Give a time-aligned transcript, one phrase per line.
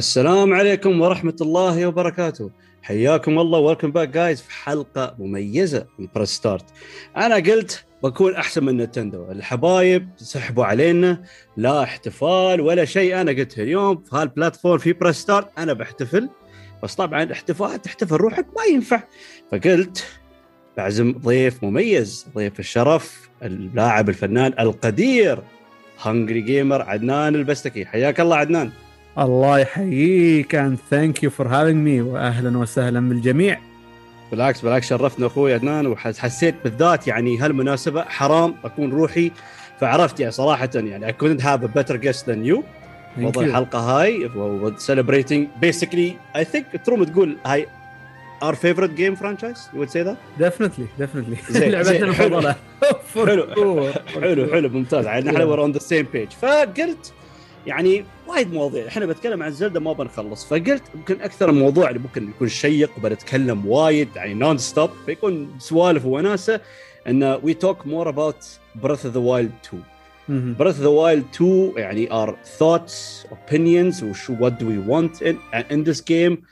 [0.00, 2.50] السلام عليكم ورحمة الله وبركاته.
[2.82, 3.58] حياكم الله.
[3.58, 6.64] Welcome back guys في حلقة مميزة من Press Start
[7.16, 9.30] أنا قلت بكون أحسن من Nintendo.
[9.30, 11.22] الحبايب سحبوا علينا.
[11.56, 14.02] لا احتفال ولا شيء أنا قلت اليوم.
[14.02, 16.28] في هال platform في Press Start أنا بحتفل.
[16.82, 19.02] بس طبعا احتفال تحتفل روحك ما ينفع.
[19.52, 20.06] فقلت
[20.76, 25.42] بعزم ضيف مميز ضيف الشرف اللاعب الفنان القدير
[26.02, 27.84] Hungry Gamer عدنان البستكي.
[27.84, 28.70] حياك الله عدنان.
[29.18, 32.00] الله يحييك and thank you for having me.
[32.00, 33.60] واهلا وسهلا بالجميع.
[34.30, 35.86] بالعكس بالعكس شرفتنا أخوي عدنان.
[35.86, 39.30] وحسيت بالذات يعني هالمناسبة حرام أكون روحي.
[39.80, 42.62] فعرفت يعني صراحة يعني I couldn't have a better guest than you.
[43.16, 44.28] موضوع الحلقة هاي
[44.78, 47.66] celebrating basically I think تروم تقول هاي
[48.44, 49.60] our favorite game franchise.
[49.72, 50.16] You would say that?
[50.38, 51.38] Definitely definitely.
[51.50, 52.56] لعبتنا المفضلة.
[53.14, 55.06] حلو حلو حلو ممتاز.
[55.06, 56.34] إحنا we're on the same page.
[56.42, 57.12] فقلت
[57.66, 58.86] يعني وايد مواضيع.
[58.86, 63.66] إحنا بنتكلم عن زلدة ما بنخلص فقلت يمكن أكثر الموضوع اللي ممكن يكون شيق وبنتكلم
[63.66, 66.60] وايد يعني nonstop فيكون سوالف وناسة
[67.08, 71.72] انه we talk more about Breath of the Wild 2 Breath of the Wild 2
[71.76, 75.22] يعني our thoughts opinions وشو what do we want
[75.54, 76.42] in this game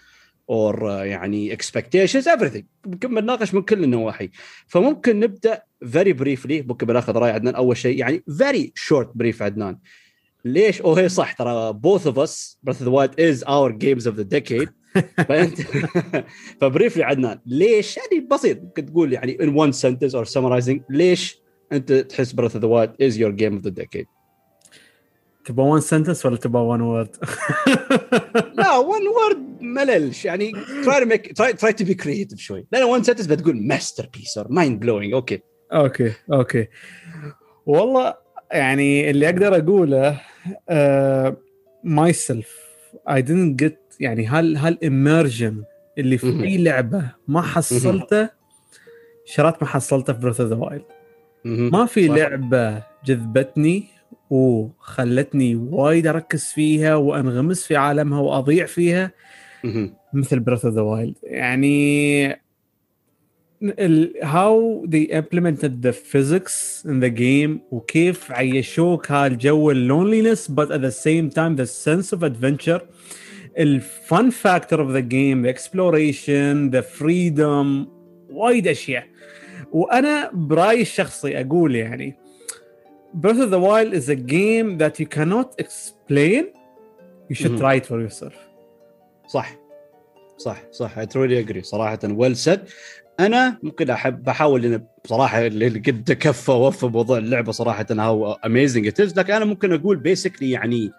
[0.50, 2.62] our يعني expectations everything.
[2.86, 4.30] ممكن بنناقش من كل النواحي.
[4.66, 7.98] فممكن نبدأ very briefly ممكن بناخذ رأي عدنان أول شيء.
[7.98, 9.78] يعني very short brief عدنان.
[10.48, 14.16] ليش؟ أو هي صح ترى both of us Breath the Wild is our games of
[14.16, 14.68] the decade
[15.28, 15.60] فانت
[16.60, 18.62] ف briefly عدنان ليش؟ يعني بسيط.
[18.62, 21.38] ممكن تقول يعني in one sentence or summarizing ليش
[21.72, 24.06] أنت تحس Breath of the Wild is your game of the decade
[25.44, 27.16] تبغى one sentence ولا تبغى one word؟
[28.58, 30.24] لا one word مللش.
[30.24, 30.52] يعني
[30.84, 32.66] try make try try to be creative شوي.
[32.72, 35.40] لأن one sentence بتقول masterpiece or mind blowing okay.
[35.72, 36.66] okay okay.
[37.66, 38.14] والله
[38.52, 40.20] يعني اللي أقدر أقوله
[41.84, 42.58] myself
[43.10, 45.64] I didn't get يعني هال هال immersion
[45.98, 48.28] اللي في أي لعبة ما حصلته
[49.24, 50.84] شرات ما حصلته في Breath of the Wild
[51.44, 53.84] ما في لعبة جذبتني
[54.30, 59.10] وخلتني وايد أركز فيها وأنغمس في عالمها وأضيع فيها
[60.12, 62.47] مثل Breath of the Wild يعني
[64.23, 70.91] how they implemented the physics in the game وكيف عيشوك هالجو اللونلينس but at the
[70.91, 72.81] same time the sense of adventure
[73.59, 77.87] الفن فاكتور of the game the exploration the freedom
[78.29, 79.07] وايد اشياء
[79.71, 82.17] وانا برايي الشخصي اقول يعني
[83.15, 86.43] Breath of the Wild is a game that you cannot explain
[87.29, 88.33] you should try it for yourself
[89.27, 89.55] صح
[90.37, 92.59] صح صح I truly agree صراحة well said
[93.20, 98.92] أنا ممكن احب بحاول ان بصراحة اللي قد كفى ووفى موضوع اللعبة صراحة هاو اميزنج
[99.16, 100.92] لكن أنا ممكن أقول بيسكلي يعني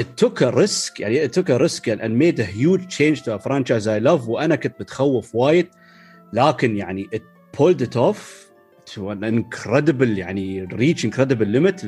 [0.00, 3.32] it took a risk يعني it took a risk and made a huge change to
[3.32, 5.68] a franchise I love وأنا كنت متخوف وايد.
[6.32, 7.22] لكن يعني it
[7.58, 8.46] pulled it off
[8.94, 11.84] to an incredible يعني reach incredible limit.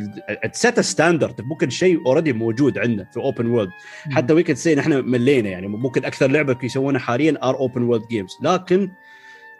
[0.46, 3.72] It set a standard ممكن شيء already موجود عندنا في open world.
[4.12, 8.04] حتى وي كنت سي إحنا ملينا يعني ممكن أكثر لعبة يسوونها حاليا are open world
[8.04, 8.44] games.
[8.44, 8.90] لكن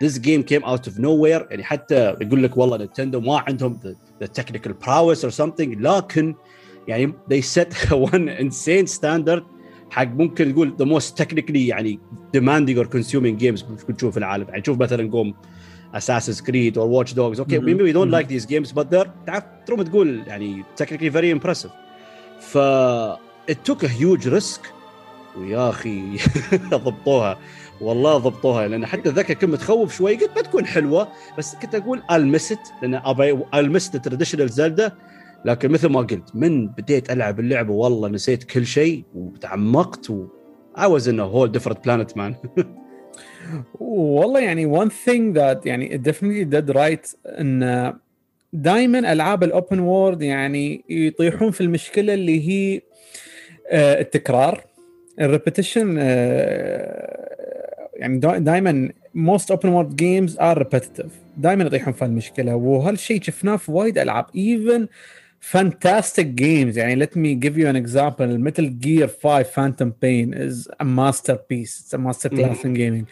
[0.05, 4.25] this game came out of nowhere يعني حتى يقول لك والله Nintendo ما عندهم the,
[4.25, 6.35] the technical prowess or something لكن
[6.89, 7.73] يعني they set
[8.13, 9.43] one insane standard
[9.91, 11.99] حق ممكن نقول the most technically يعني
[12.37, 15.35] demanding or consuming games ممكن تشوف في العالم يعني تشوف مثلا قوم
[15.95, 19.45] Assassin's Creed or Watch Dogs okay maybe we don't like these games but they're تعرف
[19.67, 21.71] تروم تقول يعني technically very impressive
[22.41, 22.59] ف
[23.51, 24.61] it took a huge risk
[25.37, 26.17] ويا أخي
[26.71, 27.39] ضبطوها
[27.81, 31.09] والله ضبطوها لأن حتى ذاك كنت متخوف شوي قلت ما تكون حلوة
[31.39, 34.93] بس كنت أقول almost لأن ابي almost traditional Zelda
[35.45, 40.27] لكن مثل ما قلت من بديت ألعب اللعبة والله نسيت كل شيء وتعمقت و
[40.77, 42.35] I was in a whole different planet man.
[43.81, 47.95] والله يعني one thing that يعني it definitely did right إن
[48.53, 52.81] دائما ألعاب ال open world يعني يطيحون في المشكلة اللي هي
[53.73, 54.65] التكرار
[55.21, 55.99] ال repetition
[57.99, 63.73] يعني دائما most open world games are repetitive دائما يطيحون في المشكلة وهالشيء شفناه في
[63.73, 64.27] وايد ألعاب.
[64.37, 64.87] Even
[65.41, 70.69] fantastic games يعني let me give you an example مثل Gear 5 Phantom Pain is
[70.81, 73.05] a masterpiece it's a masterclass in gaming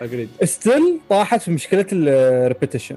[0.00, 2.96] agreed still طاحت في مشكلة ال repetition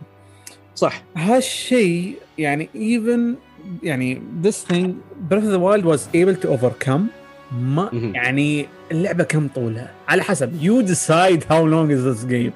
[0.75, 1.03] صح.
[1.15, 3.35] هالشيء يعني even
[3.83, 4.95] يعني this thing
[5.29, 7.07] Breath of the Wild was able to overcome
[7.51, 12.51] ما يعني اللعبه كم طولها على حسب you decide how long is this game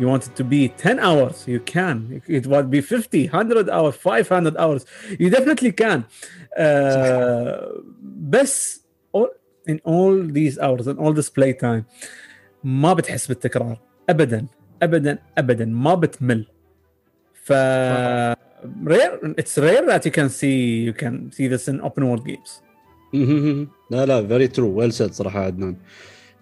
[0.00, 3.94] you want it to be 10 hours you can it would be 50 100 hours
[3.94, 4.84] 500 hours
[5.20, 6.02] you definitely can
[6.58, 7.82] uh,
[8.28, 8.84] بس
[9.68, 11.84] in all these hours in all this play time
[12.64, 14.46] ما بتحس بالتكرار ابدا
[14.82, 16.46] ابدا ابدا ما بتمل
[17.44, 17.52] ف
[18.88, 20.56] rare it's rare that you can see
[20.88, 22.50] you can see this in open world games
[23.90, 25.76] لا لا فيري ترو ويل سيد صراحة عدنان.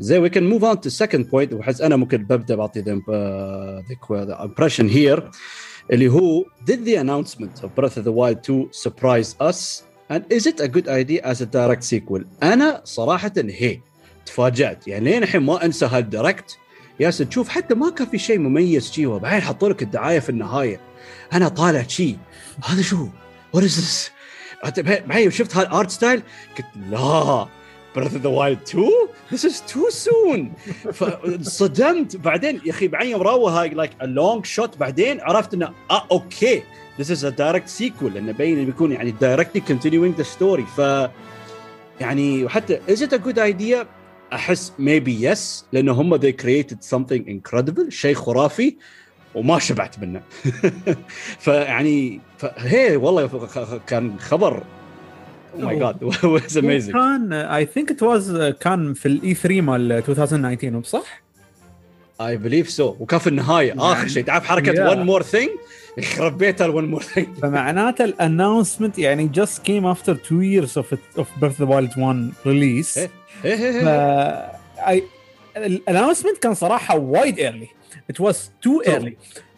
[0.01, 3.01] زي we can move on to second point وحس أنا ممكن ببدأ بعطي the
[4.45, 5.31] impression here
[5.91, 10.47] اللي هو did the announcement of Breath of the Wild 2 surprise us and is
[10.47, 12.25] it a good idea as a direct sequel?
[12.43, 13.81] أنا صراحة هي
[14.27, 14.89] تفاجأت.
[14.89, 16.59] يعني لين الحين ما أنسى هالدايركت
[17.01, 20.81] ياسر تشوف حتى ما كان في شيء مميز شي وبعدين حطوا لك الدعاية في النهاية.
[21.33, 22.17] أنا طالع شي
[22.65, 23.09] هذا شو؟
[23.53, 24.11] What is this
[24.63, 26.23] بعدين شفت هال art style
[26.59, 27.47] قلت لا
[27.97, 30.51] of the Wild 2 this is too soon.
[30.93, 35.73] فصدمت بعدين يا أخي بعدين يوم راوها هاي like a long shot بعدين عرفت إنه
[35.91, 36.63] آه okay.
[36.99, 40.65] This is a direct sequel لأنه باين بيكون يعني directly continuing the story.
[40.77, 41.09] ف
[42.01, 43.87] يعني وحتى is it a good idea
[44.33, 47.89] أحس maybe yes لأنه هم they created something incredible.
[47.89, 48.77] شيء خرافي.
[49.35, 50.23] وما شبعت منه.
[51.45, 52.21] فيعني
[52.57, 53.51] هي والله
[53.87, 54.63] كان خبر.
[55.55, 59.93] Oh my God was amazing كان I think it was كان في ال E3 مال
[59.93, 61.23] 2019 صح؟
[62.21, 63.75] I believe so وكان في النهاية.
[63.79, 64.25] آخر شيء.
[64.25, 65.51] تعرف حركة one more thing
[65.99, 70.79] يخرب بيتها ال one more thing فمعناته ال announcement يعني just came after 2 years
[70.79, 73.01] of of Breath the Wild 1 release
[75.57, 77.69] ال announcement كان صراحة وايد early
[78.11, 79.17] it was too early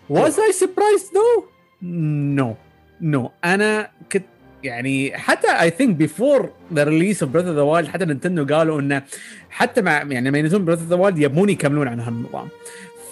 [0.08, 1.44] was a surprise though
[1.82, 2.54] no
[3.00, 4.24] no أنا كنت
[4.62, 8.80] يعني حتى I think before the release of Breath of the Wild حتى نينتندو قالوا
[8.80, 9.02] إنه
[9.50, 12.48] حتى مع يعني لما ينزلون Breath of the Wild يبون يكملون عن هالنظام.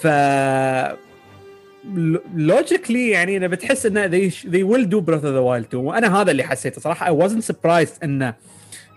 [0.00, 0.06] ف
[2.34, 6.20] logically يعني أنا بتحس إنه they, they will do Breath of the Wild 2 وأنا
[6.20, 6.80] هذا اللي حسيته.
[6.80, 8.34] صراحة I wasn't surprised إنه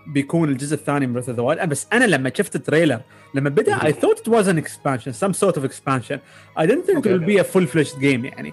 [0.08, 1.66] بيكون الجزء الثاني من Breath of the Wild.
[1.66, 3.02] بس أنا لما شفت ال trailer
[3.35, 6.19] لما بدا I thought it was an expansion some sort of expansion
[6.57, 7.11] I didn't think okay.
[7.11, 8.53] it would be a full fledged game يعني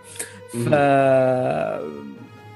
[0.51, 0.69] ف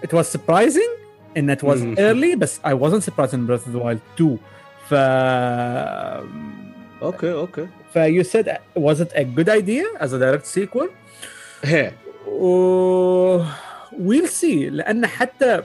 [0.05, 0.89] it was surprising
[1.37, 4.37] ان it was early بس I wasn't surprised in Breath of the Wild 2
[4.89, 4.93] ف
[7.01, 8.47] اوكي اوكي ف you said
[8.77, 10.87] was it a good idea as a direct sequel؟
[11.63, 11.91] هي
[13.93, 15.63] we'll see لان حتى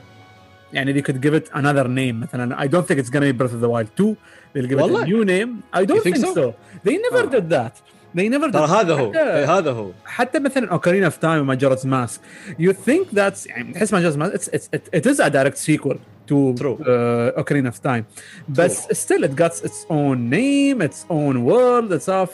[0.73, 3.53] يعني they could give it another name مثلا I don't think it's gonna be Breath
[3.53, 4.15] of the Wild 2
[4.53, 6.33] they'll give it a new name I don't think, think so?
[6.33, 6.53] so
[6.83, 7.35] they never oh.
[7.35, 7.81] did that
[8.15, 12.21] they never ترى هذا هو إيه، هذا هو حتى مثلا اوكارينا اوف تايم وماجورز ماسك
[12.59, 17.69] يو ثينك ذاتس يعني تحس ماجورز ماسك ات از ا دايركت سيكول to uh, Ocarina
[17.69, 18.05] of Time.
[18.49, 18.95] But True.
[19.03, 22.27] still, it got its own name, its own world, its all.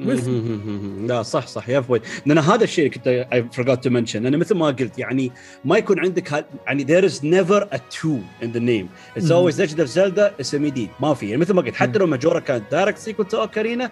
[0.00, 1.68] لا صح صح.
[1.68, 4.16] يا فويد لأن هذا الشيء كنت اي forgot to mention.
[4.16, 5.32] أنا مثل ما قلت يعني
[5.64, 8.88] ما يكون عندك يعني there is never a two in the name.
[9.16, 11.26] It's always Legend of Zelda اسم جديد ما في.
[11.26, 13.90] يعني مثل ما قلت حتى لو Majora كانت direct sequel to Ocarina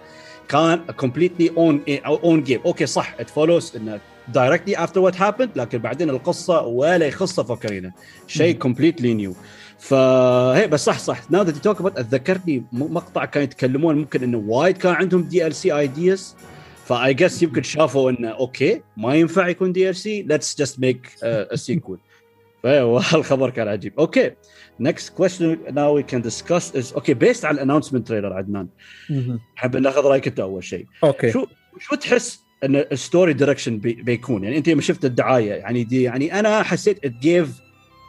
[0.49, 2.67] كان completely own own game.
[2.67, 3.17] okay صح.
[3.17, 4.01] It follows انه
[4.33, 7.93] directly after what happened لكن بعدين القصة ولا يخصها في اوكارينا
[8.27, 9.35] شيء completely new.
[9.83, 11.31] فهي بس صح صح.
[11.31, 16.37] now that talk اتذكرني مقطع كانوا يتكلمون ممكن إنه وايد كان عندهم DLC ideas
[16.85, 21.57] ف I guess يمكن شافوا إنه okay ما ينفع يكون DLC let's just make a
[21.57, 21.99] sequel
[22.63, 24.01] فالخبر كان عجيب.
[24.01, 24.31] okay.
[24.81, 28.69] next question now we can discuss is okay based على ال announcement trailer عدنان.
[29.57, 30.87] حاب ناخذ رأيك أنت أول شيء.
[31.05, 31.33] okay.
[31.33, 31.47] شو
[31.79, 36.41] شو تحس إن ال story direction بيكون؟ يعني أنت لما شفت الدعاية يعني دي يعني
[36.41, 37.49] أنا حسيت it give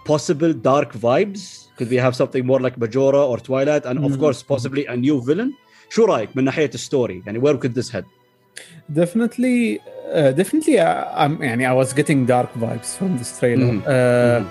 [0.09, 1.62] possible dark vibes.
[1.77, 5.21] Could we have something more like Majora or Twilight and of course possibly a new
[5.21, 5.51] villain
[5.89, 8.05] شو رايك من ناحيه ال story يعني where could this head
[8.93, 9.79] definitely
[10.13, 14.43] uh, definitely uh, I'm, يعني I was getting dark vibes from this trailer uh,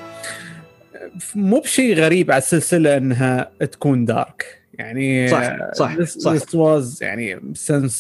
[1.34, 7.02] مو بشيء غريب على السلسله انها تكون dark يعني صح صح this, صح this was
[7.02, 7.92] يعني since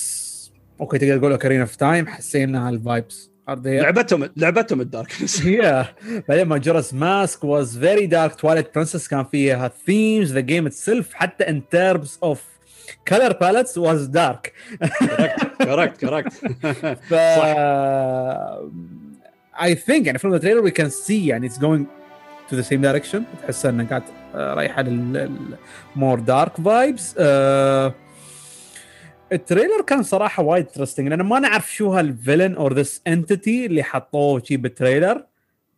[0.80, 5.86] okay تقدر تقول Ocarina of Time حسينا هال vibes لعبتهم لعبتهم ال darkness yeah
[6.28, 11.48] بعدين Majora's Mask was very dark Twilight Princess كان فيها themes the game itself حتى
[11.48, 12.42] in terms of
[13.08, 14.52] color palettes was dark
[15.64, 16.32] correct correct
[17.08, 17.14] ف
[19.62, 22.02] I think يعني from the trailer we can see يعني it's going
[22.50, 23.22] to the same direction.
[23.42, 24.02] تحس إنها قاعد
[24.34, 25.56] رايحة لل
[25.96, 27.14] more dark vibes.
[27.14, 27.92] Uh,
[29.32, 33.66] ال trailer كان صراحة وايد interesting لأن ما نعرف شو هال villain or this entity
[33.66, 35.24] اللي حطوه شي بال trailer.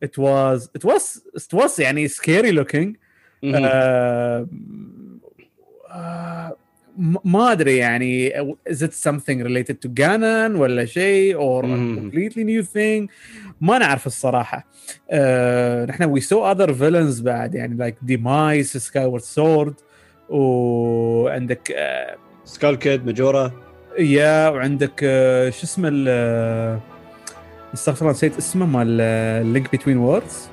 [0.02, 2.96] it was it was it was يعني scary looking
[7.24, 8.40] ما أدري يعني
[8.70, 13.10] is it something related to Ganon ولا شيء or a completely new thing
[13.60, 14.66] ما نعرف الصراحة.
[15.10, 15.14] uh,
[15.88, 19.74] نحن we saw other villains بعد يعني like Demise Skyward Sword
[20.28, 23.52] وعندك آه، Skull Kid Majora
[23.98, 26.80] yeah وعندك آه، شو اسمه آه،
[27.74, 28.86] استغفر الله نسيت اسمه مال
[29.52, 30.48] Link Between Worlds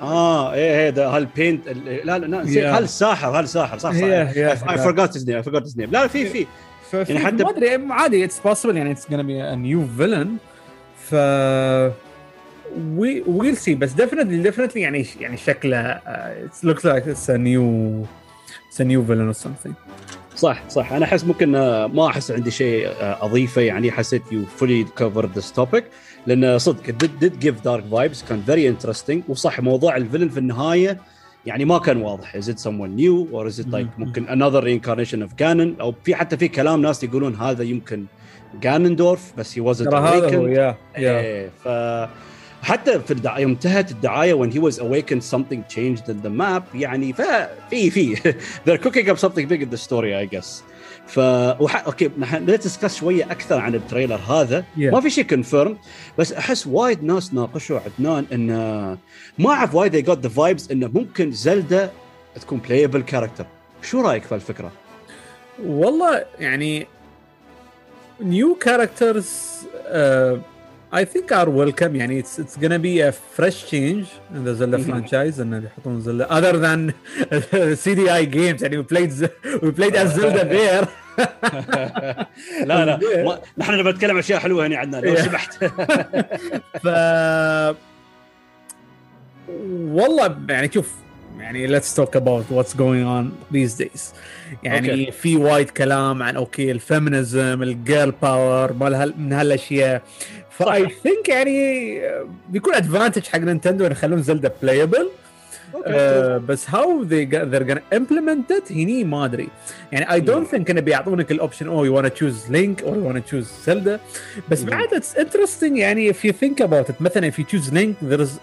[0.00, 1.68] آه إيه إيه ده هالبينت
[2.04, 2.64] لا لا نسيت.
[2.64, 2.66] Yeah.
[2.66, 3.98] هالساحر هالساحر صح صح.
[3.98, 4.78] Yeah.
[4.78, 5.92] forgot his name I forgot his name.
[5.92, 6.46] لا في في.
[6.92, 10.28] يعني حتى- ما أدري عادي it's possible يعني اتس gonna be a new villain.
[11.10, 11.14] ف
[12.98, 15.94] we we'll see بس definitely definitely يعني يعني شكله
[16.46, 18.06] it looks like it's a new
[18.70, 19.74] it's a new villain or something.
[20.42, 20.92] صح صح.
[20.92, 23.62] أنا أحس ممكن آه، ما أحس عندي شيء آه، أضيفة.
[23.62, 25.84] يعني حسيت you fully covered this topic
[26.26, 26.82] لأن صدق
[27.22, 28.28] did give dark vibes.
[28.28, 29.30] كان very interesting.
[29.30, 30.98] وصح موضوع ال villain في النهاية
[31.46, 32.36] يعني ما كان واضح.
[32.36, 33.90] Is it someone new or is it like مم.
[33.98, 35.80] ممكن another reincarnation of Ganon?
[35.80, 38.04] أو في حتى في كلام ناس يقولون هذا يمكن
[38.62, 41.68] Ganondorf بس he wasn't ترى هذا هو yeah yeah إيه ف
[42.62, 46.62] حتى في الدعايه يوم انتهت الدعاية when he was awakened something changed in the map
[46.74, 48.16] يعني ففي في
[48.64, 50.62] they're cooking up something big in the story I guess
[51.06, 51.18] ف
[51.60, 51.86] وح...
[51.86, 54.80] okay نحن ن discuss شوية أكثر عن ال trailer هذا Yeah.
[54.80, 55.78] ما في شيء confirm
[56.18, 58.46] بس أحس وايد ناس ناقشوا عدنان إن
[59.38, 61.90] ما أعرف وايد they got the vibes انه ممكن زلدا
[62.40, 63.44] تكون playable character
[63.82, 64.72] شو رأيك في الفكرة؟
[65.64, 66.86] والله يعني
[68.20, 69.26] new characters
[69.92, 70.51] uh,
[70.94, 74.78] I think are welcome يعني it's it's gonna be a fresh change in the Zelda
[74.78, 74.90] Mhm.
[74.90, 76.92] franchise انه يحطون زلدا other than
[77.84, 80.86] CDI games يعني we played Z- we played as Zelda there
[82.64, 83.38] لا لا ما...
[83.58, 85.16] نحن نبغى نتكلم اشياء حلوة هنا عندنا لو.
[85.16, 85.64] سمحت
[86.82, 86.86] ف
[89.68, 90.92] والله يعني شوف
[91.38, 94.00] يعني let's talk about what's going on these days
[94.62, 95.10] يعني okay.
[95.12, 100.02] في وايد كلام عن okay ال feminism ال girl power مال من هالاشياء
[100.58, 102.00] ف I think يعني
[102.48, 105.08] بيكون advantage حق نينتندو ان يخلون Zelda playable
[106.48, 109.48] بس how they they're gonna implement it هني ما أدري.
[109.92, 113.08] يعني I don't think إنه بيعطونك ال option أو you wanna choose Link أو you
[113.08, 114.00] wanna choose Zelda
[114.50, 117.96] بس بعد it's interesting يعني if you think about it مثلا if you choose Link
[118.04, 118.38] there is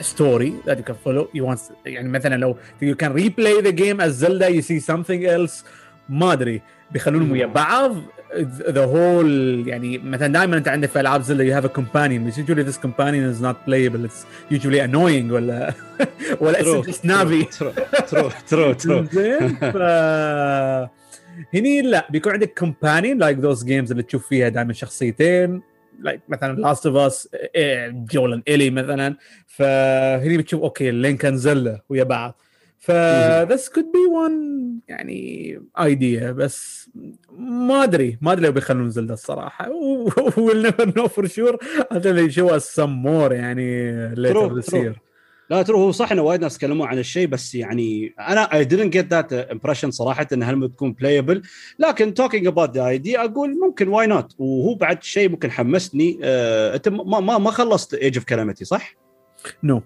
[0.00, 4.00] story that you can follow you want يعني مثلا لو you can replay the game
[4.00, 5.64] as Zelda you see something else
[6.08, 6.62] ما أدري.
[6.90, 7.96] بيخلونهم ويا بعض.
[8.68, 12.36] The whole يعني مثلا دائما أنت عندك في ألعاب Zelda you have a companion but
[12.38, 14.04] usually this companion is not playable.
[14.04, 15.74] It's usually annoying ولا
[16.40, 17.72] ولا it's just Navi true,
[18.08, 19.14] true, true, true.
[19.14, 19.76] زين ف
[21.54, 25.62] هني لا بيكون عندك companion like those games اللي تشوف فيها دائما شخصيتين
[26.00, 27.28] like مثلا Last of Us
[28.12, 29.16] Joel and Ellie مثلا.
[29.46, 32.40] فهني بتشوف okay Link and Zelda ويا بعض.
[32.78, 32.92] ف
[33.48, 34.42] this could be one
[34.88, 36.81] يعني idea بس
[37.38, 39.68] ما أدري ما أدري لو بيخلون Zelda الصراحة.
[40.96, 41.56] Know for sure.
[41.90, 44.62] Until they show us some more يعني true.
[44.72, 44.94] year.
[45.50, 48.92] لا ترى هو صح إنه وايد ناس تكلموا عن الشيء بس يعني أنا I didn't
[48.92, 51.46] get that impression صراحة إن هل بتكون playable.
[51.78, 56.18] لكن talking about the idea أقول ممكن why not وهو بعد شيء ممكن حمسني.
[56.22, 58.96] آه، أنت ما ما ما خلصت Age of Calamity صح؟
[59.62, 59.82] no no.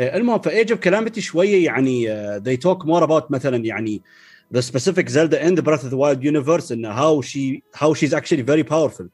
[0.00, 4.02] آه، المهم في Age of Calamity شوية يعني they talk more about مثلا يعني
[4.50, 8.14] the specific Zelda in the Breath of the Wild universe and how she how she's
[8.14, 9.08] actually very powerful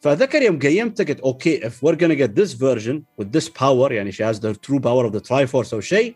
[0.00, 4.12] فذكر يوم قيمت قلت okay if we're gonna get this version with this power يعني
[4.12, 6.14] she has the true power of the Triforce أو شيء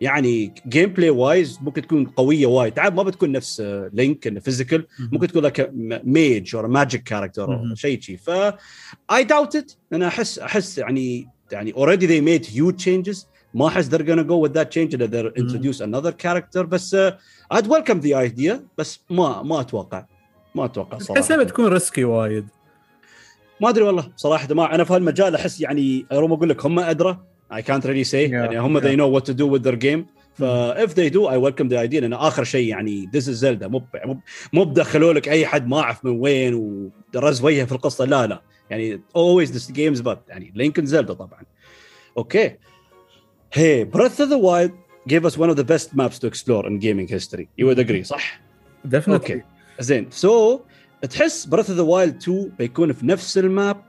[0.00, 3.60] يعني gameplay-wise ممكن تكون قويه وايد تعال ما بتكون نفس
[3.92, 5.70] لينك انه physical ممكن تكون لك
[6.04, 7.74] mage أو magic character.
[7.74, 8.30] شيء شيء ف
[9.12, 13.88] اي داوت ات أنا احس احس يعني يعني already they made huge changes ما أحس
[13.88, 17.12] they're gonna go with that change that they're introduce another character بس uh,
[17.54, 20.06] I'd welcome the idea بس ما ما أتوقع
[20.54, 21.42] ما أتوقع صراحة.
[21.42, 22.46] بتكون risky وايد.
[23.60, 27.18] ما أدري والله صراحة ما أنا في هالمجال أحس يعني اروم أقول لك هم أدرى
[27.52, 28.82] I can't really say Yeah, يعني هم yeah.
[28.82, 30.04] they know what to do with their game.
[30.34, 30.42] ف
[30.84, 33.82] if they do I welcome the idea لأن آخر شيء يعني this is Zelda مو
[34.04, 34.18] مو
[34.52, 38.42] مو بدخلوا لك أي حد ما أعرف من وين ودزر وجهه في القصة لا لا.
[38.70, 41.42] يعني always this games but يعني لينكن زلدا طبعا.
[42.18, 42.56] أوكي.
[43.54, 44.72] Hey Breath of the Wild
[45.06, 48.02] gave us one of the best maps to explore in gaming history you would agree
[48.02, 48.40] صح؟
[48.84, 49.42] definitely أوكي
[49.80, 50.60] زين سو so,
[51.06, 53.84] تحس Breath of the Wild 2 بيكون في نفس ال map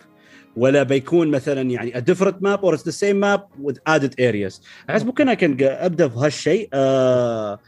[0.55, 4.61] ولا بيكون مثلا يعني a different map or it's the same map with added areas
[4.89, 7.59] احس ممكن كان ابدا في هالشيء uh,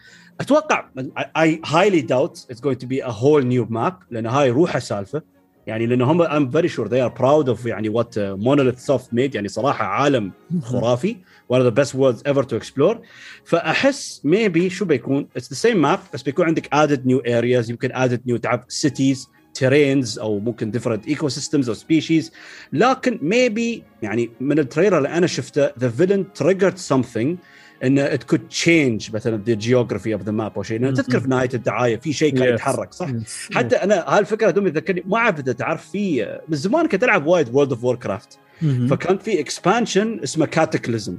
[0.42, 0.90] أتوقع
[1.38, 5.22] I highly doubt it's going to be a whole new map لأن هاي روحها سالفه
[5.68, 9.14] يعني لأن هم I'm very sure they are proud of يعني what uh, Monolith Soft
[9.14, 11.18] made يعني صراحة عالم خرافي
[11.50, 12.98] one of the best worlds ever to explore.
[13.46, 17.70] فأحس maybe شو بيكون؟ It's the same map بس بيكون عندك added new areas.
[17.70, 19.18] يمكن added new تعب cities
[19.60, 22.32] terrains أو ممكن different ecosystems أو species.
[22.74, 27.36] لكن maybe يعني من ال trailer اللي أنا شفته the villain triggered something
[27.84, 30.80] انه it could change مثلا the geography of the map أو شيء.
[30.80, 32.54] لأن تذكر في نهاية الدعاية في شيء كان.
[32.54, 33.10] يتحرك صح؟
[33.54, 37.50] حتى أنا هالفكرة دوم تذكرني ما أعرف إذا تعرف في من زمان كنت ألعب وايد
[37.54, 38.40] World of Warcraft.
[38.90, 41.18] فكان في expansion اسمه Cataclysm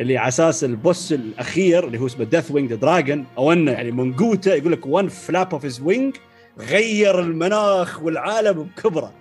[0.00, 4.12] اللي على أساس ال boss الأخير اللي هو اسمه Deathwing dragon أو إنه يعني من
[4.12, 6.16] قوته يقول لك one flap of his wing
[6.58, 9.12] غير المناخ والعالم بكبره.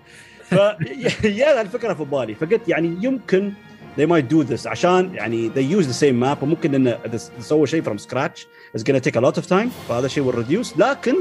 [0.44, 0.54] ف
[1.24, 2.36] يا الفكرة في بالي.
[2.36, 3.54] فقلت يعني يمكن
[3.98, 7.84] they might do this عشان يعني they use the same map وممكن إذا سووا شيء
[7.84, 8.40] from scratch
[8.78, 10.78] it's gonna take a lot of time فهذا الشيء will reduce.
[10.78, 11.16] لكن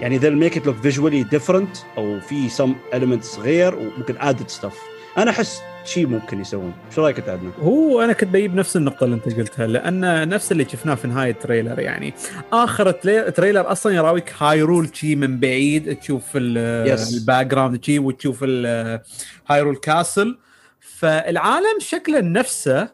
[0.00, 4.89] يعني they'll make it look visually different أو في some elements غير وممكن added stuff.
[5.18, 9.04] أنا أحس شيء ممكن يسوون شو رأيك أنت عدنان؟ هو أنا كنت بجيب نفس النقطة
[9.04, 12.14] اللي أنت قلتها لأن نفس اللي شفناه في نهاية التريلر يعني
[12.52, 16.24] آخر ال trailer أصلا يراويك هايرول شي من بعيد تشوف.
[16.36, 20.38] ال background شي وتشوف ال Hyrule Castle
[20.80, 22.88] فالعالم شكله نفسه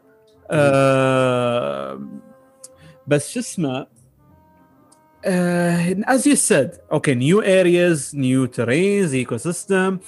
[0.51, 2.01] آه
[3.07, 3.87] بس شو اسمه
[5.27, 9.99] uh, as you said okay new areas new terrains ecosystem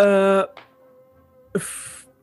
[0.00, 0.44] uh,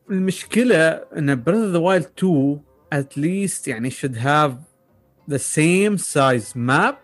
[0.10, 2.60] المشكلة إن Breath of the Wild 2
[2.93, 4.53] at least يعني should have
[5.29, 6.96] the same size map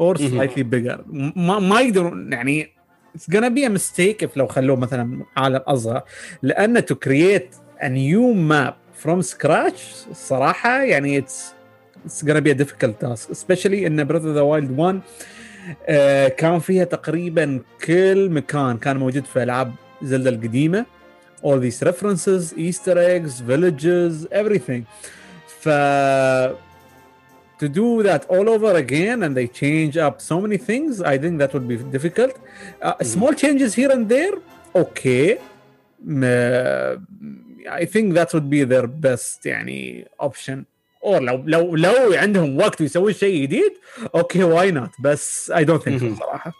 [0.00, 1.04] or slightly bigger
[1.36, 2.68] ما يقدرون يعني
[3.14, 6.02] it's gonna be a mistake لو خلوه مثلا عالم اصغر
[6.42, 11.52] لأن to create a new map from scratch الصراحه يعني it's
[12.04, 15.00] it's gonna be a difficult task specially إن Breath of the Wild 1
[16.36, 20.86] كان فيها تقريبا كل مكان كان موجود في ألعاب زلدة القديمة.
[21.45, 24.81] all these references easter eggs villages everything
[25.61, 25.69] ف
[27.61, 31.33] to do that all over again and they change up so many things i think
[31.41, 32.33] that would be difficult
[32.87, 34.35] uh, small changes here and there
[34.83, 35.25] okay
[36.21, 37.43] م-
[37.81, 40.65] I think that would be their best يعني option
[41.01, 43.71] or لو لو لو عندهم وقت ويسوون شيء جديد
[44.15, 46.15] اوكي واي نوت بس I don't think so مهم.
[46.15, 46.53] صراحه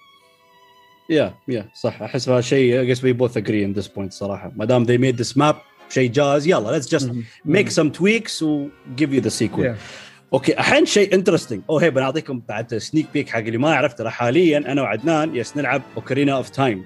[1.10, 2.02] yeah yeah صح.
[2.02, 4.52] أحس هذا شيء I guess we both agree in this point صراحة.
[4.56, 5.56] ما دام they made this map
[5.90, 7.06] شيء جاهز يلا let's just
[7.46, 9.64] make some tweaks و give you the sequel.
[9.64, 9.76] Yeah.
[10.32, 14.10] أوكي الحين شيء interesting أو هي بنعطيكم بعد sneak peek حق اللي ما يعرف ترى
[14.10, 16.84] حاليا أنا وعدنان يس نلعب Ocarina of Time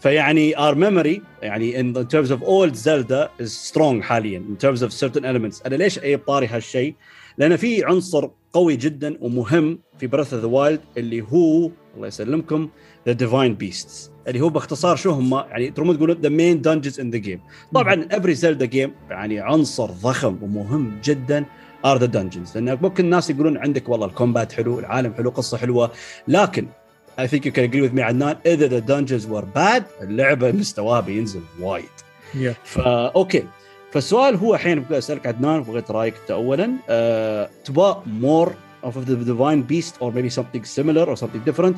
[0.00, 4.92] فيعني our memory يعني in, terms of old Zelda is strong حاليا in terms of
[4.92, 5.66] certain elements.
[5.66, 6.94] أنا ليش أي طاري هالشيء؟
[7.38, 12.68] لأن في عنصر قوي جدا ومهم في Breath of the Wild اللي هو الله يسلمكم.
[13.08, 14.10] The divine beasts.
[14.28, 17.40] اللي هو باختصار شو هم؟ يعني ترمون تقولون the main dungeons in the game.
[17.74, 21.44] طبعا every Zelda game يعني عنصر ضخم ومهم جدا
[21.84, 25.56] are the dungeons لأن ممكن الناس يقولون عندك والله ال combat حلو العالم حلو قصة
[25.58, 25.90] حلوة.
[26.28, 26.66] لكن
[27.18, 31.00] I think you can agree with me عدنان إذا the dungeons were bad اللعبة مستواها
[31.00, 31.84] بينزل وايد.
[32.34, 32.36] Yeah.
[32.64, 33.44] فا أوكي.
[33.92, 38.50] فالسؤال هو الحين بغيت أسألك عدنان بغيت رأيك انت اولا أه تبغى more
[38.83, 41.75] of the divine beast or maybe something similar or something different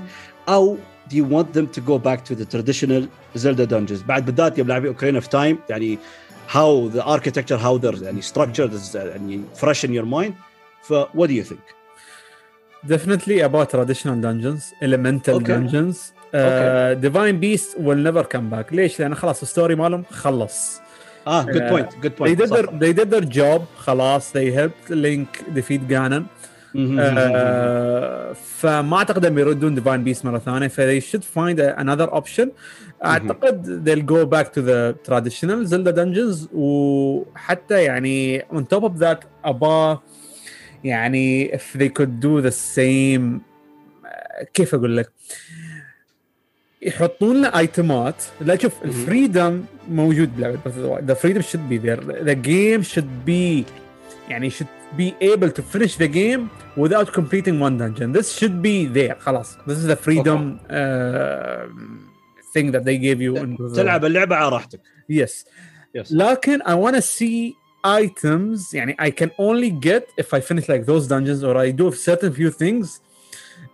[0.50, 0.78] او
[1.10, 3.04] do you want them to go back to the traditional
[3.38, 5.98] Zelda dungeons بعد بالذات يوم لاعبين اوكرين اوف تايم يعني
[6.50, 10.34] how the architecture how they're يعني structured is يعني fresh in your mind
[10.84, 11.60] ف what do you think
[12.88, 15.54] Definitely about traditional dungeons, elemental Okay.
[15.54, 15.98] dungeons.
[16.34, 18.72] Uh, Divine Beast will never come back.
[18.74, 20.80] ليش؟ لأن خلاص الستوري مالهم خلص.
[21.28, 22.56] اه good Uh, point good They point did صح.
[22.56, 26.24] their they did their job خلاص they helped Link defeat Ganon.
[26.75, 26.99] Mm-hmm.
[26.99, 30.69] Uh, فما أعتقد إنهم يردون ديفاين بيس مرة ثانية.
[30.69, 32.47] ف they should find another option.
[32.47, 33.05] Mm-hmm.
[33.05, 39.27] أعتقد they'll go back to the traditional Zelda dungeons وحتى يعني on top of that
[39.45, 40.01] ابا
[40.85, 43.41] يعني if they could do the same
[44.05, 45.13] uh, كيف أقول لك؟
[46.83, 48.85] يحطون لنا ايتمات لا شوف mm-hmm.
[48.85, 53.65] الفريدم موجود بلعبة ذا فريدم شود بي ذير ذا جيم شود بي
[54.29, 54.67] يعني شود
[54.98, 59.58] be able to finish the game without completing one dungeon this should be there خلاص
[59.68, 61.68] this is the freedom uh,
[62.54, 65.46] thing that they gave you in تلعب اللعبه على راحتك yes
[65.96, 70.68] يس لكن I want to see items يعني I can only get if I finish
[70.68, 73.02] like those dungeons or I do certain few things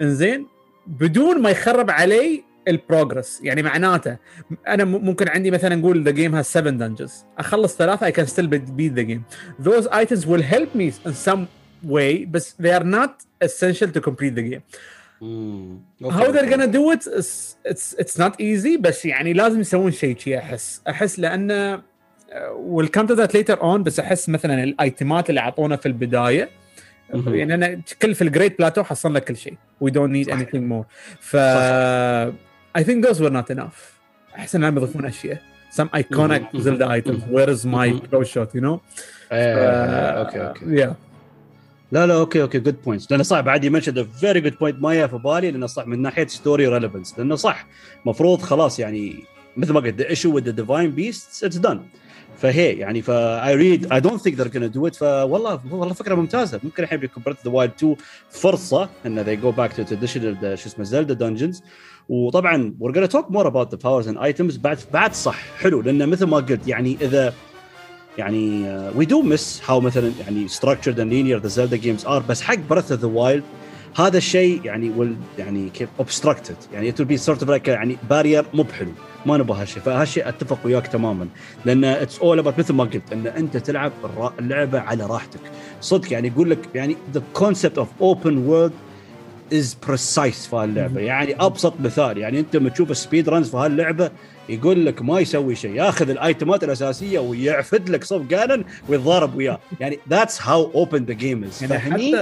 [0.02, 0.48] انزين
[0.88, 4.17] بدون ما يخرب علي البروجرس يعني معناته
[4.69, 8.47] أنا ممكن عندي مثلا نقول the game has 7 dungeons أخلص ثلاثة I can still
[8.47, 9.23] beat the game
[9.63, 11.47] those items will help me in some
[11.89, 13.11] way بس they are not
[13.43, 14.61] essential to complete the game
[16.03, 17.05] how they are gonna do it
[17.67, 20.83] it's not easy بس يعني لازم يسوون شيء شي أحس.
[20.89, 21.83] أحس لأنه
[22.57, 26.49] we'll come to that later on بس أحس مثلا ال itemات اللي أعطونا في البداية
[27.27, 29.55] يعني أنا كل في ال Great Plateau حصلنا كل شيء.
[29.81, 30.85] we don't need anything more
[31.21, 31.37] ف
[32.79, 33.79] I think those were not enough.
[34.35, 35.43] احس انهم يضيفون اشياء
[35.81, 36.63] some iconic مهم.
[36.63, 37.23] Zelda items.
[37.33, 38.01] Where is my مهم.
[38.13, 38.79] pro shot you know?
[39.33, 40.95] إيه، أوكي أوكي yeah.
[41.93, 45.07] لا لا أوكي أوكي good points لأنه صح بعد you mention very good point ما
[45.07, 45.87] في بالي لأنه صح.
[45.87, 47.67] من ناحية story relevance لأنه صح.
[48.05, 49.25] مفروض خلاص يعني
[49.57, 51.81] مثل ما قلت the issue with the divine beast it's done
[52.39, 56.15] فهي يعني ف I read I don't think they're gonna do it فوالله والله فكرة
[56.15, 56.61] ممتازة.
[56.65, 57.97] ممكن الحين بيكون Breath of the Wild 2
[58.31, 61.63] فرصة إن they go back to traditional شو اسمه Zelda dungeons
[62.11, 66.09] وطبعا we're gonna talk more about the powers and items بعد بعد صح حلو لأن
[66.09, 67.35] مثل ما قلت يعني اذا
[68.19, 68.65] يعني
[68.97, 72.59] we do miss how مثلا يعني structured and linear the Zelda games are بس حق
[72.71, 73.43] Breath of the Wild
[73.97, 76.73] هذا الشيء يعني will يعني كيف obstructed.
[76.73, 78.91] يعني it will be sort of like يعني barrier مو بحلو.
[79.27, 79.83] ما نبغى هالشيء.
[79.83, 81.29] فهالشيء أتفق وياك تماما.
[81.65, 83.93] لأن it's all about مثل ما قلت إن أنت تلعب
[84.39, 85.41] اللعبة على راحتك.
[85.81, 88.73] صدق يعني يقول لك يعني the concept of open world
[89.53, 91.01] is precise في هاللعبة.
[91.01, 94.11] يعني أبسط مثال يعني أنت لما تشوف ال speed runs في هاللعبة
[94.49, 99.59] يقول لك ما يسوي شيء ياخذ ال itemات الأساسية ويعفد لك صف جانن ويتضارب وياه.
[99.81, 102.17] يعني that's how open the game is يعني حتى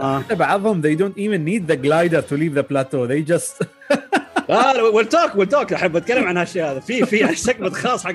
[0.00, 0.18] آه.
[0.20, 3.06] حتى بعضهم they don't even need the glider to leave the plateau.
[3.06, 3.64] They just
[4.48, 6.80] لا we'll talk we'll talk احب اتكلم عن هالشيء هذا.
[6.80, 8.14] في في segment خاص حق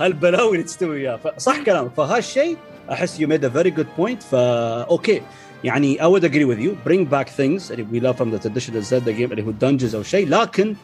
[0.00, 1.20] هالبلاوي اللي تستوي وياه.
[1.38, 1.90] صح كلامك.
[1.96, 2.56] فهالشيء
[2.92, 5.22] أحس you made a very good point فا أوكي
[5.63, 8.83] يعني I would agree with you bring back things اللي we love from the traditional
[8.83, 10.75] Zelda game اللي هو dungeons او شيء لكن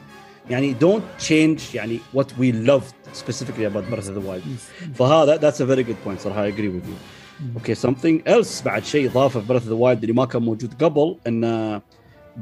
[0.50, 4.44] يعني don't change يعني what we loved specifically about Breath of the Wild
[4.96, 7.20] فهذا that's a very good point صراحه I agree with you
[7.56, 10.42] اوكي okay, something else بعد شيء اضافه في Breath of the Wild اللي ما كان
[10.42, 11.82] موجود قبل انه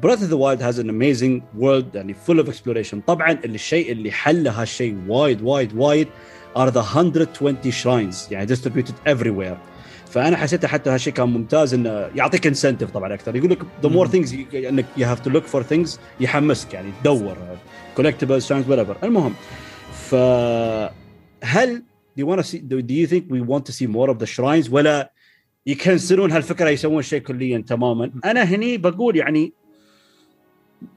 [0.01, 4.11] Breath of the Wild has an amazing world يعني full of exploration طبعا الشيء اللي
[4.11, 6.07] حل هالشيء وايد وايد وايد
[6.55, 9.57] are the 120 shrines يعني distributed everywhere
[10.12, 13.36] فأنا حسيت حتى هالشيء كان ممتاز إنه يعطيك انسنتيف طبعا أكثر.
[13.36, 17.36] يقول لك the more things إنك you have to look for things يحمسك يعني تدور
[17.98, 19.04] collectibles shrines whatever.
[19.04, 19.34] المهم
[19.92, 20.14] ف
[21.44, 21.82] هل
[22.18, 24.26] do you want to see do you think we want to see more of the
[24.26, 25.12] shrines ولا
[25.66, 29.52] يكنسلون هالفكرة يسوون شيء كليا تماما؟ أنا هني بقول يعني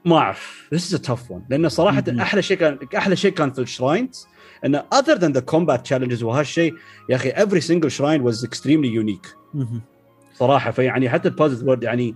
[0.04, 0.68] ما أعرف.
[0.74, 1.42] This is a tough one.
[1.50, 4.26] لأن صراحة أحلى شيء كان أحلى شيء كان في ال shrines
[4.64, 6.74] انه other than the combat challenges وهالشيء
[7.10, 9.36] يا أخي every single shrine was extremely unique.
[10.34, 12.14] صراحة فيعني حتى ال puzzles were يعني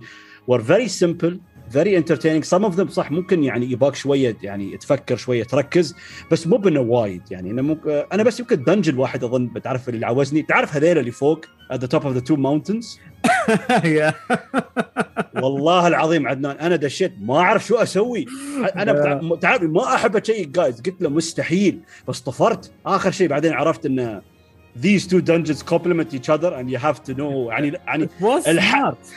[0.51, 1.33] were very simple
[1.71, 2.43] very entertaining.
[2.43, 5.95] Some of them صح ممكن يعني يباك شوية يعني تفكر شوية تركز
[6.31, 7.21] بس مو بإنه وايد.
[7.31, 11.11] يعني أنا ممكن أنا بس يمكن dungeon واحد أظن بتعرف اللي عوزني تعرف هذيل اللي
[11.11, 12.99] فوق at the top of the two mountains?
[15.43, 18.25] والله العظيم عدنان أنا دشيت ما أعرف شو أسوي.
[18.75, 21.79] أنا تعرف ما أحب اشيك جايز قلت له مستحيل.
[22.07, 22.71] بس طفرت.
[22.85, 24.21] آخر شيء بعدين عرفت انه
[24.83, 28.09] these two dungeons complement each other and you have to know يعني يعني
[28.47, 28.97] الحق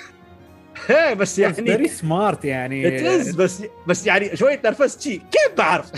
[0.90, 2.98] إيه بس يعني very smart يعني.
[2.98, 5.90] It is بس بس يعني شوية نرفزت شي كيف بعرف؟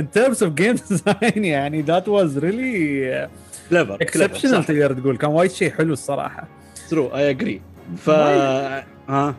[0.00, 3.30] In terms of game design يعني that was really
[3.70, 5.16] clever exceptional تقدر تقول.
[5.16, 6.48] كان وايد شيء حلو الصراحة.
[6.89, 7.61] ترو اي اجري
[7.97, 9.35] ف ها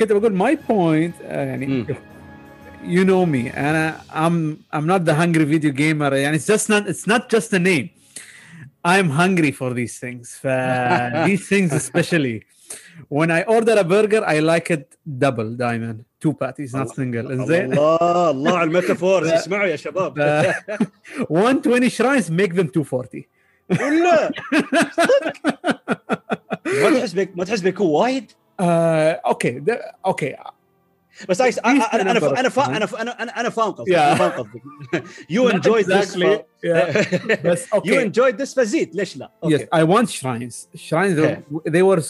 [0.00, 1.84] كنت بقول ماي بوينت يعني
[2.84, 6.88] you know me انا I'm I'm not the hungry video gamer يعني it's just not
[6.88, 7.88] it's not just a name
[8.88, 10.46] I'm hungry for these things ف
[11.26, 12.40] these things especially
[13.08, 17.72] when I order a burger I like it double دائما two patties not single انزين
[17.72, 20.18] الله الله على الميتافورز اسمعوا يا شباب
[21.30, 23.24] 120 shrines make them 240
[23.70, 24.30] ولا
[26.65, 29.63] ما تحس بك ما تحس بيكون وايد؟ آه، okay
[30.05, 30.35] okay.
[31.29, 32.11] بس أنا أنا أنا أنا
[33.01, 34.61] أنا أنا أنا فاهم قصدك أنا فاهم قصدك.
[35.29, 36.17] you enjoy this
[37.45, 41.19] بس okay you enjoy this فزيد ليش لا؟ yes I want shrines shrines
[41.69, 42.01] they were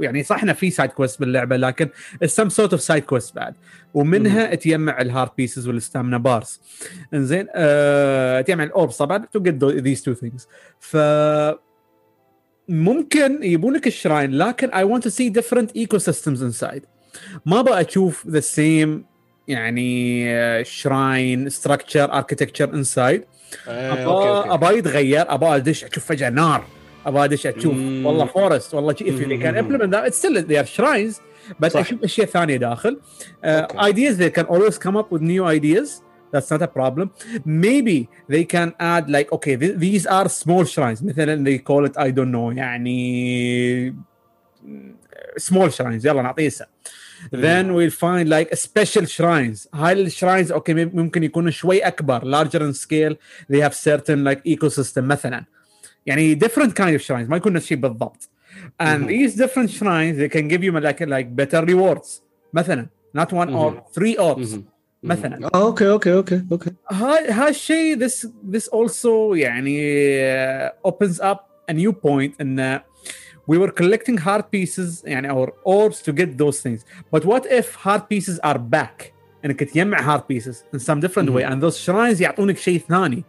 [0.00, 1.88] يعني صح إنه في side quest باللعبة لكن
[2.24, 3.54] some sort of side quest بعد.
[3.94, 6.60] ومنها تجمع ال heart pieces وال stamina bars
[7.14, 10.48] إنزين أه تجمع ال orbs طبعا to get these two things
[10.80, 10.96] ف
[12.70, 16.82] ممكن يبونك ال shrine لكن I want to see different ecosystems inside
[17.46, 19.04] ما أبغى أشوف the same
[19.48, 23.24] يعني shrine structure architecture inside
[23.66, 26.64] أبغى يتغير أبغى أدش أشوف فجأة نار
[27.06, 30.78] أبغى أدش أشوف والله forest والله if they can implement that it's still they are
[30.78, 31.20] shrines
[31.60, 33.00] بس أشوف أشياء ثانية داخل.
[33.44, 36.02] uh, ideas they can always come up with new ideas.
[36.31, 37.11] that's not a problem
[37.45, 41.97] maybe they can add like okay th- these are small shrines مثلا they call it
[41.97, 43.95] I don't know يعني
[45.37, 46.65] small shrines يلا نعطيه اسم
[47.31, 52.73] then we'll find like special shrines هاي الشراينز اوكي ممكن يكونوا شوي اكبر larger in
[52.73, 53.15] scale
[53.51, 55.45] they have certain like ecosystem مثلا
[56.05, 58.29] يعني different kind of shrines ما يكون نفس الشيء بالضبط
[58.83, 62.21] and these different shrines they can give you like like better rewards
[62.53, 64.59] مثلا not one orb three orbs
[65.03, 69.77] مثلا اوكي اوكي اوكي اوكي هاي هالشيء this this also يعني
[70.67, 71.39] uh, opens up
[71.71, 72.79] a new point ان
[73.51, 76.81] we were collecting heart pieces يعني our orbs to get those things
[77.15, 79.13] but what if heart pieces are back
[79.45, 83.23] انك تجمع heart pieces in some different way and those shrines يعطونك شيء ثاني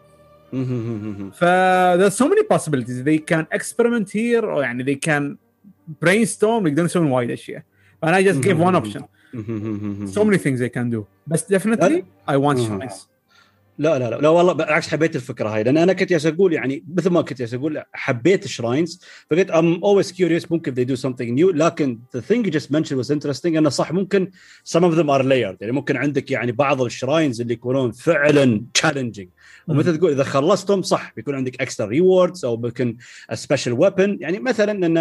[1.33, 1.45] ف
[1.99, 5.37] there's so many possibilities they can experiment here or يعني they can
[6.05, 7.63] brainstorm يقدرون يسوون وايد اشياء
[8.05, 9.03] and I just gave one option
[10.16, 11.06] So many things they can do.
[11.28, 13.12] بس definitely I want shrines
[13.78, 14.16] لا لا لا.
[14.16, 15.64] لا والله بالعكس حبيت الفكرة هاي.
[15.64, 19.52] لأن أنا كنت جالس أقول يعني مثل ما كنت جالس أقول حبيت ال shrines فقلت
[19.52, 21.56] I'm always curious ممكن they do something new.
[21.56, 24.32] لكن the thing you just mentioned was interesting إنه صح ممكن
[24.70, 25.58] some of them are layered.
[25.62, 29.28] يعني ممكن عندك يعني بعض ال shrines اللي يكونون فعلا challenging.
[29.72, 32.98] ومثل تقول إذا خلصتهم صح بيكون عندك extra rewards أو بيكون
[33.34, 34.98] special weapon يعني مثلا إن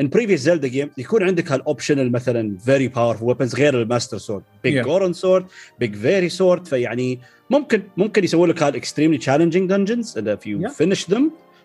[0.00, 4.42] in previous Zelda game يكون عندك هال optional مثلا very powerful weapons غير ال Master
[4.64, 5.46] Sword Biggoron Sword
[5.80, 11.14] big fairy sword فيعني ممكن ممكن يسوي لك هال extremely challenging dungeons اذا you finish
[11.14, 11.22] them.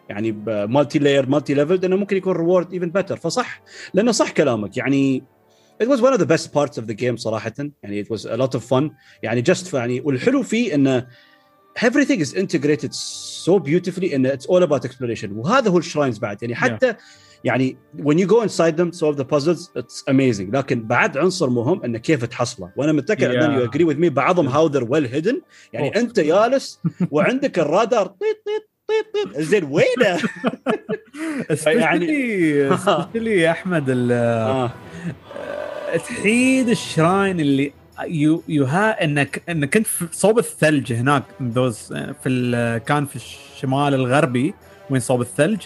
[0.09, 3.61] يعني multi-layer multi-level إنه ممكن يكون reward even better فصح
[3.93, 4.77] لأنه صح كلامك.
[4.77, 5.23] يعني
[5.83, 7.53] it was one of the best parts of the game صراحة.
[7.83, 8.91] يعني it was a lot of fun.
[9.23, 11.07] يعني just يعني والحلو فيه إنه
[11.81, 16.55] everything is integrated so beautifully and it's all about exploration وهذا هو الشراينز بعد يعني
[16.55, 16.95] حتى yeah.
[17.43, 21.83] يعني when you go inside them solve the puzzles it's amazing لكن بعد عنصر مهم
[21.83, 23.43] انه كيف تحصله وأنا متاكد yeah.
[23.43, 25.35] ان you agree with me بعضهم how they're well hidden
[25.73, 25.97] يعني oh.
[25.97, 26.79] انت جالس
[27.11, 30.19] وعندك الرادار طيط طيط طيط طيط زين وينه؟
[31.65, 34.71] يعني especially يا احمد آه.
[35.97, 41.93] تحيد ال shrine اللي you you ها انك إنك كنت في صوب الثلج هناك those
[42.23, 44.53] في كان في الشمال الغربي
[44.89, 45.61] وين صوب الثلج؟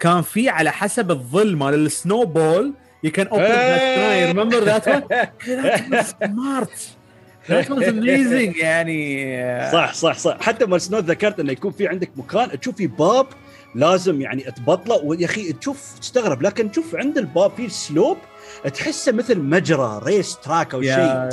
[0.00, 2.72] كان في على حسب الظل مال ال snow ball
[3.04, 4.84] you can open that remember that
[6.24, 6.96] smart
[7.50, 10.36] that was amazing يعني صح صح صح.
[10.40, 13.26] حتى مال snow ذكرت إنه يكون في عندك مكان تشوف في باب
[13.74, 18.16] لازم يعني تبطله ويا أخي تشوف تستغرب لكن تشوف عند الباب في slope
[18.74, 21.28] تحسه مثل مجرى race track أو شيء.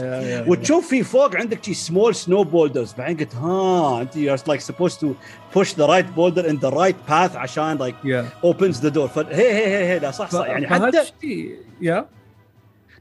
[0.47, 5.01] وتشوف في فوق عندك شي small snow boulders بعدين قلت ها أنت you like supposed
[5.01, 5.13] to
[5.55, 7.95] push the right boulder in the right path عشان like
[8.43, 10.45] opens the door هي هي هي هي لا صح صح.
[10.45, 11.03] يعني حتى
[11.81, 12.09] يا.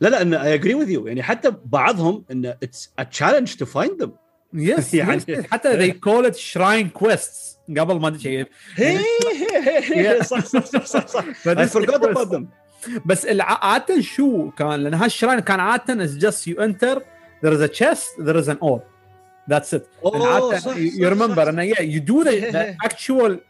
[0.01, 3.67] لا لا أنا I agree with you يعني حتى بعضهم انه it's a challenge to
[3.67, 4.13] find them
[4.55, 7.57] yes يعني حتى they call it shrine quests.
[7.79, 8.99] قبل ما ادري شيء هي
[9.83, 12.45] هي صح صح صح صح I forgot about them.
[13.05, 17.03] بس عادة شو كان؟ لأن هال shrine كان عادة is just you enter
[17.45, 18.81] there is a chest there is an orb
[19.51, 23.41] that's it عادة you remember إن you do the actual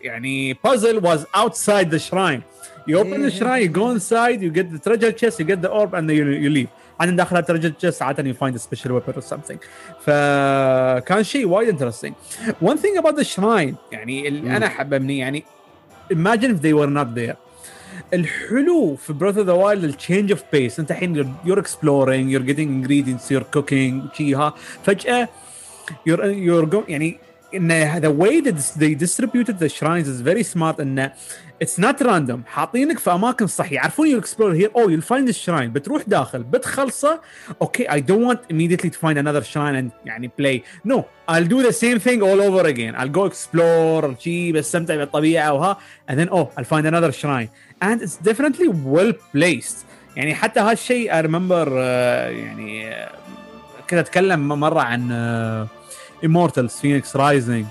[0.00, 2.42] يعني puzzle was outside the shrine
[2.88, 5.68] you open the shrine you go inside you get the treasure chest you get the
[5.68, 6.68] orb and you leave
[7.00, 9.60] عن داخلها treasure chest عادة you find a special weapon or something
[10.00, 12.12] فكان شيء وايد interesting
[12.64, 15.44] one thing about the shrine يعني اللي أنا حببني يعني
[16.12, 17.36] imagine if they were not there.
[18.13, 22.67] الحلو في براذر اوف ذا وايلد التشينج اوف بيس انت الحين يور اكسبلورينج يور جيتنج
[22.67, 25.29] انجريدينتس يور كوكينج شي ها فجاه
[26.05, 27.19] يور يور يعني
[27.53, 31.11] ان the way that they distributed the shrines is very smart انه
[31.63, 35.37] it's not random حاطينك في اماكن صح يعرفون you explore here oh you'll find this
[35.37, 37.21] shrine بتروح داخل بتخلصه
[37.63, 40.97] okay I don't want immediately to find another shrine and يعني play no
[41.29, 45.77] I'll do the same thing all over again I'll go explore شي بستمتع بالطبيعه وها
[46.11, 47.49] and then oh I'll find another shrine
[47.82, 49.76] and it's definitely well placed
[50.16, 51.72] يعني حتى هالشيء I remember uh,
[52.30, 53.10] يعني uh,
[53.90, 57.64] كنت اتكلم مره عن uh, Immortals Fenyx Rising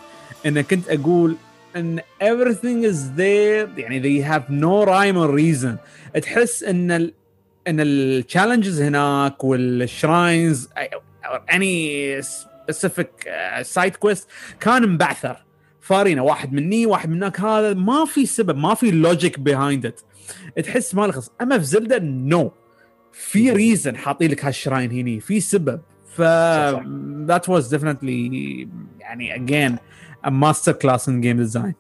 [0.45, 1.35] ان كنت أقول
[1.75, 5.75] ان everything is there يعني they have no rhyme or reason
[6.21, 7.13] تحس ان ال
[7.67, 10.69] ان ال challenges هناك وال shrines
[11.49, 13.29] any specific
[13.61, 14.27] side quest
[14.59, 15.43] كان مبعثر
[15.81, 19.85] فاير نا واحد مني واحد من هناك هذا ما في سبب ما في logic behind
[19.85, 20.01] it
[20.65, 22.61] تحس ما لخص أما في زلدا no no.
[23.11, 25.19] في reason حاطين لك ال shrine هني.
[25.19, 25.81] في سبب.
[26.15, 26.21] ف
[27.27, 28.31] that was definitely
[28.99, 29.79] يعني
[30.23, 31.73] a master class in game design.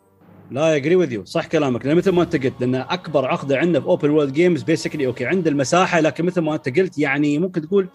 [0.51, 1.85] لا I agree with you صح كلامك.
[1.85, 5.25] لأن مثل ما أنت قلت لأن أكبر عقدة عندنا في open world games basically okay
[5.25, 7.87] عند المساحة لكن مثل ما أنت قلت يعني ممكن تقول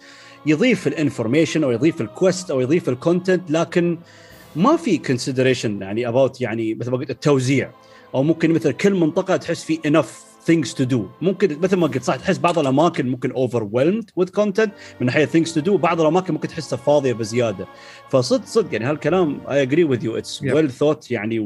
[0.45, 3.97] يضيف ال information أو يضيف ال quest أو يضيف ال content لكن
[4.57, 7.71] ما في consideration يعني about يعني مثل ما قلت التوزيع.
[8.15, 12.03] أو ممكن مثل كل منطقة تحس في enough things to do ممكن مثل ما قلت
[12.03, 16.33] صح تحس بعض الاماكن ممكن overwhelmed with content من ناحيه things to do بعض الاماكن
[16.33, 17.67] ممكن تحسها فاضيه بزياده
[18.09, 20.53] فصدق صدق يعني هالكلام I agree with you it's yeah.
[20.53, 21.39] well thought يعني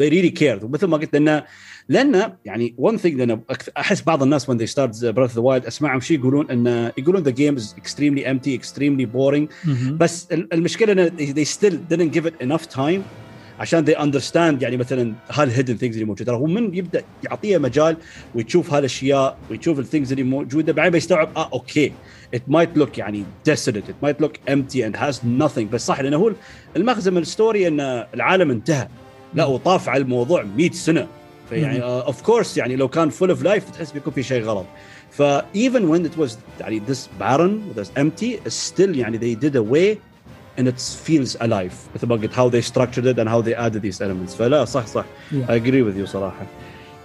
[0.00, 1.44] they really cared ومثل ما قلت لأنه
[1.88, 3.40] لأن يعني one thing لأن
[3.78, 7.24] احس بعض الناس when they start Breath of the Wild اسمعهم شيء يقولون ان يقولون
[7.24, 9.92] the game is extremely empty extremely boring mm-hmm.
[9.92, 13.21] بس المشكلة ان they still didn't give it enough time
[13.62, 17.96] عشان they understand يعني مثلا هالهيدن ثينجز اللي موجوده هو من يبدأ يعطيه مجال
[18.34, 21.92] ويشوف هالاشياء ويشوف ال things اللي موجودة بعدين بيستوعب آه okay.
[22.36, 23.88] It might look يعني desolate.
[23.88, 25.64] It might look empty and has nothing.
[25.72, 26.32] بس صح لأنه هو
[26.76, 27.80] المغزى من ال story إن
[28.14, 28.88] العالم انتهى.
[29.34, 31.06] لا وطاف على الموضوع 100 سنة.
[31.50, 34.66] فيعني of uh, course يعني لو كان full of life تحس بيكون في شيء غلط.
[35.10, 35.22] ف
[35.54, 40.11] even when it was يعني this barren this empty still يعني they did a way
[40.59, 43.81] and it feels alive مثل ما قلت how they structured it and how they added
[43.81, 45.35] these elements فلا صح صح Yeah.
[45.49, 46.45] I agree with you صراحه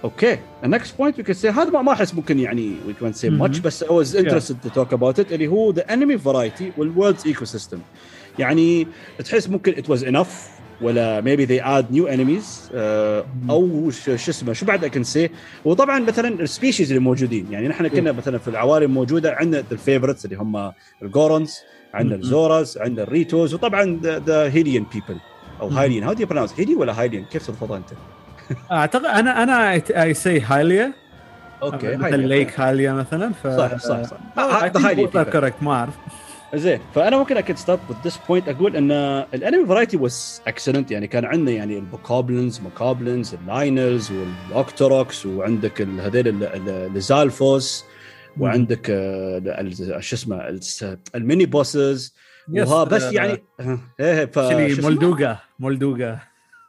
[0.03, 3.15] اوكي the next point we could say هذا ما- ما احس ممكن يعني we can't
[3.17, 3.61] say much Mhm.
[3.61, 7.77] بس I was interested to talk about it اللي هو the enemy variety والworld's ecosystem
[8.39, 8.87] يعني
[9.25, 10.27] تحس ممكن it was enough
[10.81, 15.07] ولا maybe they add new enemies آه، او ش- شو اسمه شو بعد I can
[15.15, 15.29] say
[15.65, 20.35] وطبعا مثلا السبيشيز اللي موجودين يعني نحن كنا مثلا في العوالم موجوده عندنا الفيفورتس اللي
[20.35, 20.71] هم
[21.01, 21.57] الجورونز
[21.94, 22.22] عندنا مم.
[22.22, 25.20] ال Zoras عندنا ال Ritos وطبعا the Hylian people
[25.60, 25.68] أو.
[25.68, 27.88] Hylian how do you pronounce هيلي ولا Hylian كيف تلفظها أنت؟
[28.72, 29.72] أعتقد أنا أنا
[30.02, 30.92] I say هاليا
[31.62, 34.16] okay مثل like هاليا مثلا ف صح صح صح.
[34.38, 35.94] هذا Hylian correct ما أعرف.
[36.54, 38.48] زين فأنا ممكن أكيد start with this point.
[38.48, 38.90] أقول إن
[39.34, 44.35] ال enemy variety was excellent يعني كان عندنا يعني ال Bokoblins Moblins ال Lynels وال
[44.35, 47.84] Octoroks وعندك ال- هذيل ال- ال- ال Lizalfos
[48.40, 50.58] وعندك آه، شو اسمه
[51.14, 52.14] ال mini bosses
[52.48, 53.42] وها بس يعني
[54.00, 54.38] إيه ف؟
[54.84, 56.18] مولدوغا مولدوغا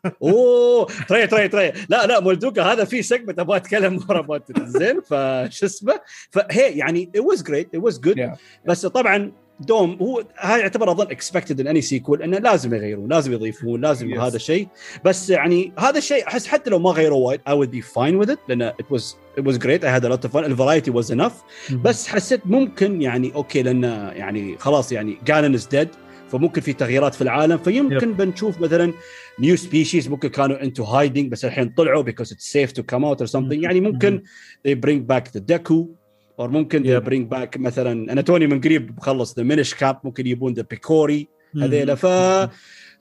[0.23, 4.41] أوه try try try لا لا مولدوكا هذا في segment أبغى أتكلم ورا.
[4.57, 5.99] زين فشو اسمه
[6.31, 8.37] فهي يعني it was great it was good Yeah.
[8.65, 13.33] بس طبعا دوم هو هاي يعتبر اظن expected in any sequel إنه لازم يغيرون لازم
[13.33, 14.19] يضيفون لازم Yes.
[14.19, 14.67] هذا الشيء
[15.05, 18.31] بس يعني هذا الشيء أحس حتى لو ما غيروا وايد I would be fine with
[18.33, 19.01] it لأن was
[19.39, 21.73] it was great I had a lot of fun ال variety was enough.
[21.73, 23.83] بس حسيت ممكن يعني okay لأن
[24.15, 25.89] يعني خلاص يعني جانن is dead
[26.31, 28.93] فممكن في تغييرات في العالم فيمكن بنشوف مثلا
[29.39, 33.21] new species ممكن كانوا into hiding بس الحين طلعوا because it's safe to come out
[33.21, 33.51] or something.
[33.63, 34.21] يعني ممكن
[34.67, 35.98] they bring back the deku.
[36.39, 37.03] Or ممكن Yeah.
[37.03, 41.25] bring back مثلا أنا توني من قريب بخلص the minish cap ممكن يبون the picori
[41.61, 41.95] هذيلا.
[41.95, 42.05] ف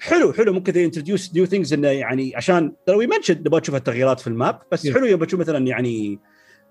[0.00, 0.52] حلو حلو.
[0.52, 4.34] ممكن introduce new things إنه يعني عشان ترى we mentioned نبغى نشوف التغييرات في ال
[4.34, 4.94] map بس Yeah.
[4.94, 6.18] حلو يبغى تشوف مثلا يعني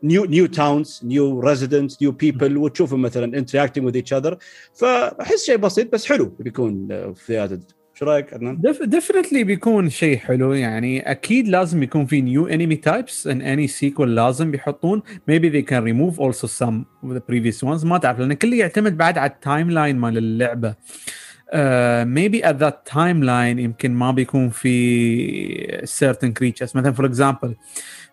[0.04, 4.36] new new towns new residents new people وتشوفهم مثلا interacting with each other.
[4.74, 6.26] فأحس شيء بسيط بس حلو.
[6.40, 7.60] بيكون آه، في هذا
[8.00, 10.54] شو رأيك عدنان؟ definitely بيكون شيء حلو.
[10.54, 15.02] يعني أكيد لازم يكون في new enemy types in any sequel لازم بيحطون.
[15.32, 19.18] Maybe they can remove also some of the previous ما تعرف لأن كله يعتمد بعد
[19.18, 20.72] على ال timeline مال اللعبة.
[20.72, 26.76] uh, maybe at that timeline يمكن ما بيكون في certain creatures.
[26.76, 27.56] مثلا for example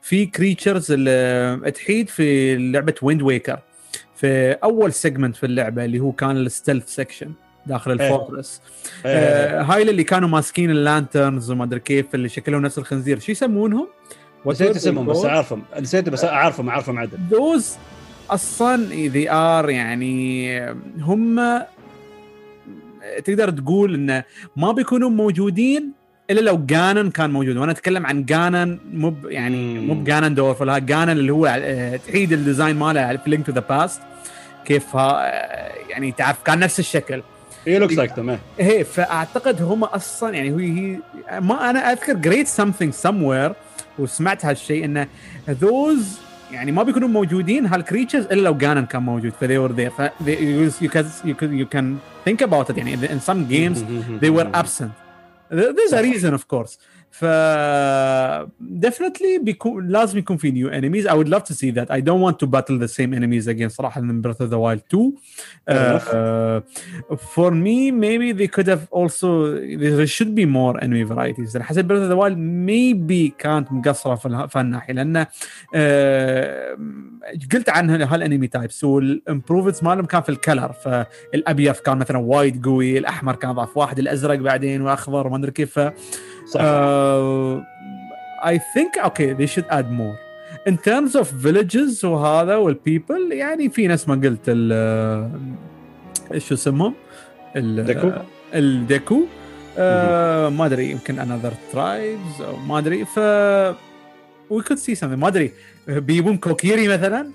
[0.02, 3.58] في creatures اللي تحيد في لعبة ويند ويكر
[4.16, 7.32] في أول segment في اللعبة اللي هو كان ال stealth section
[7.66, 8.60] داخل ال fortress.
[9.06, 13.18] آه، آه هاي اللي كانوا ماسكين ال lanterns وما أدري كيف اللي شكلهم نفس الخنزير.
[13.18, 13.88] شو يسمونهم؟
[14.46, 15.62] نسيت اسمهم بس أعرفهم.
[15.80, 17.76] نسيت بس أعرفهم أعرفهم عدل those
[18.30, 20.60] أصلا they are يعني
[21.00, 21.40] هم
[23.24, 24.24] تقدر تقول انه
[24.56, 25.92] ما بيكونوا موجودين
[26.30, 27.56] إلا لو جانن كان موجود.
[27.56, 29.78] وأنا أتكلم عن جانن مو يعني.
[29.78, 33.52] مو بجانن دور فلا جانن اللي هو آه، تعيد ال design ماله في Link to
[33.52, 34.00] the Past
[34.64, 37.22] كيف ها- آه، يعني تعرف كان نفس الشكل.
[37.66, 40.78] he looks like تمام إيه فأعتقد هم أصلا يعني هي
[41.30, 43.52] هي ما أنا أذكر I read something somewhere
[43.98, 45.06] وسمعت هالشيء إنه
[45.50, 46.18] those
[46.52, 49.92] يعني ما بيكونوا موجودين هال creatures إلا لو جانن كان موجود ف they were there.
[49.98, 51.84] ف they- you can you can you can
[52.28, 53.78] think about it يعني in some games
[54.24, 54.90] they were absent.
[55.50, 56.72] There's a reason of course.
[57.14, 57.24] ف
[58.60, 62.22] definitely بيكون لازم يكون في new enemies I would love to see that I don't
[62.22, 64.82] want to battle the same enemies again صراحة من Breath of the Wild
[65.68, 66.62] 2
[67.16, 72.00] for me maybe they could have also there should be more enemy varieties حسب Breath
[72.00, 74.14] of the Wild maybe كانت مقصرة
[74.46, 75.74] في الناحيه لأن uh,
[77.52, 80.72] قلت عنها هال enemy types وال improvement مالهم كان في ال color.
[80.72, 85.80] فالأبيض كان مثلا وايد قوي الأحمر كان ضعف واحد الأزرق بعدين وأخضر ما أدري كيف.
[86.46, 87.62] صح Uh,
[88.44, 90.16] I think okay they should add more.
[90.70, 94.72] In terms of villages وهذا وال people يعني في ناس ما قلت ال
[96.34, 96.94] إيش شو اسمهم؟
[97.56, 98.12] ال- Deku؟
[98.54, 99.20] ال Deku
[99.78, 103.18] آه ما أدري يمكن another tribes أو ما أدري ف
[104.54, 105.52] we could see something ما أدري
[105.88, 107.30] بيجيبون Kokiri مثلا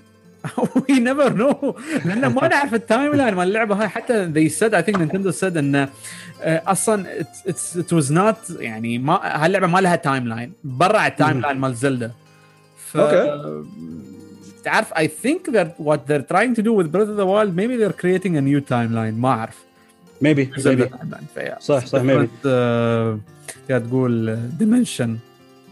[0.88, 1.74] we never know
[2.04, 5.56] لأن ما نعرف ال timeline مال اللعبه هاي حتى they said I think Nintendo said
[5.56, 5.88] انه
[6.42, 7.06] آه، أصلا
[7.46, 12.10] it was not يعني ما هاللعبه ما لها timeline برا ال timeline مال Zelda
[12.86, 12.96] ف.
[14.64, 17.76] تعرف I think that what they're trying to do with Breath of the Wild maybe
[17.76, 19.64] they're creating a new timeline ما اعرف
[21.34, 23.18] ف yeah صح صح maybe uh,
[23.68, 25.18] تقول ديمنشن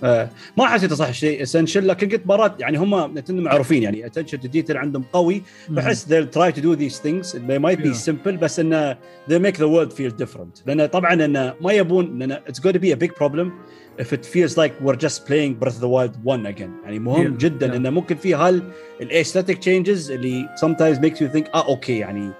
[0.04, 4.48] آه ما حسيته صح شيء اسنشل لكن قلت مرات يعني هم معروفين يعني اتنشن تو
[4.48, 8.10] ديتيل عندهم قوي بحس they'll try to do these things they might be Yeah.
[8.10, 8.92] simple بس انه
[9.30, 12.78] they make the world feel different لأن طبعا انه ما يبون لأن it's going to
[12.80, 13.50] be a big problem
[14.02, 17.34] if it feels like we're just playing Breath of the Wild 1 again يعني مهم
[17.34, 17.74] Yeah, جدا yeah.
[17.74, 18.62] انه ممكن في هال
[19.02, 22.30] الاesthetic changes اللي sometimes makes you think آه أوكي يعني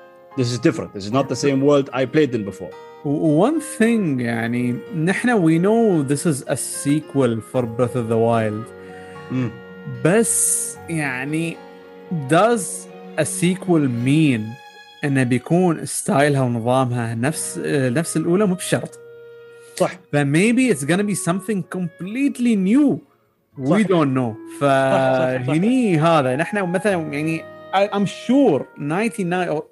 [0.41, 4.20] this is different this is not the same world I played in before one thing
[4.22, 8.68] يعني نحن we know this is a sequel for Breath of the Wild
[9.32, 9.52] مم.
[10.06, 11.58] بس يعني
[12.30, 12.62] does
[13.20, 14.42] a sequel mean
[15.04, 19.00] انه بيكون ستايلها ونظامها نفس نفس الاولى مو بشرط
[19.76, 22.98] صح ف maybe it's gonna be something completely new
[23.60, 23.82] we صح.
[23.88, 25.46] don't know صح، صح.
[25.48, 27.44] فهني هذا نحن مثلا يعني
[27.74, 29.64] I- I'm sure 99 or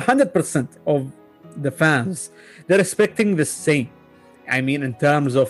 [0.00, 1.00] 100% of
[1.66, 2.30] the fans
[2.66, 3.88] they're expecting the same
[4.56, 5.48] I mean in terms of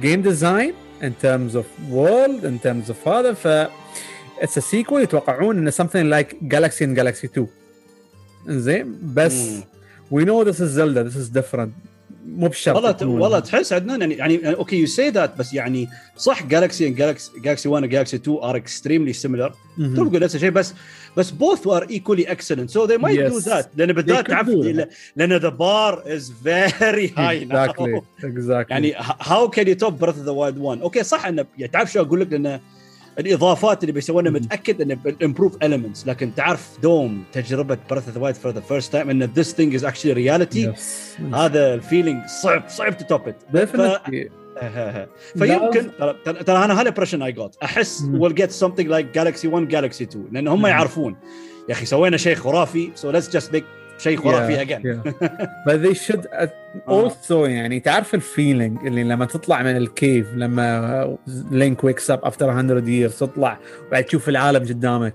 [0.00, 3.68] game design in terms of world in terms of هذا ف
[4.42, 7.46] it's a sequel يتوقعون انه something like Galaxy and Galaxy 2
[8.46, 9.62] زين بس مم.
[10.10, 11.72] we know this is Zelda this is different
[12.27, 16.43] مو بشرط والله والله تحس عدنان يعني يعني okay you see that بس يعني صح
[16.43, 19.53] Galaxy Galaxy Galaxy 1 و Galaxy 2 are extremely similar.
[19.95, 20.73] تقول نفس الشيء بس
[21.17, 22.69] بس were equally excellent.
[22.71, 23.45] So they might do Yes.
[23.45, 23.65] that.
[23.75, 24.47] لأن بالذات تعرف
[25.15, 27.65] لأن bar is very high now.
[27.65, 28.01] Exactly.
[28.23, 28.71] Exactly.
[28.71, 31.91] يعني how can you top Breath of the Wild 1 okay صح انه يعني تعرف
[31.91, 32.59] شو أقول لك؟ لأن
[33.19, 34.31] الإضافات اللي بيسوونها.
[34.31, 39.09] متأكد إنه improve elements لكن تعرف دوم تجربة of the Wild for the first time
[39.09, 41.21] إن thing is actually reality yes.
[41.35, 44.29] هذا ال feeling صعب صعب ت top definitely
[45.37, 45.91] فيمكن
[46.45, 48.03] ترى أنا هذا ال impression I got أحس.
[48.13, 50.65] we'll get something like Galaxy 1 Galaxy 2 لأن هم.
[50.65, 51.15] يعرفون
[51.69, 53.63] يا أخي سوينا شيء خرافي so let's just make
[53.97, 55.01] شيء خرافي again
[55.67, 56.47] they should uh,
[56.89, 61.17] also يعني تعرف ال feeling اللي لما تطلع من ال cave لما
[61.51, 65.13] Link wakes up after 100 years تطلع وبعد تشوف العالم قدامك.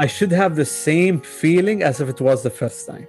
[0.00, 3.06] I should have the same feeling as if it was the first time.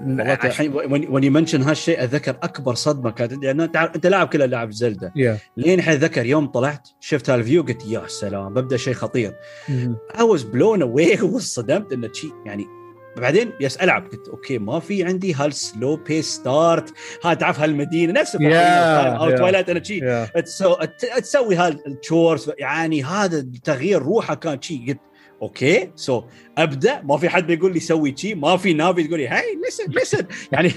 [0.00, 5.08] الحين when you mention هالشيء اتذكر أكبر صدمة كانت يعني أنت لاعب كل لاعب Zelda.
[5.08, 5.40] Yeah.
[5.56, 9.32] لين الحين اتذكر يوم طلعت شفت هال view قلت يا سلام ببدأ شيء خطير.
[9.68, 10.18] Mhm.
[10.18, 12.77] I was blown away وصدمت إنه شيء يعني
[13.18, 14.08] بعدين يس ألعب.
[14.12, 16.92] قلت okay ما في عندي هال slow pace start
[17.24, 19.38] ها تعرف هالمدينة؟ نفس Yeah, أو yeah.
[19.38, 20.40] Twilight أنا yeah.
[20.40, 24.98] ت- تسوي هال chores يعني هذا التغيير روحه كان شيء قلت
[25.42, 26.22] okay so
[26.58, 27.00] أبدأ.
[27.04, 30.26] ما في حد بيقول لي سوي شيء ما في Navi تقول لي هاي listen listen
[30.52, 30.72] يعني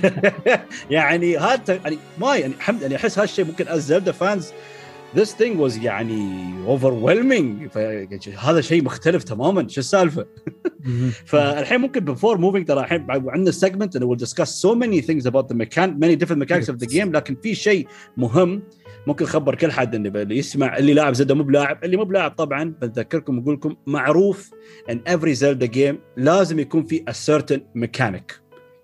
[0.89, 4.51] يعني هذا يعني ما يعني حمد يعني أحس هالشيء ممكن as Zelda fans
[5.16, 7.70] this thing was يعني overwhelming.
[7.70, 9.68] فهذا شيء مختلف تماما.
[9.68, 10.26] شو السالفة.
[11.26, 15.47] فالحين ممكن before moving ترى الحين عندنا segment and we'll discuss so many things about
[15.47, 17.88] the mechan many different mechanics of the game لكن في شيء
[18.18, 18.64] مهم
[19.07, 22.32] ممكن خبر كل حد اللي اللي يسمع اللي لاعب زلدا مو بلاعب اللي مو بلاعب
[22.32, 24.51] طبعا بذكركم واقول لكم معروف
[24.89, 28.40] إن every Zelda game لازم يكون في a certain mechanic.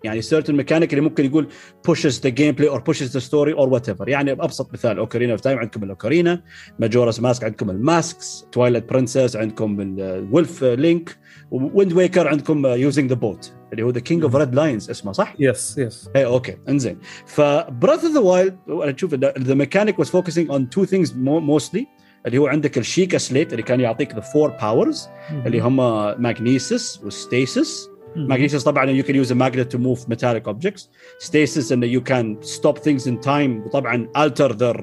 [0.07, 1.47] يعني certain mechanic اللي ممكن يقول
[1.87, 5.57] pushes the gameplay or pushes the story or whatever يعني بأبسط مثال Ocarina of Time
[5.57, 6.43] عندكم ال Ocarina
[6.79, 11.17] Majora's Mask عندكم ال masks Twilight Princess عندكم ال Wolf Link
[11.51, 15.33] Wind Waker عندكم using the boat اللي هو the King of Red Lions اسمه صح؟
[15.33, 20.09] yes yes اي okay إنزين ف Breath of the Wild أنا أشوف the mechanic was
[20.09, 21.87] focusing on two things mostly
[22.25, 25.09] اللي هو عندك ال Sheikah Slate اللي كان يعطيك the four powers
[25.45, 25.75] اللي هم
[26.21, 27.89] Magnesis و Stasis.
[28.17, 32.77] Magnesis طبعا you can use magnet to move metallic objects Stasis ان you can stop
[32.77, 34.81] things in time وطبعا alter their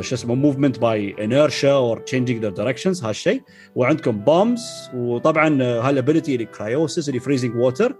[0.00, 3.42] شو اسمه movement by inertia or changing their directions هالشيء
[3.74, 4.60] وعندكم bombs
[4.94, 7.96] وطبعا هال ability اللي Cryonis اللي freezing water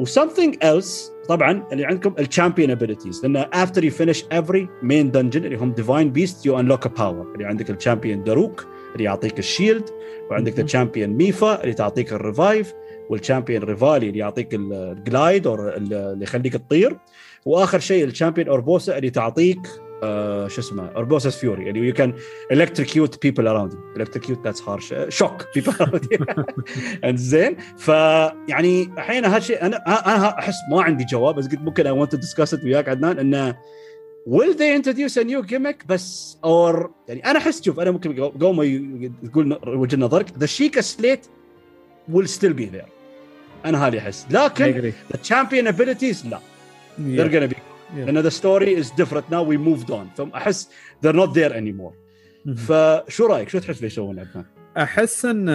[0.00, 5.10] و something else طبعا اللي عندكم ال champion abilities لأن after you finish every main
[5.10, 9.38] dungeon اللي هم divine beast you unlock power اللي عندك ال champion Daruk اللي يعطيك
[9.38, 9.84] ال shield
[10.30, 12.74] وعندك ال champion Mipha اللي تعطيك ال revive
[13.12, 16.98] وال champion Revali اللي يعطيك ال- ال glide اللي يخليك تطير.
[17.46, 19.58] وآخر شيء ال champion Urbosa اللي تعطيك
[20.04, 22.14] آه شو اسمه Urbosa's Fury اللي you can
[23.44, 24.00] around you.
[24.00, 24.92] electrocute that's harsh.
[25.18, 26.24] shock people around you.
[27.14, 29.76] زين فيعني الحين هالشيء أنا
[30.16, 33.56] أنا أحس ما عندي جواب بس قلت ممكن want to discuss it وياك عدنان إنه
[34.28, 38.54] will they introduce a new gimmick بس or يعني أنا أحس شوف أنا ممكن قبل
[38.54, 41.26] ما تقول وجهة نظرك the Sheikah slate
[42.12, 43.01] will still be there.
[43.65, 46.39] انا هذه احس I لكن agree the champion abilities لا
[46.97, 47.33] they're yeah.
[47.33, 47.57] gonna be
[47.87, 47.99] Yeah.
[47.99, 50.69] لان the story is different now we moved on فاحس
[51.05, 51.93] they're not there anymore
[52.47, 52.55] Mhm.
[52.55, 54.45] فشو رايك شو تحس بيسوون عدنان؟
[54.77, 55.45] احس ان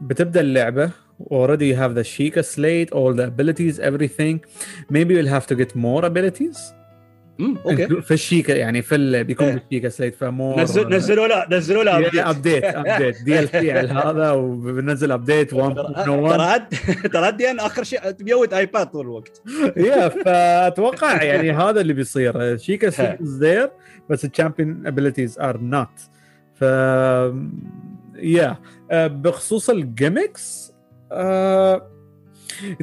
[0.00, 0.90] بتبدا اللعبه
[1.32, 4.36] already you have the Sheikah slate all the abilities everything
[4.92, 6.58] maybe you'll have to get more abilities
[7.39, 8.01] امم أوكي.
[8.01, 9.53] في الشيكا يعني في ال- بيكون إيه.
[9.53, 12.17] بالشيكا سليت فمور نزل نزلوا له نزلوا update.
[12.27, 15.57] ابديت ابديت دي ال سي على هذا وبنزل ابديت 1.01
[16.05, 16.63] ترى هد
[17.13, 19.41] ترى هدي أنا آخر شيء ميوت ايباد طول الوقت.
[19.77, 22.57] يا فأتوقع يعني هذا اللي بيصير.
[22.57, 23.71] شيكا سليت از ذير
[24.09, 25.87] بس الشامبيون ابيلتيز ار نوت
[26.55, 26.61] ف
[28.23, 28.57] يا
[28.91, 30.71] آه، بخصوص الجيمكس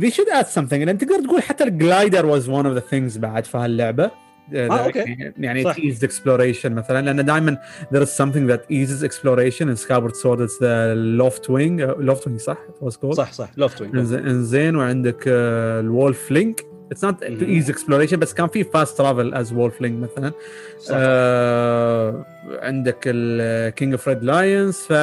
[0.01, 0.72] they should add something.
[0.72, 4.11] لأن تقدر تقول حتى ال glider was one of the things بعد في هاللعبة.
[4.53, 4.99] آه، أوكي.
[4.99, 5.75] يعني- يعني صح.
[5.75, 7.57] eased exploration مثلا لان دائما
[7.93, 12.25] there is something that eases exploration in Skyward Sword it's the loft wing uh, loft
[12.27, 16.61] wing صح it was called صح صح لوفت وينج إنز- انزين وعندك الولف لينك
[16.91, 17.49] اتس نوت تو مم.
[17.51, 20.31] ايز exploration بس كان في فاست ترافل از وولف لينك مثلا
[20.79, 22.25] صح آه
[22.61, 24.93] عندك الكينج اوف ريد لاينز ف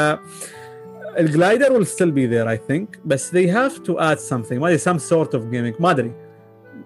[1.18, 4.78] الجلايدر will still be there I think بس they have to add something ما ادري
[4.78, 6.12] some sort of gimmick ما ادري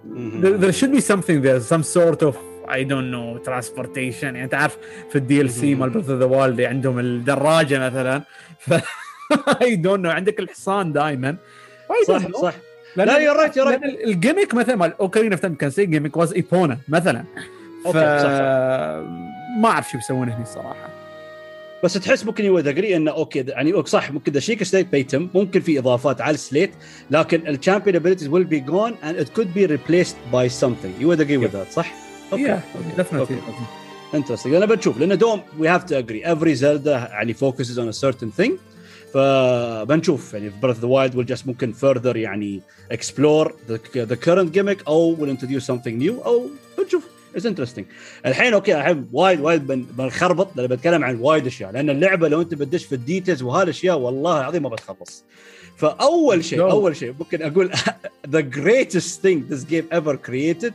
[0.05, 0.42] مهم.
[0.42, 2.34] there, there should be something there some sort of
[2.70, 4.24] I don't know transportation.
[4.24, 4.78] يعني تعرف
[5.09, 5.76] في ال DLC.
[5.76, 8.22] مال Breath of the Wild عندهم الدراجة مثلا.
[8.67, 8.74] ف
[9.39, 10.09] I don't know.
[10.09, 11.36] عندك الحصان دائما
[12.07, 12.53] صح؟ صح.
[12.95, 16.34] لأن لا yeah right yeah ال gimmick مثلا مال Ocarina of كان سي gimmick was
[16.34, 17.24] Epona مثلا.
[17.93, 17.97] ف.
[19.57, 20.89] ما أعرف شو بيسوون هنا الصراحة.
[21.84, 25.59] بس تحس ممكن you agree إنه okay يعني صح ممكن the Sheikah Slate بيتم ممكن
[25.59, 26.72] في إضافات على ال slate
[27.11, 31.13] لكن ال champion abilities will be gone and it could be replaced by something you
[31.13, 32.59] agree with that صح؟ okay
[32.97, 33.38] definitely
[34.15, 37.91] interesting أنا بنشوف لأن دوم we have to agree every Zelda يعني focuses on a
[37.91, 38.57] certain thing
[39.13, 42.61] فبنشوف يعني في بريث ذا وايلد ويل جاست ممكن فurther يعني
[42.91, 43.55] اكسبلور
[43.97, 47.03] ذا كرنت جيميك أو ويل انتروديوس سمثينج نيو أو بنشوف.
[47.36, 47.86] it's interesting
[48.25, 51.71] الحين okay الحين وايد وايد بن- بنخربط لأن بتكلم عن وايد أشياء.
[51.71, 55.23] لأن اللعبة لو أنت بتدش في ال details وهالاشياء والله العظيم ما بتخلص.
[55.77, 56.61] فأول شيء.
[56.61, 57.71] أول شيء ممكن أقول
[58.36, 60.73] the greatest thing this game ever created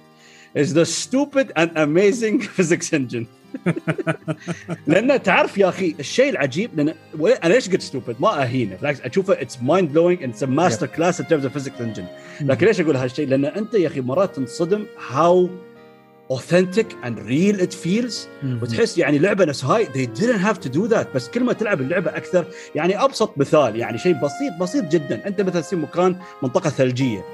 [0.54, 3.26] is the stupid and amazing physics engine.
[4.86, 6.94] لأن تعرف يا أخي الشيء العجيب لأن
[7.44, 11.44] أنا ليش قلت stupid ما اهينه بالعكس أشوفه it's mind blowing it's masterclass in terms
[11.44, 12.06] of physics engine
[12.40, 15.50] لكن ليش أقول هالشيء؟ لأن أنت يا أخي مرات تنصدم هاو
[16.32, 18.14] authentic and real it feels.
[18.62, 21.06] وتحس يعني لعبة نفس هاي they didn't have to do that.
[21.14, 22.44] بس كل ما تلعب اللعبة أكثر
[22.74, 25.26] يعني أبسط مثال يعني شيء بسيط بسيط جدا.
[25.26, 27.24] أنت مثلا تصير مكان منطقة ثلجية.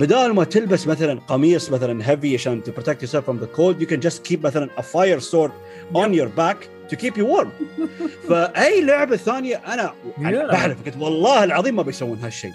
[0.00, 3.86] بدال ما تلبس مثلا قميص مثلا heavy عشان to protect yourself from the cold you
[3.86, 5.50] can just keep مثلا a fire sword
[5.94, 6.56] on your back
[6.92, 7.48] to keep you warm.
[8.28, 9.92] فأي لعبة ثانية أنا.
[10.18, 12.52] بحلف قلت والله العظيم ما بيسوون هالشيء.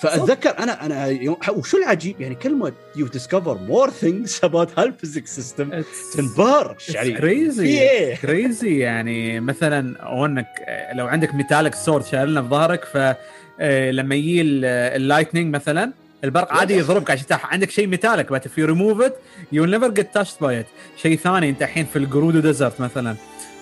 [0.00, 4.89] فأتذكر أنا أنا يوم- وشو العجيب؟ يعني كل ما you discover more things about هال
[4.89, 5.82] physics system
[6.16, 7.12] تنبهر يعني.
[7.12, 10.46] كريزي كريزي يعني مثلا وانك
[10.94, 15.92] لو عندك metallic sword شايلنا في ظهرك فلما يجي ال lightning مثلا
[16.24, 19.12] البرق عادي يضربك عشان تح- عندك شيء if you remove it
[19.54, 20.66] you will never get touched by it.
[21.02, 23.16] شيء ثاني انت الحين في ال Gerudo Desert مثلا.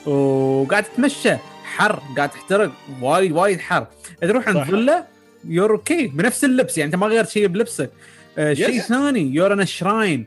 [0.07, 3.87] وقاعد تتمشى حر قاعد تحترق وايد وايد حر.
[4.23, 4.63] تروح عند.
[4.65, 5.05] فيلا
[5.45, 7.91] you're okay بنفس اللبس يعني أنت ما غيرت شيء بلبسك.
[8.39, 8.81] آه، شيء.
[8.81, 10.27] ثاني you're in shrine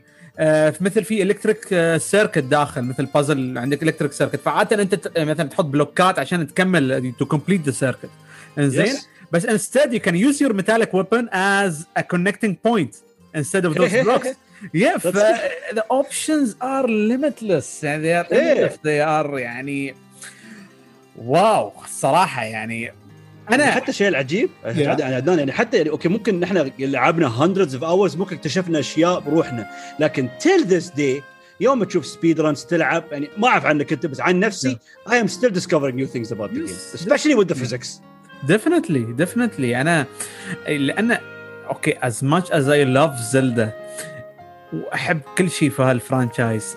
[0.80, 1.58] مثل في electric
[1.96, 7.12] circuit داخل مثل بازل عندك electric circuit فعادة أنت ت- مثلا تحط بلوكات عشان تكمل
[7.18, 8.08] to complete the circuit
[8.58, 8.98] إنزين؟ Yes.
[9.32, 12.94] بس instead you can use your metallic weapon as a connecting point
[13.36, 14.28] instead of those blocks
[14.74, 15.08] yeah ف
[15.74, 18.54] the options are limitless يعني they are Yeah.
[18.54, 19.94] limitless they are يعني
[21.18, 22.92] wow الصراحه يعني
[23.52, 27.80] أنا حتى الشيء العجيب يعني عدنان يعني حتى يعني okay ممكن نحن لعبنا hundreds of
[27.80, 31.22] hours ممكن اكتشفنا اشياء بروحنا لكن till this day
[31.60, 35.50] يوم تشوف speedruns تلعب يعني ما اعرف عنك انت بس عن نفسي I am still
[35.54, 36.70] discovering new things about the Yes.
[36.70, 37.54] game especially with the
[38.46, 40.06] ديفنتلي ديفنتلي أنا
[40.68, 41.18] لأن
[41.68, 43.72] okay as much as I love Zelda
[44.72, 46.76] وأحب كل شيء في هال franchise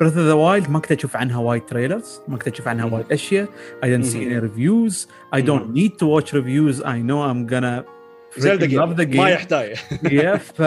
[0.00, 3.12] Breath of the Wild ما كنت أشوف عنها وايد trailers ما كنت أشوف عنها وايد
[3.12, 3.48] أشياء.
[3.84, 7.84] I don't see any reviews I don't need to watch reviews I know I'm gonna
[8.36, 9.76] Zelda love the game ما يحتاج.
[10.02, 10.62] يا ف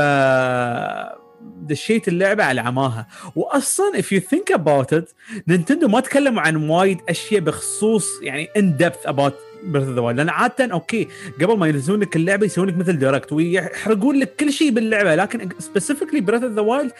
[1.43, 3.07] دشيت اللعبة على عماها.
[3.35, 5.13] واصلا if you think about it
[5.47, 9.33] نينتندو ما تكلموا عن وايد أشياء بخصوص يعني in depth about
[9.65, 11.07] Breath of the Wild لأن عادة okay
[11.41, 15.15] قبل ما ينزلون لك اللعبة يسوون لك مثل Direct ويحرقون لك كل شيء باللعبة.
[15.15, 16.91] لكن specifically Breath of the Wild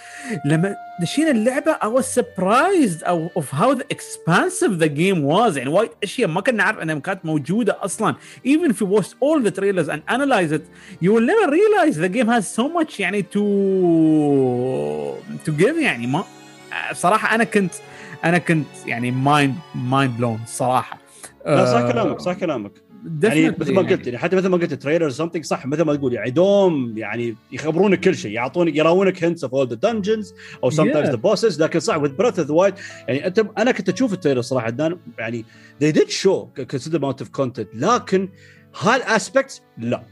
[0.45, 6.29] لما دشينا اللعبة I was surprised of how expansive the game was يعني وايد أشياء
[6.29, 8.15] ما كنا نعرف إنها كانت موجودة أصلا.
[8.45, 10.63] even if you watched all the trailers and analyze it
[11.01, 13.39] you will never realize the game has so much يعني to
[15.45, 16.07] to give يعني.
[16.07, 16.23] ما
[16.93, 17.73] صراحة أنا كنت
[18.25, 21.02] أنا كنت يعني mind mind blown صراحة.
[21.45, 22.71] لا صح آه، كلامك صح كلامك.
[23.23, 26.13] يعني مثل ما قلت يعني حتى مثل ما قلت trailer something صح مثل ما تقول
[26.13, 30.33] يعني دوم يعني يخبرونك كل شيء يعطونك يراونك hints of all the dungeons
[30.63, 31.09] أو sometimes.
[31.09, 32.75] the bosses لكن صح with Breath of Wild
[33.07, 35.45] يعني أنت أنا كنت أشوف ال trailer صراحة done يعني
[35.83, 38.29] they did show consider amount of content لكن
[38.81, 40.03] هال aspect لا.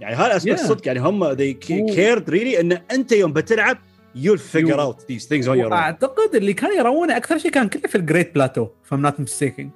[0.00, 0.66] يعني هال aspect Yeah.
[0.66, 1.54] صدق يعني هم they
[1.94, 3.78] cared really إن أنت يوم بتلعب
[4.16, 5.72] you'll figure You- out these things on your own.
[5.72, 9.20] اعتقد اللي كان يرونه أكثر شيء كان كله في ال Great Plateau ف I'm not
[9.20, 9.70] mistaking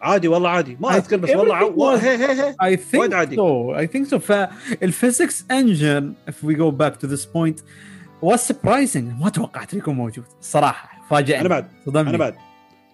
[0.00, 0.76] عادي والله عادي.
[0.80, 2.78] ما أذكر بس والله هي هي هي.
[2.94, 3.36] وايد عادي.
[3.36, 3.74] so.
[3.76, 4.16] I think so.
[4.16, 7.62] فال physics engine if we go back to this point
[8.22, 9.20] was surprising.
[9.20, 10.24] ما توقعت يكون موجود.
[10.40, 11.00] صراحة.
[11.10, 11.66] فاجأني أنا بعد.
[11.86, 12.10] صدمني.
[12.10, 12.34] أنا بعد.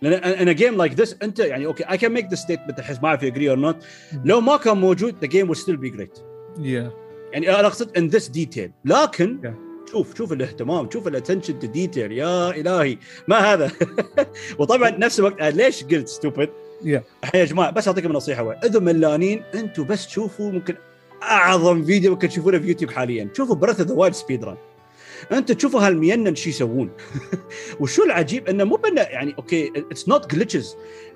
[0.02, 3.08] لأن أنا game like this أنت يعني okay I can make the statement احس ما
[3.08, 3.76] أعرف agree or not
[4.24, 6.18] لو ما كان موجود the game still be great.
[6.58, 6.90] Yeah.
[7.32, 9.64] يعني أنا أقصد in this detail لكن Yeah.
[9.90, 12.98] شوف شوف الاهتمام شوف ال attention to detail يا إلهي.
[13.28, 13.70] ما هذا؟
[14.58, 16.48] وطبعا نفس الوقت ليش قلت stupid.
[16.84, 18.68] الحين يا جماعة بس أعطيكم نصيحة واحدة.
[18.68, 20.74] اذا ملانين أنتم بس تشوفوا ممكن
[21.22, 23.28] أعظم فيديو ممكن تشوفونه في يوتيوب حاليا.
[23.36, 24.56] شوفوا Breath of the Wild speedrun
[25.32, 26.90] انت تشوفوا هالمينن شو يسوون.
[27.80, 30.66] وشو العجيب إنه مو بأنه يعني okay it's not glitches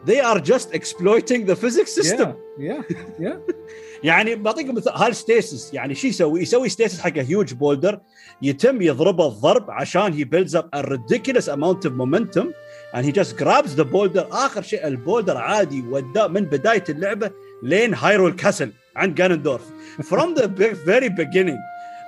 [0.07, 2.37] they are just exploiting the physics system.
[2.59, 2.83] Yeah.
[3.19, 3.37] Yeah.
[4.09, 8.01] يعني بعطيكم مثال هال stasis يعني شو يسوي؟ يسوي stasis حق huge boulder
[8.43, 12.47] يتم يضربه الضرب عشان هي builds up a ridiculous amount of momentum.
[12.95, 14.27] And he just grabs the boulder.
[14.31, 17.31] آخر شيء ال boulder عادي وداه من بداية اللعبة
[17.63, 19.63] لين Hyrule Castle عند جانندورف.
[20.01, 20.49] From the
[20.87, 21.59] very beginning.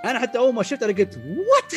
[0.04, 1.74] أنا حتى أول ما شفت أنا قلت what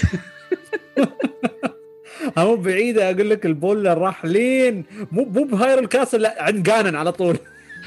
[2.38, 4.86] مو بعيدة أقول لك ال boulder راح لين.
[5.12, 7.38] مو مو ب Hyrule Castle لا عند جانن على طول.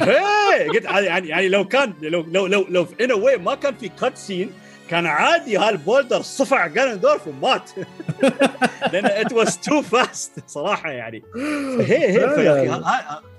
[0.74, 3.88] قلت يعني يعني لو كان لو لو لو لو in a way ما كان في
[4.00, 4.50] cutscene
[4.90, 7.70] كان عادي هال boulder صفع جانندورف ومات.
[8.92, 11.22] لأن it was too fast صراحة يعني.
[11.80, 12.82] هي هي فعلاً.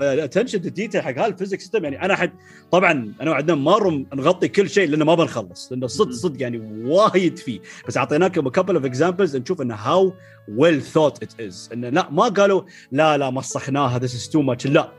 [0.01, 2.31] attention to detail حق هال physics system يعني أنا حد
[2.71, 7.37] طبعا أنا وعدنان مره نغطي كل شيء لأنه ما بنخلص لأنه صدق صدق يعني وايد
[7.37, 7.59] فيه.
[7.87, 10.13] بس اعطيناكم couple of examples نشوف انه how
[10.47, 14.65] ويل ثوت ات از انه لا ما قالوا لا لا مسخناها this is too much.
[14.65, 14.89] لا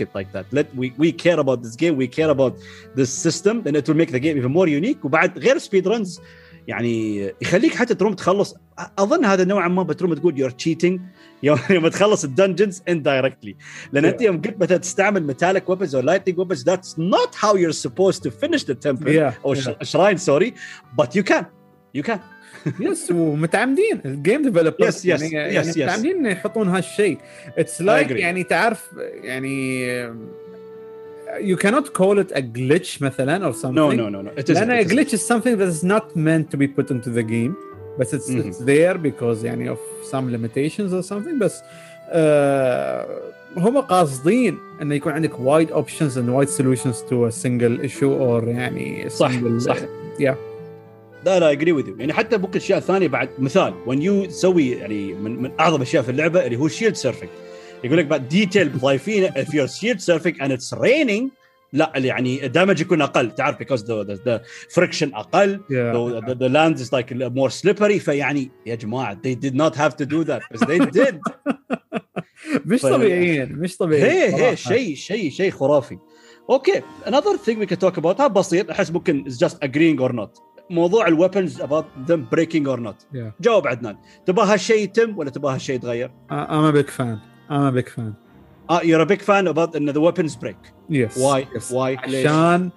[0.00, 0.44] it like that.
[0.52, 1.96] Let we we care about this game.
[1.96, 2.54] We care about
[2.94, 3.62] this system.
[3.66, 5.04] And it will make the game even more unique.
[5.04, 6.20] وبعد غير سبيد رنز
[6.68, 8.54] يعني يخليك حتى تروم تخلص.
[8.98, 11.00] أظن هذا نوعا ما بتروم تقول you're cheating.
[11.42, 13.54] يوم تخلص الدنجنز indirectly.
[13.92, 15.34] لأن أنت يوم قلت مثلا تستعمل
[15.68, 19.12] weapons or lightning weapons that's not how you're supposed to finish the temple.
[19.12, 19.54] Yeah, أو
[19.84, 20.54] shrine sorry.
[20.98, 21.46] But you can.
[21.94, 22.18] You can.
[22.80, 24.00] يس ومتعمدين.
[24.04, 25.68] الجيم ديفلوبرز yes, يعني yes.
[25.68, 27.18] متعمدين يحطون هالشيء.
[27.58, 28.10] اتس لايك.
[28.10, 28.88] يعني تعرف
[29.22, 29.86] يعني
[31.38, 34.50] you cannot call it a glitch مثلا or something no no no no it isn't,
[34.50, 34.92] لأن a it isn't.
[34.92, 37.54] glitch is something that is not meant to be put into the game
[37.98, 38.50] بس it's, Mhm.
[38.50, 39.78] it's there because يعني of
[40.12, 41.60] some limitations or something بس
[42.08, 43.06] آه
[43.56, 48.48] هم قاصدين انه يكون عندك wide options and wide solutions to a single issue or
[48.48, 49.76] يعني صح single صح
[50.20, 50.34] yeah
[51.26, 55.14] لا لا agree with يعني حتى ممكن اشياء ثانية بعد مثال when you تسوي يعني
[55.14, 57.28] من, من اعظم اشياء في اللعبه اللي هو shield surfing
[57.84, 61.30] يقول لك بعد detail ضايفينه if you're shield surfing and it's raining
[61.72, 64.40] لا يعني ال damage يكون أقل تعرف because the, the, the
[64.74, 69.34] friction أقل yeah the, the, the land is like more slippery فيعني يا جماعة they
[69.34, 71.20] did not have to do that but they did
[72.64, 74.44] مش طبيعيين مش طبيعيين هي صراحة.
[74.50, 75.98] هي شيء شيء شيء خرافي
[76.50, 80.40] أوكي another thing we can talk about بسيط احس ممكن is just agreeing or not
[80.70, 83.32] موضوع الويبنز about them breaking or not Yeah.
[83.40, 87.82] جاوب عدنان تبغى هالشيء يتم ولا تبغى هالشيء يتغير؟ I'm a big fan I'm a
[87.82, 88.12] big fan
[88.70, 91.70] آه you're a big fan about ان the weapons break yes why yes.
[91.70, 92.70] why؟ عشان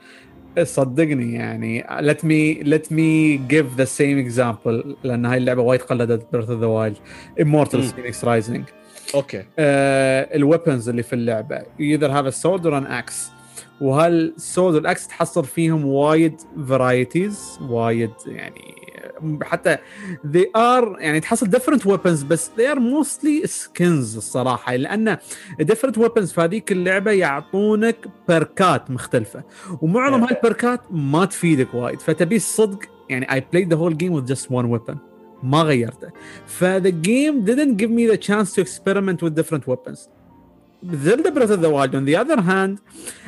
[0.64, 6.22] صدقني يعني let me let me give the same example لأن هاي اللعبه وايد قلدت
[6.36, 6.98] of the Wild
[7.44, 7.92] Immortals مم.
[7.92, 8.62] Phoenix Rising
[9.16, 13.32] okay ال weapons اللي في اللعبه you either have a sword or an axe
[13.82, 18.76] وهال sword وال axe تحصل فيهم وايد varieties وايد يعني
[19.41, 19.78] حتى
[20.34, 25.18] they are يعني تحصل different weapons بس they are mostly skins الصراحه لأن
[25.61, 27.97] different weapons في هذيك اللعبه يعطونك
[28.30, 29.43] بركات مختلفه
[29.82, 30.24] ومعظم.
[30.24, 34.70] هالبركات ما تفيدك وايد فتبي الصدق يعني I played the whole game with just one
[34.78, 34.97] weapon
[35.43, 36.09] ما غيرته
[36.45, 39.99] ف the game didn't give me the chance to experiment with different weapons
[41.05, 42.80] Zelda Breath of the Wild on the other hand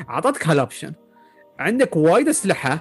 [0.10, 0.94] اعطتك هالاوبشن
[1.60, 2.80] عندك وايد اسلحه.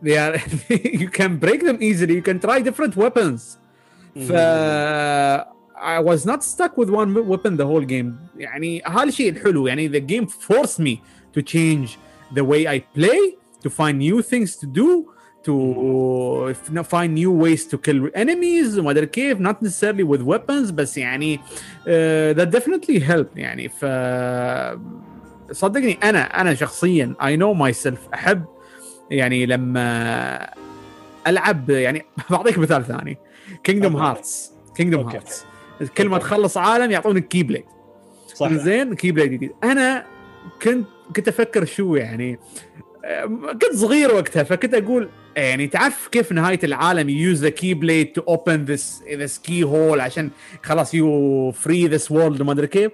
[0.00, 0.34] uh, they are
[1.04, 3.40] you can break them easily you can try different weapons
[4.28, 4.32] ف
[5.78, 9.88] I was not stuck with one weapon the whole game يعني هذا الشيء الحلو يعني
[9.88, 11.02] the game forced me
[11.36, 11.98] to change
[12.34, 14.88] the way I play to find new things to do
[15.46, 15.54] to
[16.50, 20.98] f- find new ways to kill enemies وما ادري كيف not necessarily with weapons بس
[20.98, 23.84] يعني uh, that definitely helped يعني ف
[25.52, 28.44] صدقني انا انا شخصيا اي نو ماي سيلف احب
[29.11, 30.49] يعني لما
[31.27, 33.17] ألعب يعني بعطيك مثال ثاني.
[33.63, 33.95] Kingdom.
[33.95, 35.07] Hearts Kingdom.
[35.09, 35.45] Hearts
[35.97, 37.63] كل ما تخلص عالم يعطونك keyblade
[38.35, 39.51] صح زين keyblade جديد.
[39.63, 40.05] أنا
[40.61, 42.39] كنت كنت أفكر شو يعني
[43.05, 48.21] أم، كنت صغير وقتها فكنت أقول يعني تعرف كيف نهاية العالم use the keyblade to
[48.21, 50.29] open this this keyhole عشان
[50.63, 52.91] خلاص you free this world وما أدري كيف؟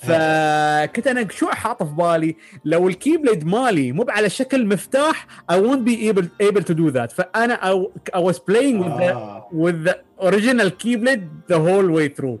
[0.00, 5.54] فكنت أنا شو حاطه في بالي؟ لو ال keyblade مالي مو على شكل مفتاح I
[5.54, 7.12] won't be able able to do that.
[7.12, 9.48] فأنا I, I was playing with the آه.
[9.52, 12.38] with the original keyblade the whole way through.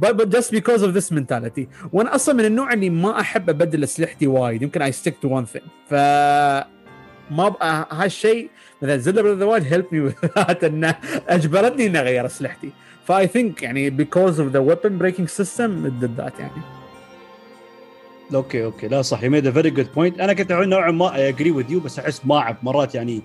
[0.00, 1.68] But, but just because of this mentality.
[1.92, 4.62] وأنا أصلا من النوع اللي ما أحب أبدل أسلحتي وايد.
[4.62, 5.68] يمكن I stick to one thing.
[5.90, 5.94] ف
[7.30, 8.50] ما بقى هالشيء
[8.82, 10.94] مثلا Zelda Breath the Wild help me that إنه
[11.28, 12.70] أجبرتني إني أغير أسلحتي.
[13.06, 16.77] ف I think يعني because of the weapon breaking system it did that يعني.
[18.34, 18.88] okay okay.
[18.88, 19.22] لا صح.
[19.22, 21.98] you made a very good point أنا كنت نوعا ما I agree with you بس
[21.98, 23.22] أحس ما أعرف مرات يعني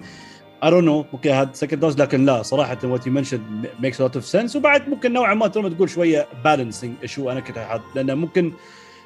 [0.64, 1.14] I don't know.
[1.14, 3.41] okay هذا second لكن لا صراحة what you mention
[3.80, 8.18] makes lot of sense وبعد ممكن نوعا ما تقول شوية balancing شو أنا كنت لأن
[8.18, 8.54] ممكن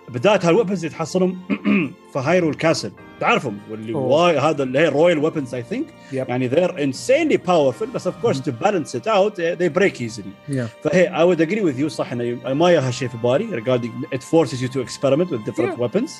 [0.10, 1.38] بداية هال weapons اللي تحصلهم
[2.14, 3.93] في Hyrule Castle تعرفهم؟ واللي.
[3.93, 5.86] واي هذا اللي هي royal weapons I think.
[6.14, 10.51] يعني they're insanely powerful بس course to balance it out they break easily.
[10.51, 10.68] Yeah.
[10.84, 14.22] فهي I would agree with you صح إنه ما يا هالشيء في بالي regarding it
[14.22, 15.82] forces you to experiment with different Yeah.
[15.82, 16.12] weapons.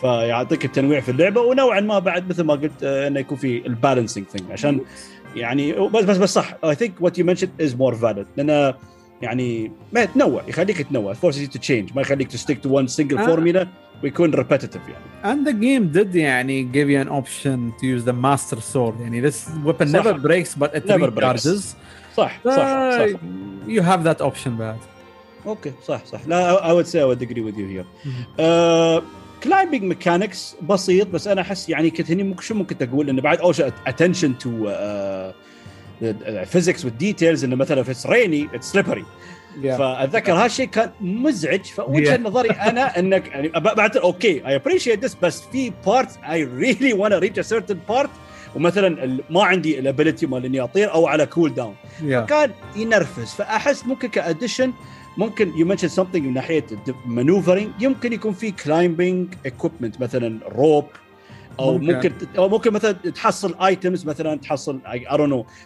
[0.00, 1.40] فيعطيك التنويع في اللعبة.
[1.40, 4.80] ونوعا ما بعد مثل ما قلت آه، إنه يكون في ال balancing thing عشان
[5.36, 8.26] يعني بس بس بس صح I think what you mentioned is more valid.
[8.36, 8.74] لأن
[9.22, 13.36] يعني ما تنوع يخليك تنوع you to change ما يخليك to one single آه.
[13.36, 13.66] formula
[14.02, 18.14] ويكون repetitive يعني And the game did يعني give you an option to use the
[18.14, 19.34] master sword يعني this
[19.66, 20.02] weapon صح.
[20.02, 21.62] never breaks but it Never recharges
[22.16, 23.16] صح صح صح ف-
[23.68, 24.76] you have that option بعد
[25.46, 28.10] okay صح صح لا I would say I would agree with you here
[28.40, 29.02] آه،
[29.44, 33.54] climbing mechanics بسيط بس أنا احس يعني كنت هني شو ممكن تقول انه بعد اول
[33.54, 34.68] شيء attention to
[36.44, 39.04] physics وال details إنه مثلا في rainy it's slippery
[39.62, 39.66] yeah.
[39.66, 42.20] فاتذكر هالشيء كان مزعج فوجهة Yeah.
[42.20, 47.18] نظري أنا إنك يعني بعد okay I appreciate this بس في part I really وأنا
[47.18, 48.10] reach a certain part
[48.56, 52.04] ومثلا ما عندي ال ability مال إني أطير أو على cooldown yeah.
[52.14, 54.72] كان ينرفز فأحس ممكن ك addition
[55.16, 56.64] ممكن you mention something من ناحية
[57.06, 60.84] maneuvering يمكن يكون في climbing equipment مثلا rope
[61.60, 61.94] أو ممكن.
[61.94, 65.06] ممكن أو ممكن مثلا تحصل items مثلا تحصل أي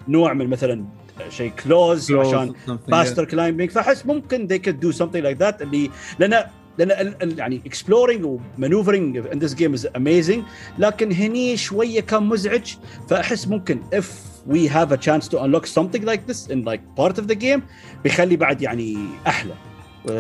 [0.09, 0.85] نوع من مثلا
[1.29, 2.53] شيء clothes عشان
[2.91, 6.45] faster climbing فأحس ممكن they could do something like that اللي لأن
[6.79, 10.39] لأن يعني exploring و maneuvering in this game is amazing
[10.79, 12.75] لكن هني شوية كان مزعج
[13.09, 14.05] فأحس ممكن if
[14.51, 17.61] we have a chance to unlock something like this in like part of the game
[18.05, 19.55] بيخلي بعد يعني أحلى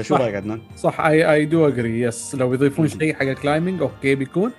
[0.00, 0.16] شو.
[0.16, 2.88] رأيك عدنان؟ صح I I do agree yes لو يضيفون.
[2.88, 4.52] شيء حق ال climbing okay بيكون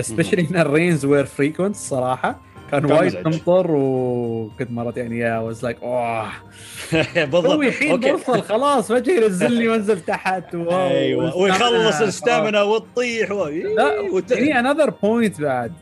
[0.00, 2.40] especially ان ال rains were frequent صراحة
[2.70, 3.22] كان وايد.
[3.22, 6.26] تمطر وكنت مرات يعني yeah was like oh.
[7.16, 7.44] بالضبط.
[7.46, 7.96] توي الحين.
[8.00, 10.54] بوصل خلاص فجاه ينزلني وانزل تحت.
[10.54, 10.88] wow.
[10.88, 11.36] أيوه.
[11.36, 12.08] ويخلص وال stamina.
[12.08, 13.48] ال stamina وتطيح و...
[13.48, 14.00] لا.
[14.32, 15.72] هني another point بعد.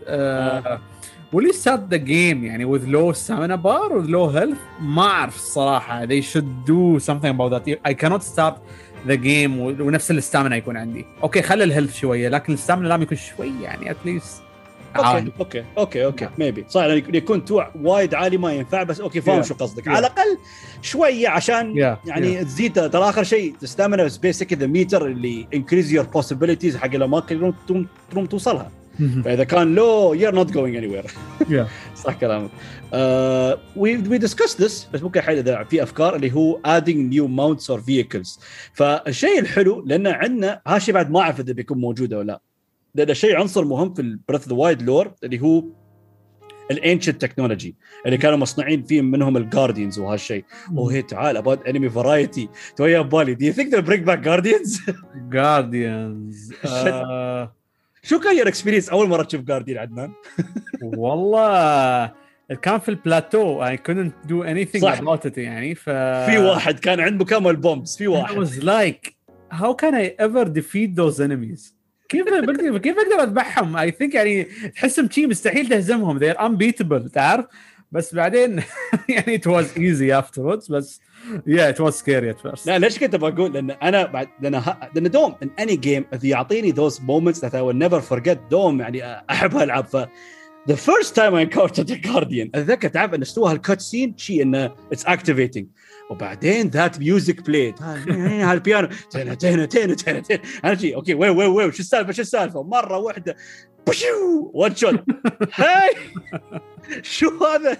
[1.35, 6.07] you start the game يعني with low stamina bar with low health ما أعرف الصراحه
[6.07, 7.79] they should do something about that.
[7.91, 8.55] I cannot start
[9.09, 11.05] the game و- ونفس ال stamina يكون عندي.
[11.23, 14.43] okay خلي ال health شوية لكن ال stamina لازم يكون شوي يعني at least
[14.97, 16.85] okay okay okay okay maybe صح
[17.15, 19.47] يكون توع وايد عالي ما ينفع بس okay فاهم Yeah.
[19.47, 19.85] شو قصدك.
[19.85, 19.89] Yeah.
[19.89, 20.39] على الأقل
[20.83, 22.09] شوية عشان Yeah.
[22.09, 22.73] يعني تزيد.
[22.91, 27.37] ترى آخر شيء ت stamina بس basic the meter اللي increase your possibilities حق الاماكن
[27.37, 27.55] اللي
[28.11, 28.71] تقوم توصلها.
[29.25, 31.05] فإذا كان low you're not going anywhere.
[32.05, 32.51] صح كلامك.
[33.77, 37.71] we we discuss this بس ممكن الحين إذا في أفكار اللي هو adding new mounts
[37.71, 38.41] or vehicles
[38.73, 42.41] فالشيء الحلو لأن عندنا هالشيء بعد ما أعرف إذا بيكون موجود ولا لا.
[42.95, 45.65] لأن شيء عنصر مهم في ال Breath the Wild lore اللي هو
[46.71, 47.77] ال ancient technology
[48.07, 50.45] اللي كانوا مصنعين فيه منهم ال guardians وهالشيء
[50.79, 54.81] oh هي تعال أبغى enemy variety توي ببالي do you think they'll bring back guardians
[55.31, 56.53] Guardians
[58.05, 60.13] شو كان your experience أول مرة تشوف Guardian عدنان؟
[60.83, 62.13] والله
[62.63, 65.01] كان في ال plateau I couldn't do anything صح.
[65.01, 68.35] about it يعني ف في واحد كان عنده كامل bombs في I واحد.
[68.47, 69.13] was like
[69.53, 71.75] how can I ever defeat those enemies?
[72.09, 74.45] كيف بقدر كيف أقدر أذبحهم؟ I think يعني
[74.77, 76.19] تحسهم شيء مستحيل تهزمهم.
[76.21, 77.47] They're unbeatable تعرف؟
[77.93, 78.63] بس بعدين
[79.09, 81.01] يعني it was easy afterwards بس
[81.46, 84.90] yeah it was scary at first لا ليش كنت بقول لان انا بعد لان ه...
[84.96, 89.24] لان دوم ان اني جيم يعطيني those moments that I will never forget دوم يعني
[89.30, 89.98] احب هالالعاب ف
[90.70, 94.76] the first time I encountered a guardian اتذكر تعرف ان استوى هالكات سين شيء انه
[94.96, 95.66] it's activating
[96.11, 101.49] وبعدين that music played هالبيانو تنا تنا تنا تنا تنا أنا شي؟ okay وين وين
[101.49, 103.37] وين؟ شو السالفة؟ شو السالفة؟ مرة واحدة.
[103.89, 105.05] بشو one shot
[105.55, 105.91] هاي!
[107.03, 107.77] شو هذا؟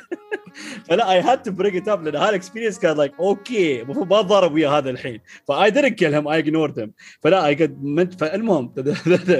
[0.89, 4.21] فلا I had to break it up لأن هال experience كان like okay المفروض ما
[4.21, 5.21] اتضارب ويا هذا الحين.
[5.49, 6.91] ف I didn't kill him I ignored him.
[7.21, 8.67] فلا I could فالمهم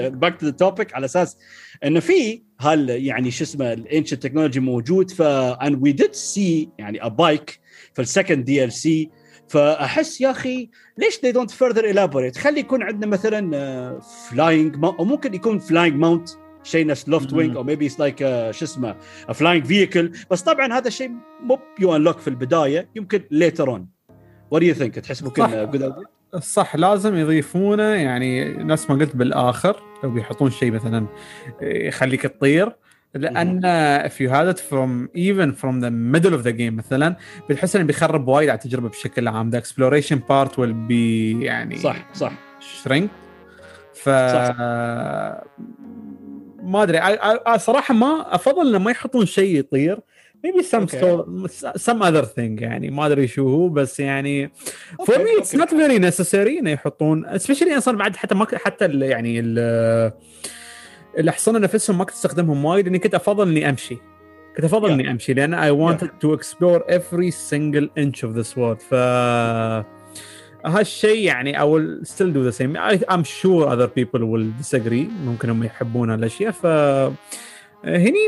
[0.09, 1.37] back to the topic على أساس
[1.83, 5.21] إنه في هال يعني شو اسمه ال ancient technology موجود ف
[5.53, 9.09] and we did see يعني a bike في ال second DLC
[9.47, 15.33] فأحس يا أخي ليش they don't further elaborate خلي يكون عندنا مثلا flying أو ممكن
[15.33, 16.29] يكون flying mount
[16.63, 18.19] شيء نفس Loftwing أو maybe like
[18.51, 18.95] شو اسمه
[19.33, 21.11] flying vehicle بس طبعا هذا الشيء
[21.43, 23.87] مو you unlock في البداية يمكن later on
[24.51, 25.93] what do you think تحس ممكن good
[26.39, 26.75] صح.
[26.75, 27.83] لازم يضيفونه.
[27.83, 31.07] يعني نفس ما قلت بالآخر لو بيحطون شيء مثلا
[31.61, 32.75] يخليك تطير.
[33.15, 33.61] لأن
[34.07, 37.15] if you had it from even from the middle of the game مثلا
[37.49, 42.13] بتحس انه بيخرب وايد على التجربه بشكل عام the exploration part will be يعني صح
[42.13, 42.33] صح
[42.83, 43.07] shrink
[43.93, 44.09] ف
[46.63, 46.99] ما ادري
[47.57, 49.99] صراحة ما افضل انه ما يحطون شيء يطير
[50.45, 50.97] maybe some okay.
[50.97, 51.25] store,
[51.77, 54.51] some other thing يعني ما ادري شو هو بس يعني
[55.01, 55.57] for okay, me it's okay.
[55.57, 60.11] not very necessary انه يحطون especially أصلا بعد حتى ما حتى ال يعني ال
[61.17, 63.97] الاحصنه نفسهم ما كنت أستخدمهم وايد لأني كنت أفضل إني أمشي.
[64.55, 64.91] كنت أفضل yeah.
[64.91, 68.81] إني أمشي لأن I wanted to explore every single inch of this world.
[68.89, 68.93] ف
[70.65, 72.75] هالشيء يعني I will still do the same.
[72.77, 75.09] I, I'm sure other people will disagree.
[75.25, 76.65] ممكن هم يحبون هالأشياء ف
[77.85, 78.19] هني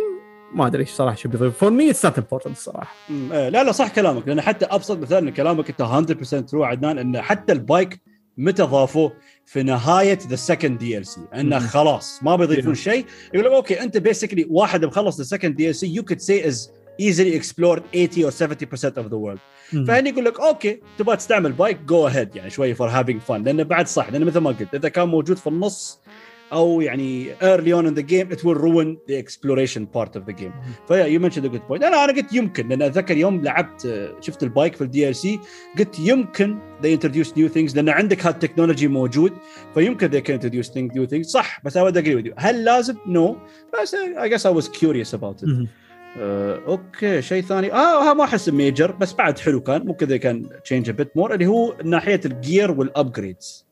[0.54, 2.96] ما أدري إيش صراحة شو بيضيف فور me it's not important الصراحه
[3.32, 4.28] لا لا صح كلامك.
[4.28, 5.82] لأن حتى أبسط مثال من كلامك أنت
[6.24, 8.02] 100% true عدنان إن حتى ال bike
[8.38, 9.14] متى ضافوه؟
[9.46, 13.06] في نهاية the second DLC أنه خلاص ما بيضيفون شيء.
[13.34, 17.40] يقول لك okay أنت basically واحد مخلص the second DLC you could say has easily
[17.40, 19.40] explored 80 or 70% of the world.
[19.88, 23.64] فهني يقول لك okay تبغى تستعمل bike go ahead يعني شوي for having fun لأنه
[23.64, 26.00] بعد صح لأنه مثل ما قلت إذا كان موجود في النص
[26.54, 30.34] أو يعني early on in the game it will ruin the exploration part of the
[30.34, 30.54] game.
[30.88, 31.84] ف yeah you mentioned a good point.
[31.84, 35.40] أنا أنا قلت يمكن لأن أتذكر يوم لعبت شفت ال bike في ال DLC
[35.80, 39.34] قلت يمكن they introduce new things لأن عندك هال technology موجود
[39.74, 41.28] فيمكن they can introduce things, new things.
[41.28, 42.34] صح بس I would agree with you.
[42.38, 43.36] هل لازم؟ no.
[43.82, 45.68] بس I guess I was curious about it.
[46.20, 47.74] آه، okay شيء ثاني.
[47.74, 49.86] آه ما احس major بس بعد حلو كان.
[49.86, 53.67] ممكن اذا كان change a bit more اللي هو ناحية ال gear وال upgrades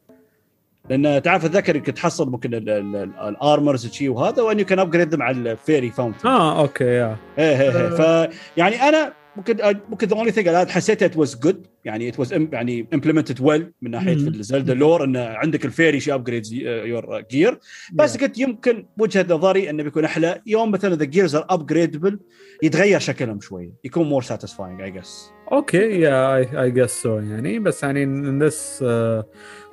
[0.89, 5.29] لأن تعرف اتذكر انك تحصل ممكن ال armors شيء وهذا وإن you can upgrade مع
[5.29, 7.17] ال fairy fountain آه okay yeah.
[7.37, 8.29] إيه إيه إيه.
[8.55, 9.57] فيعني أنا ممكن
[9.89, 13.71] ممكن the only thing أنا حسيت it was good يعني it was يعني implemented well
[13.81, 17.59] من ناحية في ال Zelda lore انه عندك ال fairy شي upgrades your gear
[17.93, 20.41] بس قلت يمكن وجهة نظري إنه بيكون أحلى.
[20.45, 22.19] يوم مثلا the gears are upgradable
[22.63, 27.59] يتغير شكلهم شوي يكون more satisfying I guess okay yeah I guess so يعني.
[27.59, 28.05] بس يعني
[28.45, 28.83] this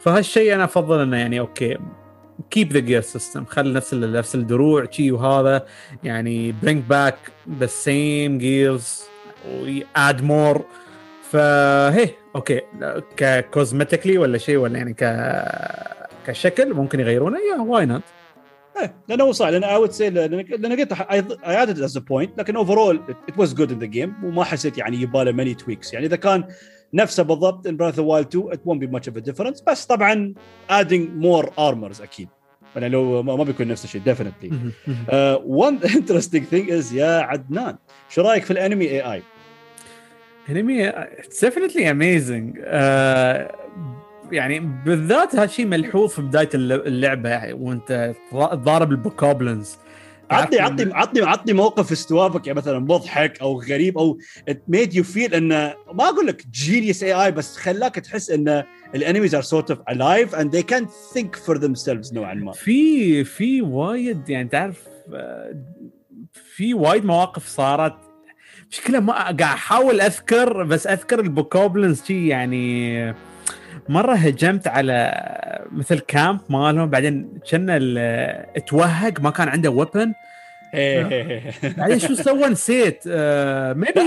[0.00, 1.78] فهالشيء أنا أفضل إنه يعني okay
[2.50, 5.66] keep the gear system خلي نفس نفس الدروع شي وهذا.
[6.04, 7.18] يعني bring back
[7.58, 9.02] the same gears
[9.60, 10.64] و add more
[11.30, 12.60] فهي okay.
[13.16, 15.04] ك cosmetically ولا شيء ولا يعني ك
[16.26, 18.02] كشكل ممكن يغيرونه yeah why not
[18.80, 22.56] إيه لأنه هو صح لأن I would say لأن قلت I had this point لكن
[22.56, 26.16] overall it was good in the game وما حسيت يعني يباله many tweaks يعني إذا
[26.16, 26.44] كان
[26.94, 29.64] نفسه بالضبط in Breath of the Wild 2 it won't be much of a difference
[29.66, 30.34] بس طبعا
[30.70, 32.28] adding more armors أكيد.
[32.76, 34.50] يعني لو ما بيكون نفس الشيء definitely.
[34.50, 37.76] uh, one interesting thing is يا عدنان
[38.08, 39.22] شو رأيك في ال enemy AI؟
[40.48, 42.56] enemy it's amazing.
[42.56, 43.61] uh,
[44.32, 49.76] يعني بالذات هالشيء ملحوظ في بداية اللعبة يعني وانت تضارب ال Bokoblins
[50.30, 54.18] عطني عطني عطني عطني موقف استوى لك يعني مثلا مضحك أو غريب أو
[54.50, 58.62] it made you feel انه ما أقول لك genius AI بس خلاك تحس إن
[58.94, 62.52] ال enemies are sort of alive and they can think for themselves نوعا ما.
[62.52, 64.88] في في وايد يعني تعرف
[66.56, 67.94] في وايد مواقف صارت.
[68.70, 73.14] مشكلة ما قاعد أحاول أذكر بس أذكر ال Bokoblins شي يعني
[73.88, 75.12] مرة هجمت على
[75.72, 77.78] مثل camp مالهم بعدين كنا
[78.66, 80.12] توهق ما كان عنده weapon
[81.76, 83.02] بعدين شو سوى؟ نسيت.
[83.06, 84.00] maybe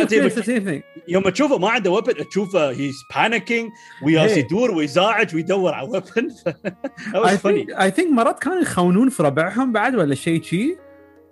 [1.08, 3.70] يوم تشوفه ما عنده weapon تشوفه he's panicking
[4.06, 6.30] وياس يدور ويزاعج ويدور على weapon
[7.82, 10.68] I think مرات كانوا يخونون في ربعهم بعد ولا شيء شي.
[10.68, 10.85] صدق؟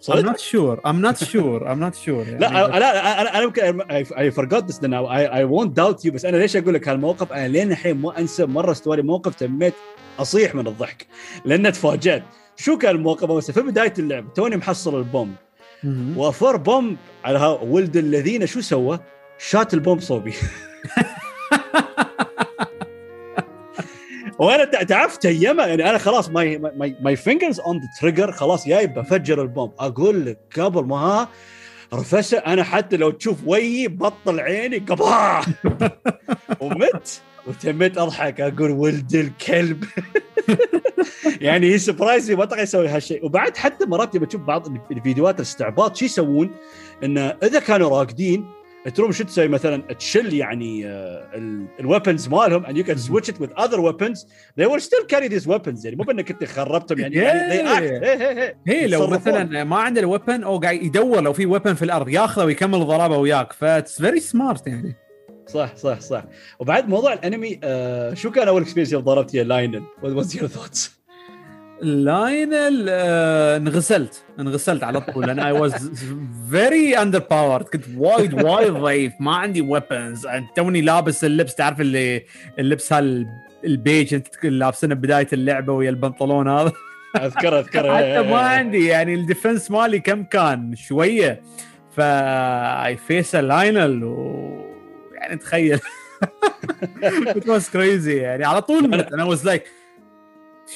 [0.10, 0.80] I'm not sure.
[0.86, 1.60] I'm not sure.
[1.68, 2.26] I'm not sure.
[2.28, 3.82] يعني لا لا أنا أنا يمكن
[4.12, 7.34] I forgot this now I, I won't doubt you بس أنا ليش أقول لك هالموقف؟
[7.34, 9.74] أنا لين الحين ما أنسى مرة استوى لي موقف تميت
[10.20, 11.08] أصيح من الضحك
[11.46, 12.24] لأن تفاجأت.
[12.56, 15.36] شو كان الموقف؟ بس في بداية اللعبه توني محصل ال bomb
[16.18, 19.00] وفر bomb على ولد الذين شو سوى؟
[19.38, 20.34] شات ال bomb صوبي.
[24.40, 28.68] وأنا تع- تعرف تيمة؟ يعني أنا خلاص my my my fingers on the trigger خلاص
[28.68, 31.30] جاي بفجر ال bomb أقول لك قبل ما ها
[31.94, 35.42] رفسه أنا حتى لو تشوف وجهي بطل عيني قبا
[36.62, 37.22] ومت.
[37.48, 38.42] وتميت أضحك.
[38.42, 39.84] أقول ولد الكلب.
[41.42, 43.26] يعني هي surprise ما طلع يسوي هالشيء.
[43.26, 46.52] وبعد حتى مرات لما تشوف بعض الفيديوهات الاستعباط شو يسوون؟
[47.04, 48.46] انه إذا كانوا راقدين
[48.90, 50.86] تروم شو تسوي مثلا؟ تشل يعني
[51.80, 54.26] ال weapons مالهم and you can switch it with other weapons.
[54.60, 55.86] They will still carry these weapons.
[55.86, 58.56] يعني مو بإنك أنت خربتهم يعني, يعني هي, هي, هي.
[58.68, 59.08] هي لو.
[59.08, 62.80] مثلا ما عنده ال weapon أو قاعد يدور لو في weapon في الأرض ياخذه ويكمل
[62.86, 63.54] ضربه وياك.
[63.54, 64.96] ف it's very smart يعني.
[65.48, 66.24] صح صح صح.
[66.60, 70.36] وبعد موضوع ال enemy آه شو كان أول experience يوم ضربت يا Lynel؟ What was
[70.36, 71.03] your thoughts?
[71.84, 74.24] Lynel آه انغسلت.
[74.40, 75.28] انغسلت على طول.
[75.28, 75.92] لأن I was
[76.52, 79.14] very underpowered كنت وايد وايد ضعيف.
[79.20, 81.56] ما عندي weapons توني لابس اللبس.
[81.56, 82.24] تعرف اللي
[82.60, 83.28] اللبس هال
[83.66, 86.72] البيج انت لابسينه بداية اللعبة ويا البنطلون هذا؟
[87.16, 88.86] اذكر اذكر حتى ما عندي.
[88.86, 91.42] يعني ال defense مالي كم كان؟ شوية.
[91.96, 94.44] ف I face Lynel و
[95.14, 95.80] يعني تخيل.
[97.38, 98.08] It was crazy.
[98.08, 99.64] يعني على طول أنا was like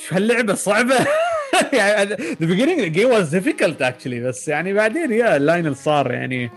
[0.05, 0.95] شو هاللعبة صعبة؟
[1.73, 6.49] يعني the beginning the game was difficult actually بس يعني بعدين يا Lynel صار يعني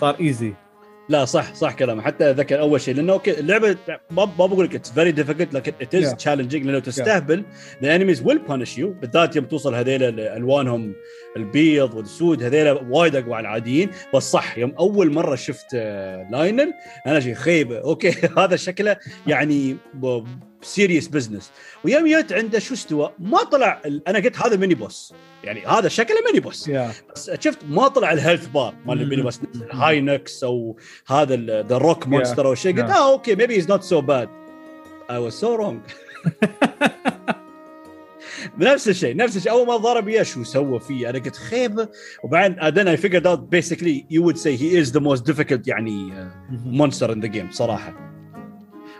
[0.00, 0.52] صار easy
[1.08, 3.76] لا صح صح كلام حتى ذكر أول شيء لأنه أوكي اللعبة
[4.10, 6.14] ما بقول لك it's very difficult لكن it is.
[6.14, 7.44] challenging لأنه تستهبل.
[7.82, 10.94] the enemies will punish you بالذات يوم توصل هذيل ألوانهم
[11.36, 13.90] البيض والسود هذيل وايد أقوى على العاديين.
[14.14, 16.72] بس صح يوم أول مرة شفت آه، Lynel
[17.06, 19.76] أنا شيء خيبه أوكي هذا شكله يعني
[20.66, 21.50] serious business
[21.84, 25.88] ويوم جيت عنده شو استوى؟ ما طلع ال- أنا قلت هذا mini boss يعني هذا
[25.88, 29.00] شكله mini boss يا بس شفت ما طلع ال health bar مال.
[29.02, 29.40] ال mini boss
[29.72, 32.72] Hinox أو هذا the rock monster أو شيء.
[32.82, 32.96] قلت Yeah.
[32.96, 34.28] آه أوكي maybe he's not so bad
[35.10, 35.80] I was so wrong
[38.58, 39.52] نفس الشيء نفس الشيء.
[39.52, 41.88] أول ما ضرب يا شو سوى فيه؟ أنا قلت خيبه
[42.24, 46.28] وبعدين then I figured out basically you would say he is the most difficult يعني
[46.66, 48.15] monster in the game صراحة.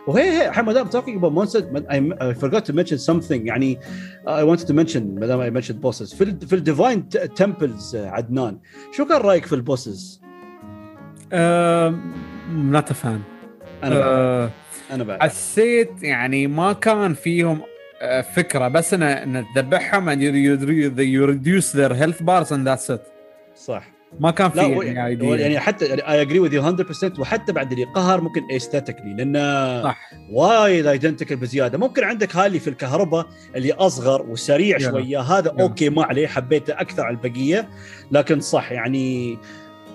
[0.07, 3.79] وهي هي ما دام talking about monsters I forgot to mention something يعني
[4.27, 8.59] I want to mention ما دام I mention bosses في ال divine temples uh, عدنان
[8.91, 10.21] شو كان رأيك في ال bosses؟
[11.33, 11.99] ااا
[12.51, 13.21] not a fan
[13.83, 14.07] أنا بقى.
[14.07, 14.49] أه،
[14.91, 15.21] أنا بعد.
[15.21, 17.61] حسيت يعني ما كان فيهم
[18.01, 23.01] أه، فكرة بس أنا تذبحهم and you reduce their health bars and that's it.
[23.55, 23.96] صح.
[24.19, 26.83] ما كان في يعني, يعني, يعني حتى I agree with
[27.15, 30.11] 100% وحتى بعد اللي قهر ممكن aesthetically لأنه صح.
[30.31, 34.89] وايد identical بزيادة ممكن عندك هالي في الكهرباء اللي أصغر وسريع يلا.
[34.89, 35.61] شوية هذا يلا.
[35.63, 37.69] أوكي ما عليه حبيته أكثر على البقية
[38.11, 39.37] لكن صح يعني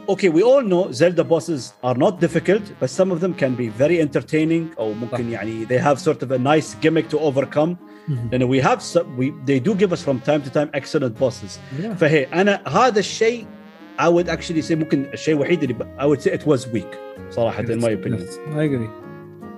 [0.09, 3.83] أوكي وي اول نو زلدا بوسز ار نوت difficult but some of them can be
[3.83, 5.31] very entertaining أو ممكن صح.
[5.31, 7.77] يعني they have sort of a nice gimmick to overcome
[8.33, 8.61] لأنه
[9.19, 11.95] we they do give us from time to time excellent bosses Yeah.
[11.99, 13.47] فهي أنا هذا الشيء
[13.99, 16.97] I would actually say ممكن الشيء الوحيد اللي I would say it was weak
[17.31, 18.21] صراحة in my opinion
[18.55, 19.03] I agree.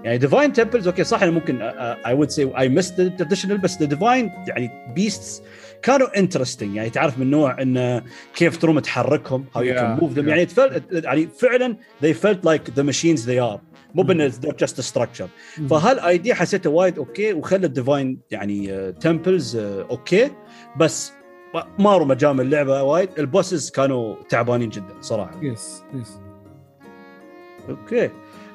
[0.04, 3.60] يعني ديفاين تمبلز أوكي صح أنا ممكن uh, I would say I missed the traditional
[3.62, 5.42] بس the divine يعني beasts
[5.82, 8.02] كانوا interesting يعني تعرف من نوع انه
[8.34, 10.28] كيف تروم تحركهم how you Yeah, can move them yeah.
[10.28, 10.46] يعني
[10.90, 13.60] يعني فعلا they felt like the machines they are
[13.94, 14.32] مو بان a
[14.82, 15.28] structure
[15.70, 20.30] فهال idea حسيتها وايد أوكي وخلت divine يعني temples أوكي
[20.76, 21.12] بس
[21.54, 26.18] ما- ماروا مجام اللعبة وايد ال bosses كانوا تعبانين جدا صراحة yes yes
[27.68, 28.10] أوكي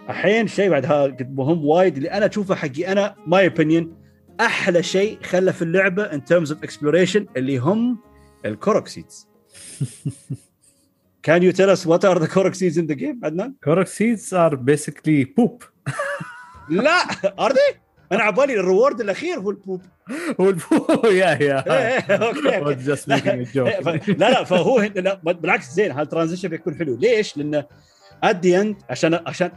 [0.10, 3.98] الحين شيء بعد هذا مهم وايد اللي أنا أشوفه حقي أنا my opinion
[4.40, 8.00] أحلى شيء خلى في اللعبة in terms of exploration اللي هم
[8.46, 9.28] ال Korok seeds
[11.28, 14.34] Can you tell us what are the Korok seeds in the game عدنان؟ Korok seeds
[14.34, 15.64] are basically poop.
[16.70, 17.04] لا
[17.40, 17.76] are they؟
[18.12, 19.82] أنا على بالي ال reward الاخير هو ال poop
[20.42, 21.12] هو ال poo yeah
[21.44, 22.06] yeah إيه،
[23.68, 23.82] إيه،.
[23.82, 27.66] ف- لا لا فهو لا بالعكس زين هال transition بيكون حلو ليش؟ لأنه
[28.26, 29.52] at the end عشان عشان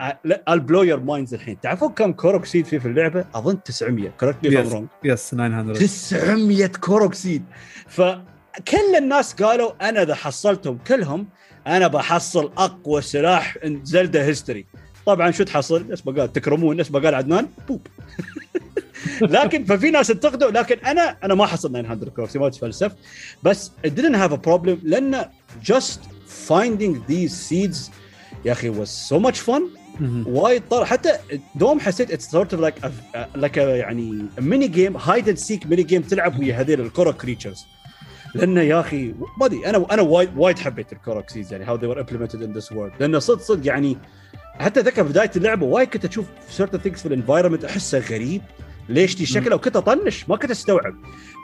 [0.49, 4.51] blow your minds الحين تعرفون كم Korok seed في في اللعبة؟ أظن 900 correct me
[4.51, 4.73] if I'm Yes.
[4.73, 5.73] wrong Yes 900.
[5.79, 7.45] 900 Korok seed
[7.89, 11.29] فكل الناس قالوا أنا إذا حصلتهم كلهم
[11.67, 14.67] أنا بحصل أقوى سلاح in Zelda history
[15.07, 16.77] طبعا شو تحصل؟ نفس ما قال تكرمون.
[16.77, 17.87] نفس ما قال عدنان؟ poop
[19.21, 22.93] لكن ففي ناس انتقدوا لكن أنا أنا ما حصلت 900 Korok seed ما تفلسف
[23.43, 25.25] بس it didn't have a problem لأن
[25.65, 25.99] just
[26.49, 27.91] finding these seeds
[28.45, 29.63] يا أخي was so much fun.
[30.27, 30.85] وايد طار.
[30.85, 31.09] حتى
[31.55, 32.75] دوم حسيت it's sort of like
[33.35, 37.65] like يعني mini game hide and seek mini game تلعب ويا هذيل ال Korok creatures
[38.35, 41.77] لأنه يا أخي ما أدري أنا أنا وايد وايد حبيت ال Korok seeds يعني how
[41.77, 43.97] they were implemented in this world لأنه صدق صدق يعني
[44.63, 48.43] حتى ذكر بداية اللعبة وايد كنت أشوف certain things في ال environment أحسه غريب.
[48.89, 50.95] ليش دي؟ شكله وكنت أطنش ما كنت أستوعب.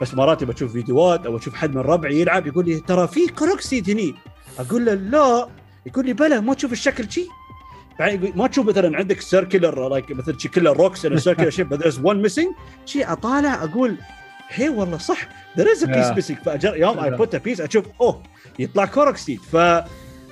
[0.01, 3.61] بس مرات بشوف فيديوهات أو أشوف حد من ربعي يلعب يقول لي ترى في Korok
[3.61, 4.15] seed هني.
[4.59, 5.49] أقول له لا.
[5.85, 7.27] يقول لي بلا ما تشوف الشكل شي؟
[8.35, 12.27] ما تشوف مثلا عندك circular like مثلا شي كله rocks in circular shape بس one
[12.29, 12.53] missing.
[12.85, 13.95] شي أطالع أقول
[14.49, 16.15] هي والله صح a piece Yeah.
[16.15, 16.43] missing.
[16.45, 17.09] فاجر يوم I.
[17.11, 18.23] put a piece أشوف أوه
[18.59, 19.39] يطلع Korok seed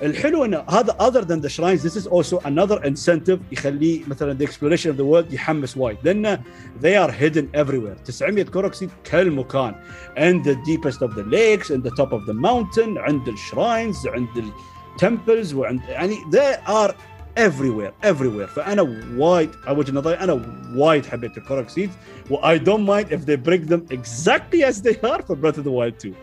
[0.00, 4.44] فالحلو انه هذا other than the shrines this is also another incentive يخليه مثلا the
[4.44, 6.38] exploration of the world يحمس وايد لأن
[6.82, 9.74] they are hidden everywhere 900 Korok seed كل مكان
[10.16, 14.06] and the deepest of the lakes and the top of the mountain عند ال shrines
[14.06, 14.28] عند
[14.94, 16.94] ال temples وعند يعني they are
[17.38, 18.82] everywhere everywhere فانا
[19.16, 20.42] وايد على وجه نظري أنا
[20.74, 21.90] وايد حبيت ال Korok seed
[22.30, 25.64] و I don't mind if they bring them exactly as they are for Breath of
[25.64, 26.14] the Wild 2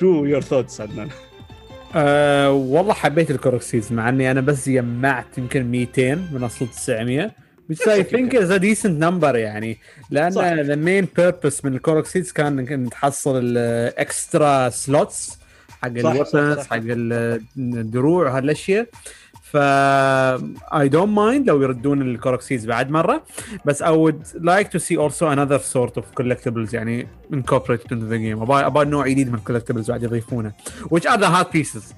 [0.00, 1.10] شو your thoughts عدنان؟
[1.94, 6.68] أه والله حبيت ال Korok seeds مع إني أنا بس جمعت يمكن 200 من أصل
[6.68, 7.30] 900
[7.70, 8.02] which I okay.
[8.02, 9.78] think is a decent number يعني
[10.10, 10.54] لأن صح.
[10.54, 15.38] the main purpose من ال Korok seeds كان إنك تحصل ال extra slots
[15.82, 16.70] حق ال weapons صح.
[16.70, 16.80] حق
[17.56, 18.86] الدروع وهالاشياء
[19.54, 23.22] ف I don't mind لو يردون ال Korok seeds بعد مرة.
[23.64, 28.16] بس I would like to see also another sort of collectibles يعني incorporated into the
[28.16, 30.52] game أبغى نوع جديد من ال collectibles بعد يضيفونه.
[30.90, 31.94] which are the heart pieces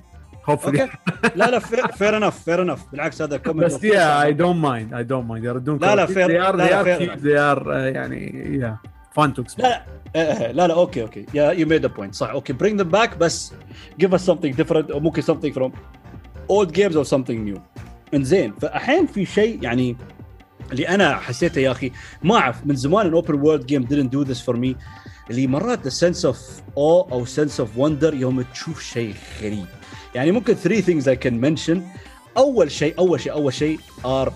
[0.49, 0.89] hopefully
[1.37, 5.05] لا لا fair enough fair enough بالعكس هذا كمل بس yeah I don't mind I
[5.05, 6.65] don't mind يردون لا لا fair يعني
[8.61, 8.77] yeah
[9.13, 9.83] fun too لا
[10.53, 13.53] لا لا أوكي أوكي yeah you made a point صح أوكي bring them back بس
[13.99, 15.73] give us something different أو ممكن something from
[16.49, 17.61] old games or something new.
[18.15, 19.97] انزين فاحيان في شيء يعني
[20.73, 21.93] اللي أنا حسيته يا أخي
[22.23, 24.77] ما أعرف من زمان ال open world game didn't do this for me.
[25.31, 26.37] اللي مرات sense of
[26.77, 29.67] awe أو sense of wonder يوم تشوف شيء غريب.
[30.15, 31.79] يعني ممكن three things I can mention.
[32.37, 34.33] أول شيء أول شيء أول شيء ار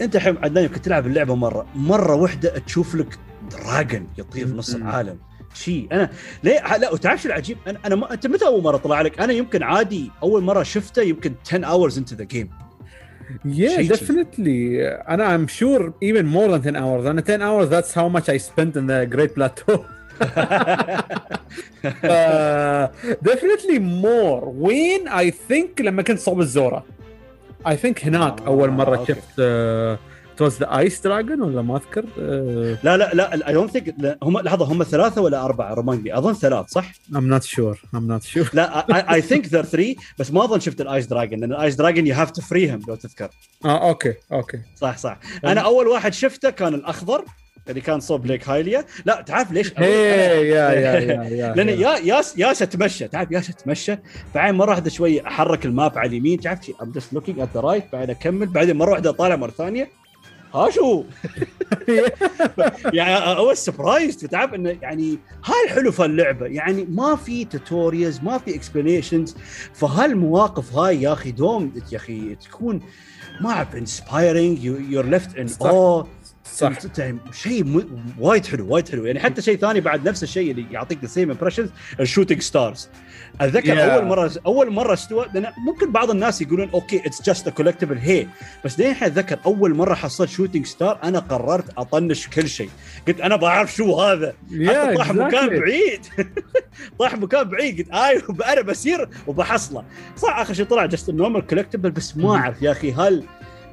[0.00, 3.18] أنت الحين عدنان كنت تلعب اللعبة مرة مرة واحدة تشوف لك
[3.50, 4.74] dragon يطير في نص.
[4.74, 5.18] العالم.
[5.54, 6.10] شيء أنا
[6.44, 8.12] ليه لا وتعرف شو العجيب أنا أنا ما...
[8.12, 11.92] انت متى اول مره طلع لك أنا يمكن عادي اول مره شفته يمكن 10 hours
[11.92, 12.48] into the game
[13.44, 18.08] yeah definitely أنا I'm sure even more than 10 hours أنا 10 hours that's how
[18.08, 19.84] much I spent in the Great Plateau
[21.84, 22.88] uh,
[23.22, 26.84] definitely more وين I think لما كنت صوب ال Zora
[27.66, 29.12] I think هناك آه، اول مرة أوكي.
[29.12, 29.40] شفت
[30.40, 34.38] was the ice dragon ولا ما أذكر؟ uh, لا لا لا I don't think هم
[34.38, 37.76] لحظة هم ثلاثة ولا أربعة؟ remind me أظن ثلاث صح؟ I'm not sure.
[37.94, 38.54] I'm not sure.
[38.54, 41.74] لا I think they're three بس ما أظن شفت ال ice dragon لأن ال ice
[41.74, 43.28] dragon you have to free هم لو تذكر.
[43.64, 44.58] آه أوكي أوكي.
[44.76, 45.18] صح صح.
[45.44, 47.24] أنا أول واحد شفته كان الأخضر
[47.68, 48.84] اللي كان صوب Lake Hylia.
[49.04, 53.96] لا تعرف ليش؟ yeah yeah yeah لأن يا يالس يالس اتمشى تعرف يالس اتمشى
[54.34, 57.60] بعدين مرة واحدة شوي أحرك ال map على اليمين تعرف I'm just looking at the
[57.60, 59.99] right بعدين أكمل بعدين مرة واحدة طالع مرة ثانية.
[60.54, 61.04] ها شو؟
[62.92, 68.38] يعني اول surprise تعرف إنه يعني هاي الحلو في اللعبه يعني ما في tutorials ما
[68.38, 69.36] في explanations
[69.74, 72.80] فهالمواقف هاي يا أخي دوم يا أخي تكون
[73.40, 75.48] ما أعرف inspiring you're left in.
[75.62, 76.06] awe
[76.44, 76.72] صح.
[77.32, 77.86] شيء
[78.18, 79.06] وايد حلو وايد حلو.
[79.06, 81.70] يعني حتى شيء ثاني بعد نفس الشيء اللي يعطيك the same impressions
[82.00, 82.88] ال shooting stars
[83.40, 83.78] أتذكر Yeah.
[83.78, 87.98] أول مره أول مرة استوى لأن ممكن بعض الناس يقولون أوكي it's just a collectible
[87.98, 88.26] هي
[88.64, 92.70] بس لين اتذكر أول مرة حصلت shooting star أنا قررت أطنش كل شيء.
[93.08, 94.34] قلت أنا بعرف شو هذا.
[94.50, 96.06] حتى طاح مكان بعيد.
[96.98, 97.78] طاح مكان بعيد.
[97.78, 98.22] قلت آي
[98.52, 99.84] أنا بسير وبحصله.
[100.16, 103.24] صح آخر شيء طلع just normal collectible بس ما أعرف يا أخي هل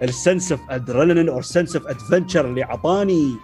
[0.04, 3.36] ال sense of adrenaline أو sense of adventure اللي أعطاني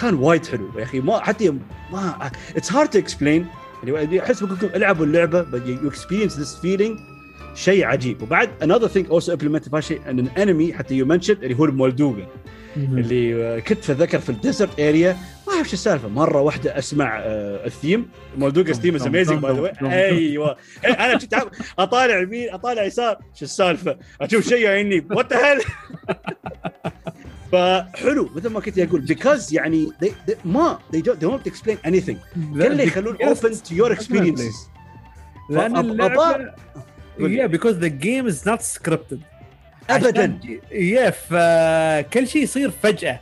[0.00, 1.50] كان وايد حلو؟ يا أخي ما حتى
[1.92, 3.46] ما it's hard to explain
[3.84, 6.98] يعني أحس بقول لكم العبوا اللعبة you experience this feeling
[7.54, 8.22] شيء عجيب.
[8.22, 11.64] وبعد another thing also implemented في هالشيء إن ال enemy حتى you mention اللي هو
[11.64, 12.26] ال Molduga.
[12.76, 15.16] اللي كنت أتذكر في ال desert area
[15.46, 16.08] ما أعرف شو السالفة.
[16.08, 18.08] مرة واحدة أسمع آه، الثيم.
[18.38, 20.56] Molduga theme is amazing by the way.
[20.84, 21.34] إيه، أنا كنت
[21.78, 23.18] أطالع يمين أطالع يسار.
[23.34, 25.60] شو السالفة؟ أشوف شيء يعني what the hell
[27.52, 31.76] فحلو مثل ما كنت أقول because يعني they, they ما they don't, they won't explain
[31.90, 32.16] anything
[32.54, 33.38] كله يخلون Yes.
[33.38, 34.56] open to your experiences
[35.50, 36.52] لأن اللعبه
[37.18, 37.46] لي.
[37.46, 39.18] yeah because the game is not scripted
[39.90, 40.38] ابدا
[40.72, 43.20] يا فكل شيء يصير فجاه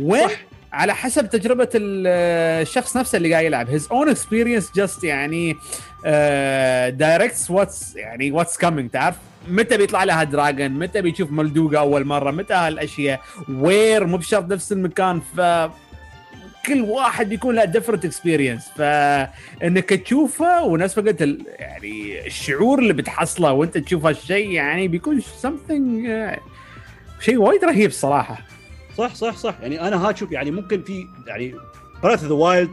[0.00, 0.28] وين.
[0.72, 2.06] على حسب تجربه ال-
[2.62, 5.58] الشخص نفسه اللي قاعد يلعب his own experience just يعني uh,
[6.98, 9.16] directs what's يعني what's coming تعرف
[9.48, 14.72] متى بيطلع لها dragon؟ متى بيشوف Molduga أول مرة؟ متى هالأشياء؟ where مو بشرط نفس
[14.72, 15.40] المكان ف
[16.66, 21.20] كل واحد بيكون له different experience فانك تشوفه ونفس ما قلت
[21.58, 26.38] يعني الشعور اللي بتحصله وأنت تشوف هالشيء يعني بيكون something آه،
[27.20, 28.38] شيء وايد رهيب صراحة.
[28.98, 29.54] صح صح صح.
[29.62, 31.54] يعني أنا ها شوف يعني ممكن في يعني
[32.02, 32.70] Breath of the Wild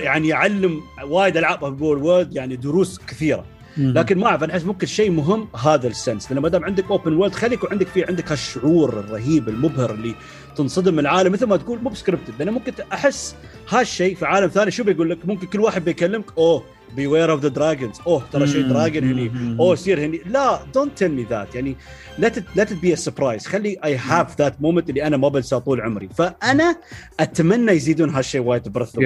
[0.00, 3.44] يعني يعلم وايد ألعاب open world يعني دروس كثيرة.
[3.78, 6.32] لكن ما أعرف أنا أحس ممكن شيء مهم هذا ال sense.
[6.32, 10.14] لأن ما دام عندك open world خلي يكون عندك في عندك هالشعور الرهيب المبهر اللي
[10.56, 13.34] تنصدم من العالم مثل ما تقول مو ب scripted لأن ممكن أحس
[13.68, 16.62] هالشيء في عالم ثاني شو بيقول لك؟ ممكن كل واحد بيكلمك أوه
[16.96, 19.56] beware of the dragons أوه ترى شيء dragon هني.
[19.60, 20.20] أوه يصير هني.
[20.26, 21.76] لا don't tell me that يعني
[22.18, 26.08] لا لا be surprised خلي I have that moment اللي أنا ما بنساه طول عمري.
[26.08, 26.76] فأنا
[27.20, 29.02] أتمنى يزيدون هالشيء وايد Breath the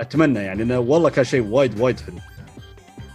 [0.00, 2.16] أتمنى يعني انه والله كان شيء وايد وايد حلو.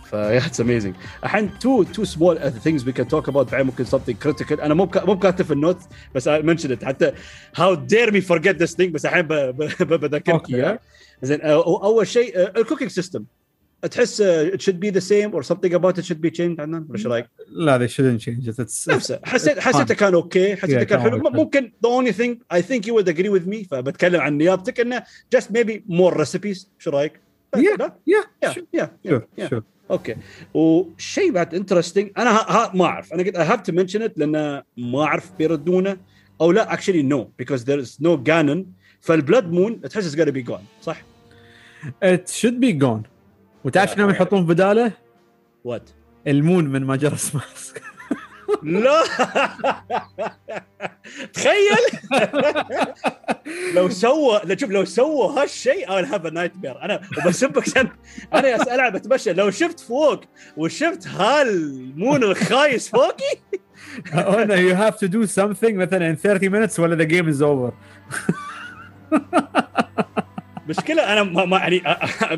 [0.10, 3.86] ف yeah it's amazing الحين two two small things we can talk about بعدين ممكن
[3.86, 5.78] something critical أنا مو مو كاتب في ال note
[6.15, 7.11] بس I mention حتى
[7.56, 9.27] how dare me forget this thing بس الحين
[10.02, 10.80] بذكرك اياه
[11.22, 13.26] زين أول شيء ال cooking system
[13.81, 16.60] تحس it should be the same or something about it should be changed.
[16.60, 18.65] عندنا ولا إيش رايك؟ لا they shouldn't change it.
[18.65, 19.19] It's نفسه.
[19.23, 21.18] حسيت حسيته كان أوكي حسيته كان حلو.
[21.18, 25.03] ممكن the only thing I think you would agree with me فبتكلم عن نيابتك إنه
[25.36, 26.68] just maybe more recipes.
[26.77, 27.14] إيش رايك؟
[27.57, 27.90] yeah.
[28.06, 28.53] Yeah.
[28.73, 28.88] Yeah.
[29.03, 29.19] Yeah.
[29.38, 29.60] Yeah.
[29.91, 30.16] أوكي
[30.53, 34.18] وشيء بعد interesting أنا ها, ها ما أعرف أنا قلت I have to mention it
[34.18, 35.98] لأن ما أعرف بيردونه
[36.41, 40.16] أو لا actually no because there is no Ganon ف ال Blood Moon تحس it's
[40.16, 41.02] be gone صح؟
[42.04, 43.04] it should be gone
[43.64, 44.91] وتعرف شنو يحطون بدالة؟
[45.64, 45.90] what؟
[46.28, 47.82] ال moon من Majora's Mask
[48.64, 49.04] لا.
[51.34, 51.86] تخيل.
[53.76, 57.78] لو سوى لو شوف لو سوى هالشيء I have nightmare أنا وبسبك
[58.34, 59.34] أنا ألعب أتمشى.
[59.34, 60.22] لو شفت فوق
[60.58, 63.36] وشفت هال moon الخايس فوقي.
[64.14, 67.74] أنا you have to do something مثلا in 30 minutes ولا the game is over
[70.70, 71.82] مشكلة أنا ما, ما يعني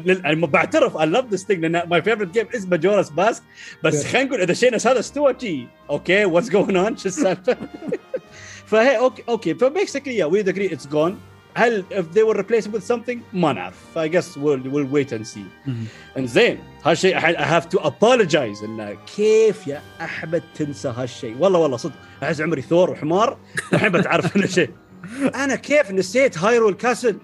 [0.06, 3.44] يعني بعترف I love this thing لأن my favorite game is Majora's Mask
[3.84, 7.58] بس خلينا نقول إذا شيء هذا استوى شي okay what's going on شو السالفة؟
[8.70, 11.20] فهي okay okay ف basically yeah we agree it's gone
[11.56, 13.98] هل if they were replaced with something ما نعرف.
[13.98, 15.70] I guess we'll, we'll wait and see.
[16.18, 21.94] إنزين هالشيء I have to apologize إنه كيف يا أحمد تنسى هالشيء؟ والله والله صدق.
[22.24, 23.38] احس عمري ثور وحمار
[23.74, 24.70] الحين بتعرف إنه شيء.
[25.44, 27.18] أنا كيف نسيت Hyrule Castle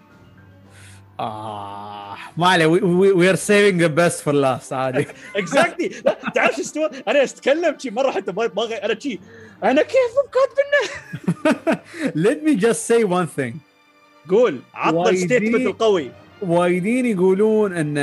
[1.19, 5.07] آه ما عليه we are saving the best for last عادي.
[5.35, 5.89] exactly
[6.35, 8.49] تعرف شو استوى؟ أنا أتكلم؟ شي مرة حتى ما
[8.83, 9.19] أنا شي
[9.63, 11.79] أنا كيف كاتب
[12.15, 13.55] let me just say one thing
[14.29, 16.11] قول عطل statement القوي.
[16.41, 17.97] وايدين يقولون إن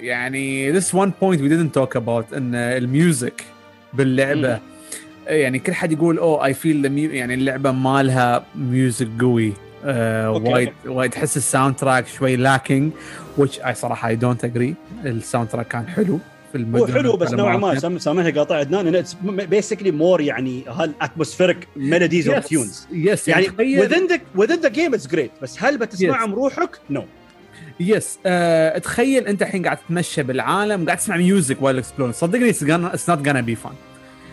[0.00, 3.44] يعني this one point we didn't talk about إن ال music
[3.92, 4.60] باللعبة.
[5.26, 9.52] يعني كل حد يقول oh I feel يعني اللعبة ما لها music قوي.
[9.84, 12.92] وايد وايد تحس ال soundtrack شوي lacking
[13.38, 14.74] which I صراحة I don't agree
[15.04, 16.18] ال soundtrack كان حلو
[16.52, 18.56] في المدن هو حلو بس نوعا ما سامحني قاطع.
[18.56, 24.70] عدنان basically more يعني هال atmospheric melodies of tunes yes يعني within the within the
[24.70, 27.04] game it's great بس هل بتسمعهم روحك؟ no no.
[27.80, 33.10] yes uh, تخيل أنت الحين قاعد تتمشى بالعالم قاعد تسمع music while explore صدقني it's
[33.10, 33.72] not gonna be fun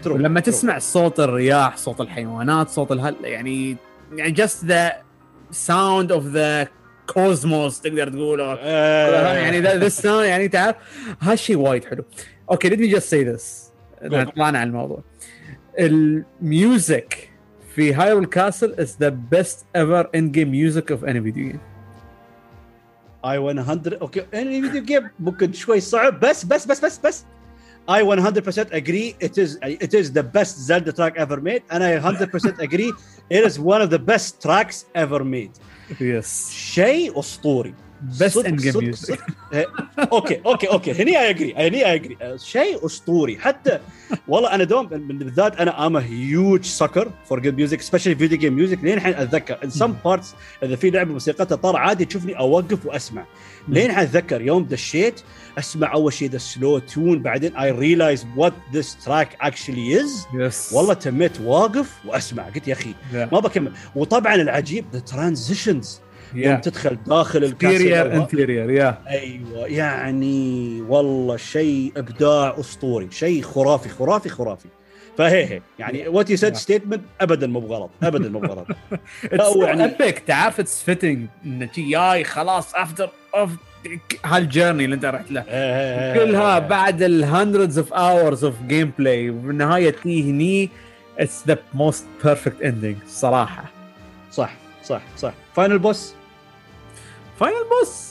[0.05, 3.77] لما تسمع صوت الرياح صوت الحيوانات صوت الهل يعني
[4.15, 5.06] يعني just the
[5.51, 6.67] sound of the
[7.07, 8.41] cosmos تقدر تقول.
[8.41, 9.37] آه.
[9.37, 10.75] يعني the sound يعني تعرف.
[11.21, 12.03] هالشيء وايد حلو.
[12.51, 13.71] okay let me just say this
[14.35, 15.03] طلعنا على الموضوع.
[15.79, 17.29] ال music
[17.75, 21.59] في Hyrule Castle is the best ever in game music of any video game
[23.25, 27.25] I 100 okay any video game ممكن شوي صعب بس بس بس بس بس.
[27.88, 29.16] I 100% agree.
[29.18, 32.92] It is it is the best Zelda track ever made, and I 100% agree.
[33.28, 35.52] It is one of the best tracks ever made.
[36.00, 36.50] Yes.
[36.50, 37.74] شيء اسطوري.
[38.21, 39.19] بس in game music
[40.11, 40.91] okay okay okay.
[40.91, 43.37] هني I agree هني I agree شيء أسطوري.
[43.37, 43.79] حتى
[44.27, 48.79] والله أنا دوم بالذات أنا am huge sucker for good music specially video game music
[48.83, 53.25] لين الحين أتذكر in some parts إذا في لعبة موسيقتها طار عادي تشوفني أوقف وأسمع.
[53.67, 55.21] لين الحين أتذكر يوم دشيت
[55.57, 60.27] أسمع أول شيء the slow tune بعدين I realize what this track actually is
[60.71, 62.43] والله تميت واقف وأسمع.
[62.43, 63.15] قلت يا أخي yeah.
[63.15, 63.71] ما بكمل.
[63.95, 65.99] وطبعا العجيب the transitions
[66.33, 68.97] يوم تدخل داخل ال castle interior yeah.
[69.07, 74.67] أيوه يعني والله شيء إبداع أسطوري شيء خرافي خرافي خرافي.
[75.17, 75.61] فهي هي.
[75.79, 78.67] يعني what you said statement ابدا مو بغلط ابدا مو بغلط.
[79.67, 83.51] يعني ابيك تعرف it's fitting انك جاي خلاص after of
[84.25, 85.41] هال journey اللي أنت رحت له.
[86.13, 86.59] كلها.
[86.59, 90.69] بعد ال hundreds of hours of gameplay وبالنهايه تي هني
[91.19, 93.63] it's the most perfect ending صراحة.
[94.31, 95.33] صح صح صح.
[95.55, 96.13] final boss
[97.39, 98.07] final boss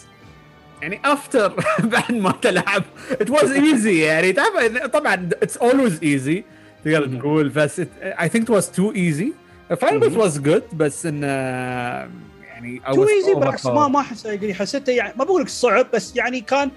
[0.83, 1.55] يعني after
[1.93, 2.83] بعد ما تلعب.
[3.13, 6.45] it was easy يعني تعرف طبعا it's always easy
[6.85, 9.33] تقدر تقول بس I think it was too easy
[9.81, 11.27] final boss was good بس انه
[12.57, 16.17] يعني too easy بالعكس ما ما احس يعني حسيته يعني ما بقول لك صعب بس
[16.17, 16.71] يعني كان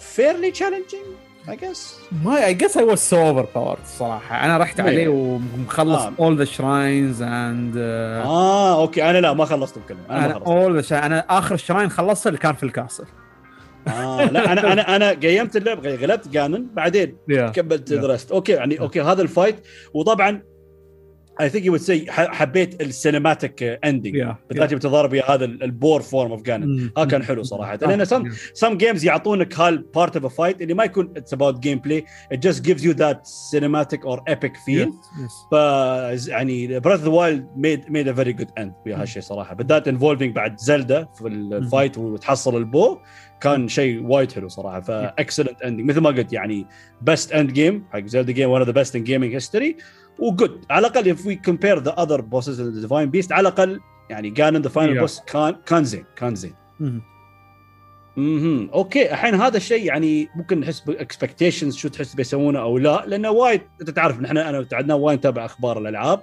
[0.00, 1.04] fairly challenging
[1.48, 1.78] I guess.
[2.24, 4.80] ما I guess I was so overpower الصراحه أنا رحت.
[4.80, 6.12] عليه ومخلص آه.
[6.20, 9.10] all the shrines and آه okay.
[9.10, 10.46] أنا لا ما خلصتهم كلهم أنا ما أنا خلصت.
[10.46, 13.04] all the أنا آخر shrine خلصته اللي كان في ال castle
[13.88, 17.16] آه لا أنا أنا أنا قيمت اللعبة غلبت Ganon بعدين
[17.54, 17.92] كملت Yeah.
[17.92, 19.56] the rest okay يعني okay هذا ال fight
[19.94, 20.42] وطبعا
[21.40, 24.34] I think you see حبيت ال cinematic ending Yeah.
[24.48, 27.76] بالذات يوم تتضارب ويا هذا ال- ال pure form of Ganon ها كان حلو صراحة.
[27.76, 32.04] لأن some some games يعطونك هال part of fight اللي ما يكون it's about gameplay
[32.32, 34.90] it just gives you that cinematic or epic feel
[35.50, 35.54] ف
[36.28, 39.54] يعني Breath the Wild made made a very good end ويا هالشيء صراحة.
[39.54, 42.98] بالذات involving بعد Zelda في ال fight وتحصل ال bow
[43.40, 44.80] كان شيء وايد حلو صراحة.
[44.80, 46.66] ف excellent ending مثل ما قلت يعني
[47.00, 49.76] best end game حق Zelda game one of the best in gaming history
[50.18, 53.48] و good على الأقل if we compare the other bosses in the divine beast على
[53.48, 53.80] الأقل
[54.10, 55.00] يعني كان the final.
[55.00, 56.54] boss كان كان زين كان زين
[58.18, 63.04] أها okay الحين هذا الشيء يعني ممكن نحس ب expectations شو تحس بيسوونه أو لا
[63.06, 66.22] لأنه وايد أنت تعرف نحن أنا وتعدنا وايد نتابع أخبار الألعاب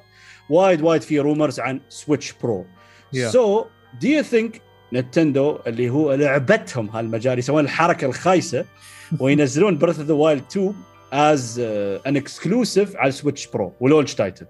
[0.49, 2.65] وايد وايد في rumors عن Switch Pro.
[3.13, 3.65] so
[4.01, 4.61] do you think
[4.93, 8.65] Nintendo اللي هو لعبتهم هالمجال يسوون الحركة الخايسة
[9.19, 10.73] وينزلون Breath of the Wild 2
[11.13, 11.59] as
[12.07, 14.45] an exclusive على Switch Pro و launch title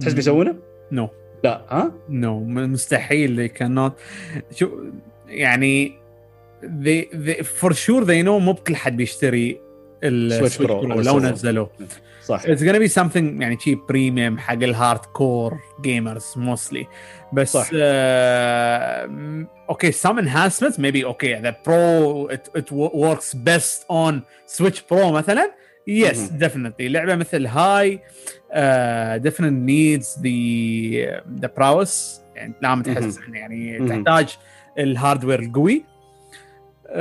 [0.00, 0.56] تحس بيسوونه؟
[0.92, 1.08] no
[1.44, 3.92] لا ها؟ no مستحيل they cannot
[4.58, 4.68] شو
[5.28, 5.98] يعني
[6.62, 9.60] they, they for sure they know مو بكل حد بيشتري
[10.04, 10.62] ال Switch Pro.
[10.62, 11.18] Pro لو.
[11.18, 11.70] نزلوه
[12.24, 16.86] صح it's gonna be something يعني شيء premium حق ال hardcore gamers mostly
[17.32, 17.70] بس صح.
[19.70, 24.14] enhancements maybe okay the pro it, it wo- works best on
[24.56, 25.50] switch pro مثلا
[25.90, 26.42] yes Mhm.
[26.44, 28.00] definitely لعبه مثل هاي
[28.50, 33.88] uh, definitely needs the the prowess يعني لا متحسس يعني Mhm.
[33.88, 34.36] تحتاج
[34.78, 35.84] الهاردوير القوي
[36.86, 36.92] uh,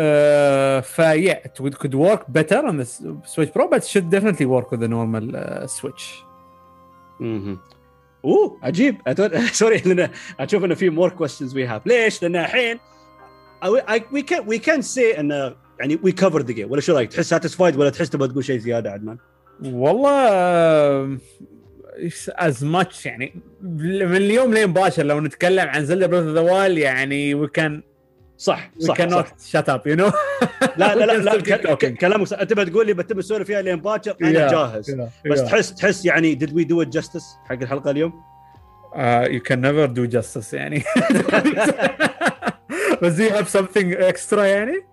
[0.84, 3.04] فيا it would, could work better on the S-
[3.36, 6.24] Switch Pro but should definitely work with the normal uh, Switch
[7.20, 7.60] مهم.
[8.26, 10.10] اوه عجيب أتو- sorry لأن
[10.40, 12.80] أشوف انه في more questions we have ليش؟ لأن الحين
[14.12, 17.30] we can we can see انه يعني we covered the game ولا شو رأيك؟ تحس
[17.30, 19.18] satisfied ولا تحس تبغى تقول شيء زيادة عدنان؟
[19.64, 21.18] والله
[22.30, 26.78] از ماتش يعني من اليوم لين باشر لو نتكلم عن Zelda Breath of the Wild
[26.78, 27.82] يعني we can
[28.38, 29.10] صح we صح, can.
[29.10, 30.12] not shut up you know
[30.78, 31.42] لا لا لا, لا
[31.76, 32.40] كلامك صح.
[32.40, 34.52] أنت بتقول لي بتم أسولف فيها لين باكر أنا Yeah.
[34.52, 34.98] جاهز
[35.32, 38.14] بس تحس تحس يعني we do it justice حق الحلقة اليوم؟
[39.32, 40.84] you can never do justice يعني
[43.02, 44.89] بس you have something extra يعني؟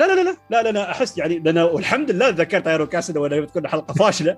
[0.00, 3.20] لا لا لا لا لا لا, لا أحس يعني لأن والحمد لله ذكرت ايرو كاسدا
[3.20, 4.36] ولا بتكون حلقة فاشلة.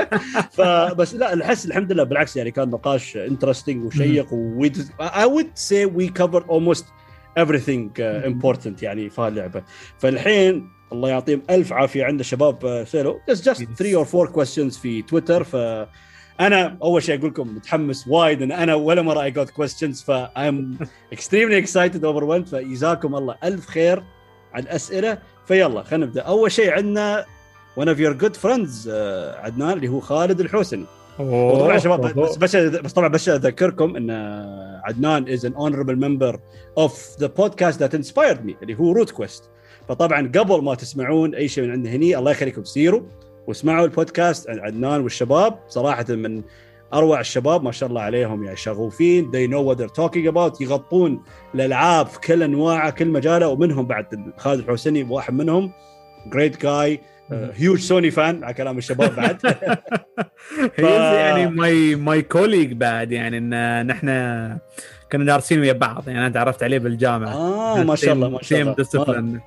[0.56, 4.66] فبس لا أحس الحمد لله بالعكس يعني كان نقاش interesting وشيق و
[5.00, 6.84] I would say we covered almost
[7.38, 9.62] everything uh, important يعني في هاللعبه
[9.98, 12.88] فالحين الله يعطيهم ألف عافية عند الشباب uh,
[13.32, 13.78] just just Yes.
[13.78, 15.56] three or four questions في تويتر ف
[16.40, 20.10] أنا أول شيء أقول لكم متحمس وايد إن أنا ولا مرة I got questions ف
[20.38, 20.84] I'm
[21.16, 22.48] extremely excited overwhelmed.
[22.48, 24.02] فجزاكم الله ألف خير.
[24.54, 26.22] على الاسئله فيلا خلينا نبدأ.
[26.22, 27.24] أول شيء عندنا
[27.80, 30.84] of your good friends آه، عدنان اللي هو خالد الحوسني.
[31.18, 34.10] وطبعا يا شباب بس بس بس طبعا بس أذكركم إن
[34.84, 36.36] عدنان is an honorable member
[36.84, 39.44] of the podcast that inspired me اللي هو Rote Quest
[39.88, 43.02] فطبعا قبل ما تسمعون أي شيء من عندنا هني الله يخليكم سيروا
[43.46, 46.42] واسمعوا البودكاست عن عدنان والشباب صراحة من
[46.94, 49.30] أروع الشباب ما شاء الله عليهم يعني شغوفين.
[49.32, 50.60] They know what they're talking about.
[50.60, 51.22] يغطون
[51.54, 54.06] الألعاب في كل أنواعها كل مجاله ومنهم بعد
[54.38, 55.72] خالد الحوسني واحد منهم.
[56.32, 57.00] great guy
[57.32, 59.36] huge Sony fan على كلام الشباب بعد.
[60.76, 64.08] هي يعني my my colleague بعد يعني إن نحن
[65.12, 67.32] كنا دارسين ويا بعض يعني أنا تعرفت عليه بالجامعة.
[67.34, 68.74] آه ما شاء الله ما شاء الله.
[68.74, 69.40] discipline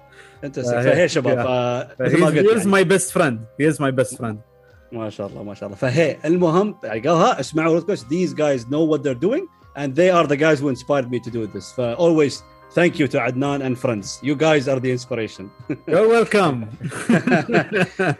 [0.43, 2.71] انت فهي- فهي شباب ف- مثل ما قلت he is يعني.
[2.71, 4.39] my best friend he is my best friend
[4.91, 8.63] ما شاء الله ما شاء الله فهي المهم يعني قال ها اسمعوا رودكوست these guys
[8.65, 9.43] know what they're doing
[9.75, 12.43] and they are the guys who inspired me to do this ف always
[12.73, 15.45] thank you to Adnan and friends you guys are the inspiration
[15.87, 16.65] you're welcome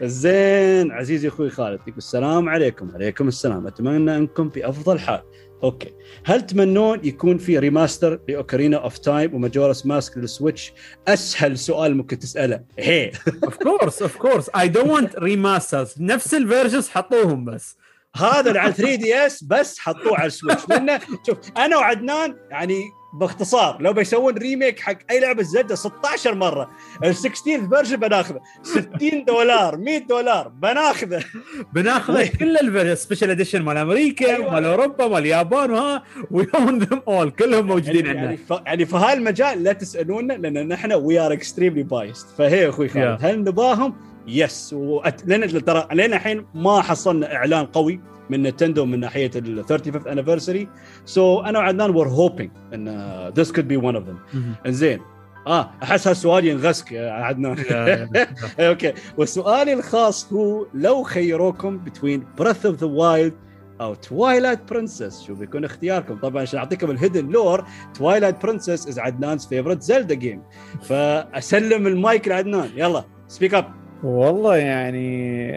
[0.02, 5.22] زين عزيزي أخوي خالد يقول السلام عليكم عليكم السلام اتمنى انكم في افضل حال
[5.62, 5.92] okay.
[6.24, 10.72] هل تمنون يكون في remaster ل Ocarina of Time و Majora's Mask لل Switch؟
[11.08, 12.60] أسهل سؤال ممكن تسأله.
[12.78, 13.12] هي.
[13.44, 17.76] of course of course I don't want remasters نفس ال versions حطوهم بس.
[18.16, 20.68] هذا اللي على 3 DS بس حطوه على ال Switch.
[20.68, 22.82] لأنه شوف أنا وعدنان يعني
[23.12, 26.70] باختصار لو بيسوون remake حق أي لعبة Zelda 16 مرة
[27.04, 31.24] ال 16 version بناخذه 60 دولار 100 دولار بناخذه
[31.72, 34.52] بناخذ كل ال special edition مال أمريكا أيوة.
[34.52, 38.52] مال أوروبا مال اليابان وها we own them all كلهم موجودين يعني عندنا يعني, ف...
[38.66, 43.24] يعني في هالمجال لا تسألونا لأن نحن we are extremely biased فهي أخوي خالد Yeah.
[43.24, 43.94] هل نباهم؟
[44.26, 45.26] yes وأت...
[45.26, 50.66] لأن ترى لين الحين ما حصلنا إعلان قوي من Nintendo من ناحية ال 35th anniversary.
[51.04, 52.88] so أنا وعدنان we're hoping إن
[53.36, 54.18] this could be one of them
[54.66, 55.00] إنزين.
[55.46, 57.56] آه أحس هالسؤال ينغسك يا عدنان.
[58.60, 58.92] okay.
[59.18, 63.34] وسؤالي الخاص هو لو خيروكم بين Breath of the Wild
[63.80, 67.64] أو Twilight Princess شو بيكون اختياركم؟ طبعا عشان أعطيكم ال hidden lore
[67.94, 70.42] Twilight Princess is عدنان's favorite Zelda game
[70.82, 72.68] فأسلم المايك لعدنان.
[72.76, 73.64] يلا speak up
[74.02, 75.52] والله يعني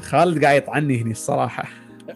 [0.00, 1.64] خالد قاعد يطعني هني الصراحة.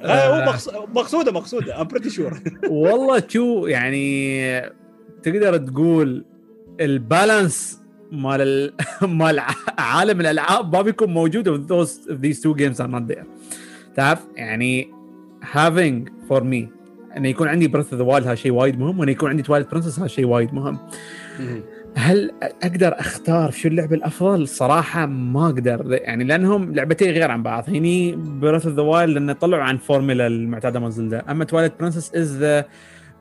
[0.05, 0.55] هو
[0.95, 1.81] مقصودة مقصودة.
[1.81, 2.41] I'm pretty sure
[2.71, 4.61] والله شو يعني
[5.23, 6.25] تقدر تقول
[6.81, 7.81] ال balance
[8.13, 8.73] مال ال...
[9.19, 9.41] مال
[9.79, 13.25] عالم الألعاب ما بيكون موجود if those if these two games are not there.
[13.97, 14.91] تعرف؟ يعني
[15.43, 16.81] having for me
[17.17, 19.71] إنه يكون عندي Breath of the Wild هذا شيء وايد مهم وإنه يكون عندي Twilight
[19.71, 20.79] Princess هذا شيء وايد مهم.
[21.95, 22.31] هل
[22.63, 28.17] أقدر أختار شو اللعبة الأفضل؟ صراحة ما أقدر يعني لأنهم لعبتين غير عن بعض، هني
[28.17, 32.37] Breath of the Wild لأن طلعوا عن فورمولا المعتادة من Zelda، أما Twilight Princess is
[32.37, 32.65] the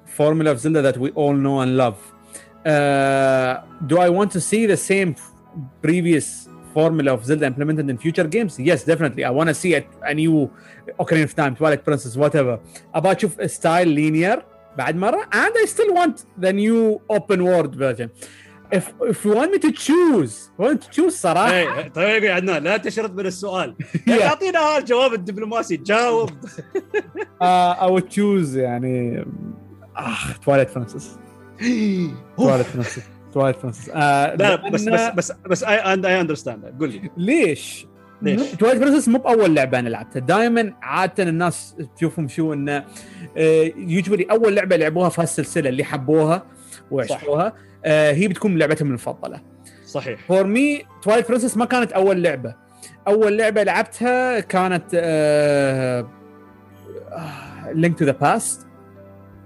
[0.06, 1.96] formula of Zelda that we all know and love.
[3.82, 5.16] Do I want to see the same
[5.84, 8.60] previous formula of Zelda implemented in future games?
[8.60, 10.50] Yes definitely I want see a new
[11.00, 12.60] Ocarina of Time Twilight Princess whatever.
[12.96, 14.44] ابى أشوف style linear
[14.78, 18.10] بعد مرة and I still want the new open world version.
[18.72, 22.64] If if you want me to choose, want to choose صراحة إيه طيب يا عدنان
[22.64, 23.76] لا تشرد من السؤال
[24.10, 26.30] أعطينا الجواب الدبلوماسي جاوب
[27.44, 29.26] uh, I would choose يعني
[29.98, 30.16] آه
[30.46, 31.04] Twilight Princess.
[32.40, 33.04] Twilight Princess.
[33.34, 33.90] Twilight Princess.
[33.94, 37.88] آه لا بس بس بس بس I I understand قول لي ليش؟
[38.22, 42.86] ليش؟ Twilight Princess مو بأول لعبة أنا لعبتها، دائما عادة الناس تشوفهم شو إنه
[43.78, 46.46] يوجولي أول لعبة لعبوها في هالسلسلة اللي حبوها
[46.92, 47.54] وعشقوها
[47.86, 49.42] آه هي بتكون لعبتهم المفضلة.
[49.86, 52.56] صحيح for me Twilight Princess ما كانت أول لعبة.
[53.08, 54.96] أول لعبة لعبتها كانت
[57.74, 58.68] Link to the Past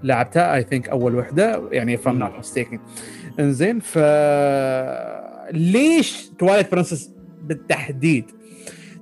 [0.02, 2.78] لعبتها I think أول وحدة يعني if I'm not mistaken
[3.40, 3.98] إنزين ف
[5.52, 7.10] ليش Twilight Princess
[7.42, 8.30] بالتحديد؟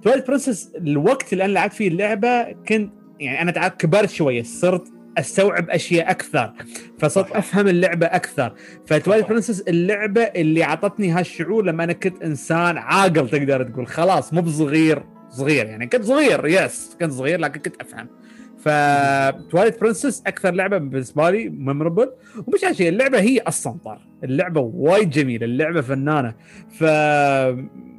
[0.03, 4.89] Twilight Princess الوقت اللي أنا لعبت فيه اللعبة كنت يعني أنا كبرت شوية صرت
[5.19, 6.53] أستوعب أشياء أكثر
[6.99, 7.33] فصرت.
[7.33, 8.55] أفهم اللعبة أكثر.
[8.87, 9.31] ف Twilight صح.
[9.31, 15.03] Princess اللعبة اللي أعطتني هالشعور لما أنا كنت إنسان عاقل تقدر تقول خلاص مو بصغير
[15.31, 18.09] صغير يعني كنت صغير yes كنت صغير لكن كنت أفهم.
[18.59, 22.11] ف Twilight Princess أكثر لعبة بالنسبة لي memorable
[22.47, 24.01] ومش عشان اللعبة هي أصلا طار.
[24.25, 26.35] اللعبة وايد جميلة اللعبة فنانة.
[26.71, 26.85] ف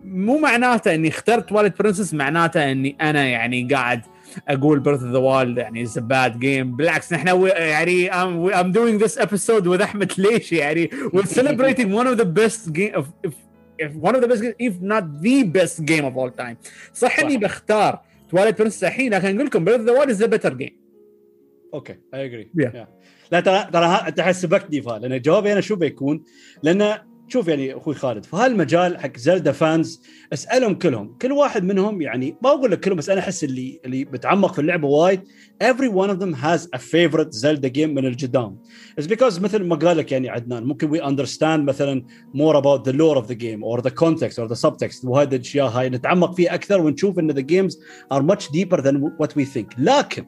[0.05, 4.01] مو معناته إني اخترت Twilight Princess معناته إني أنا يعني قاعد
[4.47, 9.05] أقول Breath of the Wild يعني is bad game بالعكس نحن يعني I'm, I'm doing
[9.05, 13.33] this episode with احمد ليش يعني we're celebrating one of the best game of if,
[13.79, 16.55] if one of the best game, if not the best game of all time
[16.93, 17.37] صح إني.
[17.37, 17.99] بختار
[18.29, 20.79] Twilight Princess الحين لكن أقول لكم Breath of the Wild is the better game
[21.73, 22.51] okay I agree.
[23.31, 26.23] لا ترى ترى انت حسبكني فا لأن جوابي أنا شو بيكون؟
[26.63, 26.97] لأن
[27.27, 30.01] شوف يعني أخوي خالد في هالمجال حق زلدا fans
[30.33, 34.05] أسألهم كلهم كل واحد منهم يعني ما أقول لك كلهم بس أنا أحس اللي اللي
[34.05, 35.21] بتعمق في اللعبة وايد
[35.63, 38.57] every one of them has a favorite زلدا game من الجدام.
[39.01, 42.05] It's because مثل ما قال لك يعني عدنان ممكن we understand مثلا
[42.35, 45.05] more about the lore of the game or the context or the subtext.
[45.05, 47.75] وهذه الأشياء هاي نتعمق فيها أكثر ونشوف إن the games
[48.13, 49.67] are much deeper than what we think.
[49.77, 50.25] لكن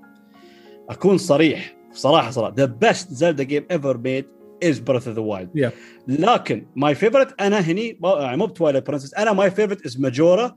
[0.90, 4.26] أكون صريح صراحة صراحة the best Zelda game ever made
[4.72, 5.50] is Breath of the Wild.
[5.56, 5.72] Yeah.
[6.08, 10.52] لكن my favorite أنا هني يعني مو بتوايلايت برنسس أنا my favorite is Majora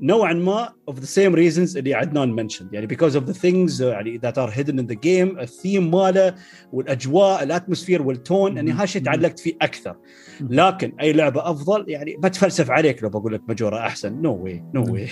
[0.00, 2.72] نوعا ما of the same reasons اللي عدنان mentioned.
[2.72, 6.34] يعني because of the things يعني that are hidden in the game الثيم ماله
[6.72, 9.96] والأجواء ال atmosphere وال tone يعني هالشيء تعلقت فيه أكثر.
[10.40, 14.22] لكن أي لعبة أفضل يعني بتفلسف عليك لو بقول لك ماجورا أحسن.
[14.22, 15.06] no way no way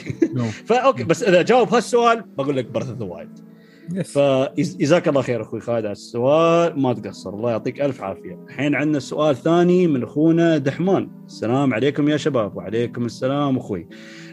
[0.66, 3.51] ف okay بس إذا جاوب هالسؤال بقول لك Breath of the Wild
[4.04, 8.44] فجزاك الله خير أخوي خالد على السؤال ما تقصر الله يعطيك ألف عافية.
[8.48, 11.10] الحين عندنا سؤال ثاني من أخونا دحمان.
[11.26, 13.88] السلام عليكم يا شباب وعليكم السلام أخوي.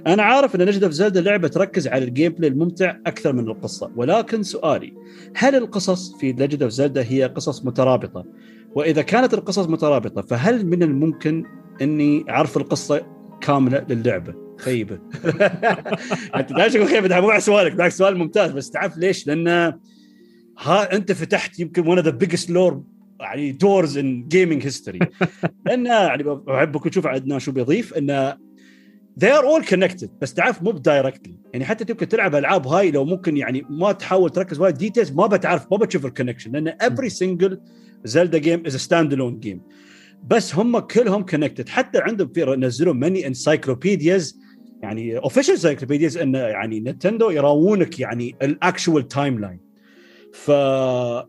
[0.08, 3.92] أنا عارف أن نجد في زلدة لعبة تركز على ال gameplay الممتع أكثر من القصة
[3.96, 4.94] ولكن سؤالي
[5.36, 8.26] هل القصص في لجنة في زلدة هي قصص مترابطة؟
[8.76, 11.44] وإذا كانت القصص مترابطة فهل من الممكن
[11.82, 13.02] إني أعرف القصة
[13.42, 14.96] كاملة للعبة؟ خيبه
[16.36, 19.48] أنت لا تقول خيبه مو على سؤالك بالعكس سؤال ممتاز بس تعرف ليش؟ لأن
[20.58, 22.76] ها أنت فتحت يمكن one of the biggest lore
[23.20, 25.00] يعني doors in gaming history
[25.66, 27.94] لأن يعني بحبك تشوف عندنا شو بيضيف.
[27.94, 28.38] انه
[29.20, 32.92] they are all connected بس تعرف مو ب directly يعني حتى تمكن تلعب ألعاب هاي
[32.92, 36.72] لو ممكن يعني ما تحاول تركز وايد details ما بتعرف ما بتشوف ال connection لأن
[36.72, 37.58] every single
[38.06, 39.62] زلدا game is standalone game
[40.28, 44.40] بس هم كلهم connected حتى عندهم في نزلوا many encyclopedias
[44.84, 49.60] يعني official encyclopedias إن يعني نتندو يراوونك يعني ال actual timeline
[50.34, 50.50] ف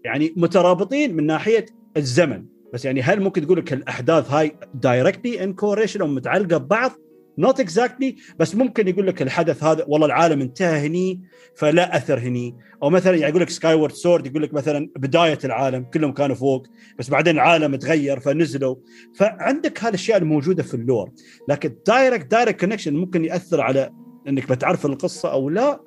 [0.05, 1.67] يعني مترابطين من ناحية
[1.97, 6.93] الزمن بس يعني هل ممكن تقول لك الأحداث هاي directly in correlation أو متعلقة ببعض؟
[7.41, 11.21] not exactly exactly بس ممكن يقول لك الحدث هذا والله العالم انتهى هني
[11.55, 12.57] فلا أثر هني.
[12.83, 16.67] أو مثلا يعني يقول لك Skyward Sword يقول لك مثلا بداية العالم كلهم كانوا فوق
[16.99, 18.77] بس بعدين العالم تغير فنزلوا.
[19.15, 21.11] فعندك هالأشياء الموجودة في ال lore.
[21.49, 23.91] لكن direct direct connection ممكن يأثر على
[24.29, 25.81] إنك بتعرف القصة أو لا.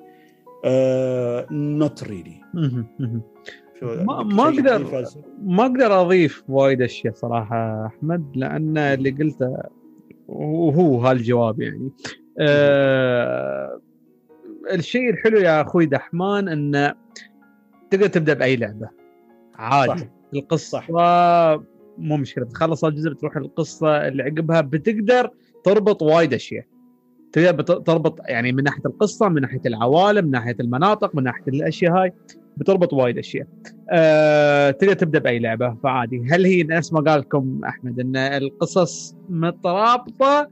[1.50, 2.40] not uh, really
[3.82, 5.04] ما ما أقدر
[5.42, 9.56] ما أقدر أضيف وايد أشياء صراحة أحمد لأن اللي قلته
[10.28, 11.90] وهو هالجواب يعني.
[12.40, 13.80] آه
[14.72, 16.94] الشيء الحلو يا أخوي دحمان انه
[17.90, 18.88] تقدر تبدأ بأي لعبة.
[19.54, 20.00] عادي.
[20.00, 20.06] صح.
[20.34, 20.86] القصة صح.
[21.98, 22.44] مو مشكلة.
[22.44, 25.30] تخلص الجزء بتروح القصة اللي عقبها بتقدر
[25.64, 26.64] تربط وايد أشياء.
[27.32, 31.92] تقدر تربط يعني من ناحية القصة من ناحية العوالم من ناحية المناطق من ناحية الأشياء
[31.92, 32.12] هاي.
[32.56, 33.46] بتربط وايد أشياء.
[33.90, 36.22] أه تقدر تبدأ بأي لعبة فعادي.
[36.30, 40.48] هل هي نفس ما قال لكم أحمد إن القصص مترابطة؟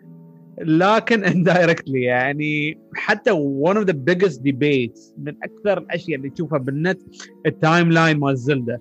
[0.61, 3.31] لكن indirectly يعني حتى
[3.65, 7.01] one of the biggest debates من أكثر الأشياء اللي تشوفها بالنت
[7.47, 8.81] ال timeline مال زلدة.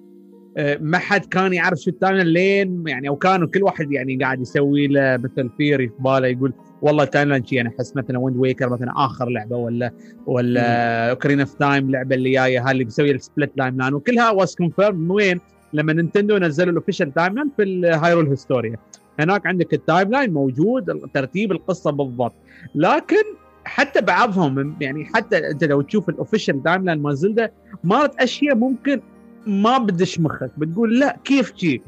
[0.79, 4.87] ما حد كان يعرف شو ال timeline يعني أو كانوا كل واحد يعني قاعد يسوي
[4.87, 8.91] له مثل theory في باله يقول والله timeline شي أنا أحس مثلا Wind Waker مثلا
[8.95, 9.91] آخر لعبة ولا
[10.25, 14.55] ولا Ocarina of Time اللعبه اللي جاية هاي اللي بيسوي ال split timeline وكلها was
[14.55, 15.39] confirmed من وين؟
[15.73, 18.75] لما نينتندو نزلوا ال official timeline في ال Hyrule Historia
[19.19, 22.33] هناك عندك ال timeline موجود ترتيب القصة بالضبط.
[22.75, 23.23] لكن
[23.63, 27.51] حتى بعضهم يعني حتى أنت لو تشوف ال official timeline مال زلدا
[27.83, 29.01] مالت أشياء ممكن
[29.47, 31.81] ما بدش مخك بتقول لا كيف جي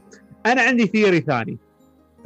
[0.45, 1.57] أنا عندي theory ثاني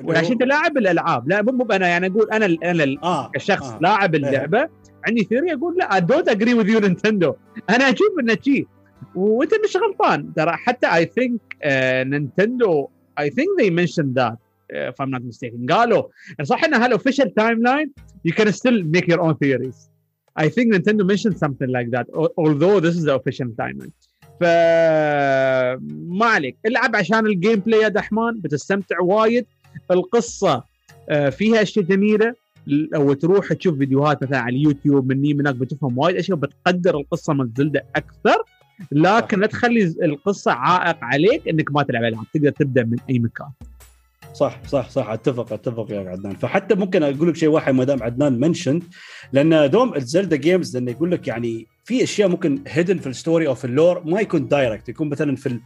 [0.03, 3.31] وعشان أنت لاعب الألعاب لا مو أنا يعني أقول أنا أنا آه.
[3.31, 3.79] كشخص آه.
[3.81, 4.15] لاعب.
[4.15, 4.69] اللعبة آه.
[5.07, 7.33] عندي theory أقول لا don't agree with you Nintendo
[7.69, 8.67] أنا أشوف إنه شيء
[9.15, 11.41] وأنت مش غلطان ترى حتى I think
[12.03, 14.37] نينتندو I think they mention that
[14.73, 16.03] if I'm not mistaken قالوا
[16.43, 17.91] صح ان هال official timeline
[18.27, 19.89] you can still make your own theories
[20.39, 22.05] I think Nintendo mentioned something like that
[22.37, 23.93] although this is the official timeline
[24.39, 24.43] ف
[26.07, 26.57] ما عليك.
[26.65, 29.45] العب عشان ال gameplay يا دحمان بتستمتع وايد.
[29.91, 30.63] القصة
[31.09, 32.33] آه، فيها أشياء جميلة.
[32.67, 37.51] لو تروح تشوف فيديوهات مثلا على اليوتيوب مني منك بتفهم وايد أشياء وبتقدر القصة من
[37.57, 38.43] زلدة أكثر.
[38.91, 43.47] لكن لا تخلي القصة عائق عليك إنك ما تلعب ألعاب تقدر تبدأ من أي مكان.
[44.33, 46.35] صح صح صح أتفق أتفق يا عدنان.
[46.35, 48.79] فحتى ممكن أقول لك شيء واحد ما دام عدنان mention
[49.31, 53.47] لأن دوم الزلدا games لأنه يقول لك يعني في أشياء ممكن hidden في ال story
[53.47, 55.59] أو في ال lore ما يكون direct يكون مثلا في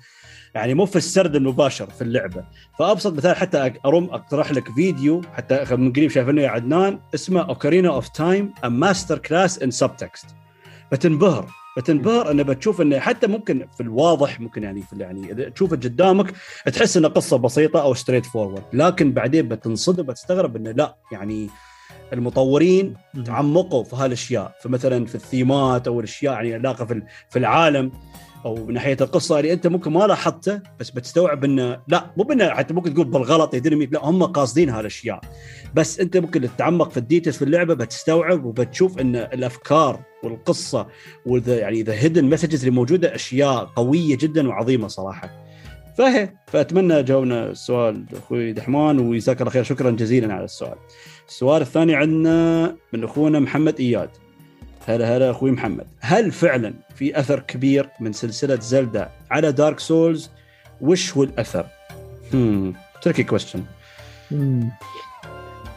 [0.55, 2.43] يعني مو في السرد المباشر في اللعبة.
[2.79, 7.89] فأبسط مثال حتى أروم أقترح لك فيديو حتى من قريب شايفينه يا عدنان اسمه Ocarina
[7.89, 10.25] of Time a masterclass in subtext
[11.77, 15.75] بتنبهر بتنبهر أنه بتشوف أنه حتى ممكن في الواضح ممكن يعني في يعني إذا تشوفه
[15.75, 16.33] قدامك
[16.73, 21.49] تحس انه قصة بسيطة أو straightforward لكن بعدين بتنصدم بتستغرب أنه لا يعني
[22.13, 22.95] المطورين
[23.25, 24.55] تعمقوا في هالأشياء.
[24.61, 27.91] فمثلا في ال themeات أو الأشياء يعني علاقة في في العالم.
[28.45, 32.49] أو من ناحية القصة اللي أنت ممكن ما لاحظته بس بتستوعب إنه لا مو بإنه
[32.49, 35.19] حتى ممكن تقول بالغلط يدري لا هم قاصدين هالأشياء
[35.75, 40.87] بس أنت ممكن تتعمق في ال details في اللعبة بتستوعب وبتشوف إن الأفكار والقصة
[41.25, 45.29] وال the يعني the hidden messages اللي موجودة أشياء قوية جدا وعظيمة صراحة
[45.97, 50.75] فهي فأتمنى جاوبنا السؤال أخوي دحمان وجزاك الله خير شكرا جزيلا على السؤال.
[51.27, 54.09] السؤال الثاني عندنا من أخونا محمد إياد.
[54.87, 55.87] هلا هلا أخوي محمد.
[55.99, 60.31] هل فعلا في أثر كبير من سلسلة زلدا على Dark Souls
[60.81, 61.65] وش هو الأثر؟
[62.33, 63.63] امم tricky question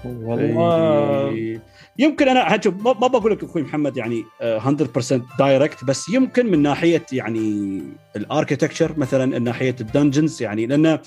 [0.05, 1.60] والله.
[1.98, 7.06] يمكن أنا هشوف ما بقول لك أخوي محمد يعني 100% direct بس يمكن من ناحية
[7.12, 7.81] يعني
[8.16, 10.98] ال architecture مثلا من ناحية ال dungeons يعني لأن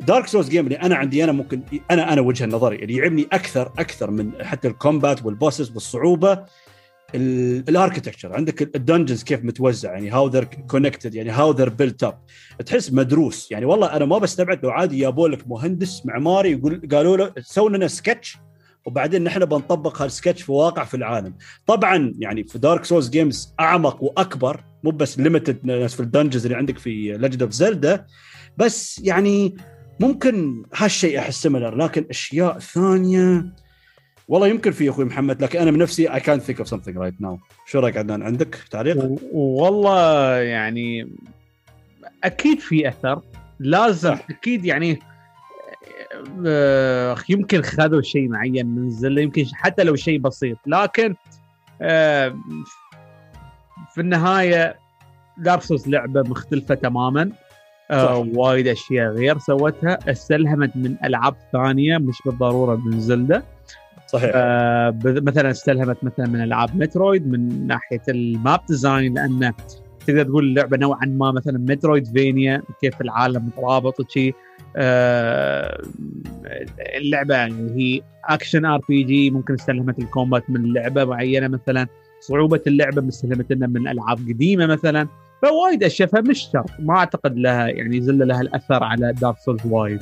[0.00, 3.72] Dark Souls game اللي أنا عندي أنا ممكن أنا أنا وجهة نظري اللي يعجبني أكثر
[3.78, 6.44] أكثر من حتى ال combat وال bosses والصعوبة
[7.14, 12.04] ال architecture عندك ال dungeons كيف متوزع يعني how they're connected يعني how they're built
[12.04, 12.18] up
[12.66, 13.50] تحس مدروس.
[13.50, 17.70] يعني والله أنا ما بستبعد لو عادي جابوا لك مهندس معماري يقول قالوا له سووا
[17.70, 18.38] لنا سكتش
[18.86, 21.34] وبعدين نحن بنطبق هالسكتش في واقع في العالم.
[21.66, 26.46] طبعا يعني في Dark Souls games أعمق وأكبر مو بس limited ناس في ال dungeons
[26.46, 28.06] اللي عندك في Legend of Zelda
[28.56, 29.56] بس يعني
[30.00, 33.46] ممكن هالشيء أحس similar لكن أشياء ثانية
[34.30, 37.38] والله يمكن في أخوي محمد لكن أنا بنفسي اي كانت ثينك اوف سمثينج رايت ناو
[37.66, 41.12] شو رأيك عدنان؟ عندك تعليق؟ والله يعني
[42.24, 43.20] أكيد في أثر.
[43.60, 44.26] لازم صح.
[44.30, 44.98] أكيد يعني
[46.46, 50.58] آه، يمكن خذوا شيء معين من Zelda يمكن حتى لو شيء بسيط.
[50.66, 51.14] لكن
[51.82, 52.36] آه،
[53.94, 54.76] في النهاية
[55.38, 57.30] Dark لعبة مختلفة تماما.
[57.90, 59.98] آه وايد أشياء غير سوتها.
[60.10, 63.42] استلهمت من ألعاب ثانية مش بالضرورة من Zelda.
[64.12, 64.30] صحيح.
[64.34, 69.54] آه مثلا استلهمت مثلا من ألعاب Metroid من ناحية ال map design لأنه
[70.06, 74.32] تقدر تقول اللعبة نوعا ما مثلا Metroidvania كيف العالم مترابط وشي.
[74.76, 75.82] آه
[76.96, 81.86] اللعبة يعني هي action RPG ممكن استلهمت ال combat من لعبة معينة مثلا.
[82.20, 85.08] صعوبة اللعبة استلهمت من ألعاب قديمة مثلا.
[85.42, 90.00] فوايد أشياء فمش شرط ما أعتقد لها يعني Zelda لها الأثر على Dark Souls وايد.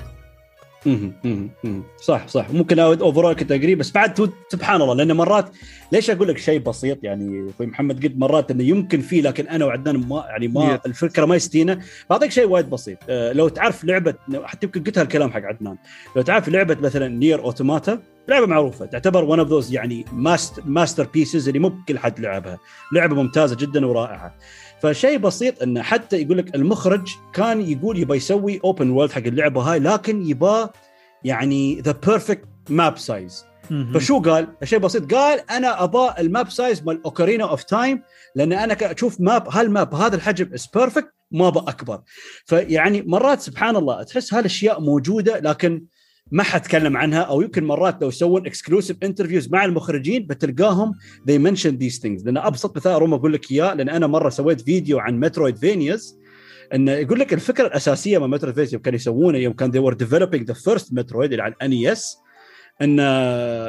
[2.00, 2.50] صح صح.
[2.50, 5.50] ممكن overall كنت agree بس بعد سبحان الله لأن مرات
[5.92, 9.64] ليش أقول لك شيء بسيط؟ يعني أخوي محمد قلت مرات إنه يمكن فيه لكن أنا
[9.64, 11.78] وعدنان ما يعني ما الفكرة ما يستينا
[12.10, 12.98] بعطيك شيء وايد بسيط.
[13.08, 14.14] أه لو تعرف لعبة
[14.44, 15.76] حتى يمكن قلت هالكلام حق عدنان.
[16.16, 17.98] لو تعرف لعبة مثلا NieR Automata
[18.28, 22.58] لعبة معروفة تعتبر one of those يعني master masterpieces اللي مو كل حد لعبها.
[22.92, 24.34] لعبة ممتازة جدا ورائعة.
[24.82, 29.60] فشيء بسيط انه حتى يقول لك المخرج كان يقول يبغى يسوي open world حق اللعبة
[29.60, 30.68] هاي لكن يبغى
[31.24, 33.44] يعني the perfect map size
[33.94, 38.02] فشو قال؟ شيء بسيط قال أنا أبغى ال map size مال Ocarina of Time
[38.34, 42.00] لأن أنا أشوف map هال map هذا الحجم is perfect ما أبغى أكبر.
[42.46, 45.84] فيعني مرات سبحان الله تحس هالأشياء موجودة لكن
[46.30, 50.92] ما حتكلم عنها أو يمكن مرات لو يسوون exclusive interviews مع المخرجين بتلقاهم
[51.30, 52.24] they mention these things.
[52.24, 56.18] لأن أبسط مثال روما أقول لك إياه لأن أنا مرة سويت فيديو عن Metroidvanias
[56.74, 60.56] انه يقول لك الفكرة الأساسية من Metroidvanias كانوا يسوونه يوم كان they were developing the
[60.56, 62.98] first Metroid اللي على ال NES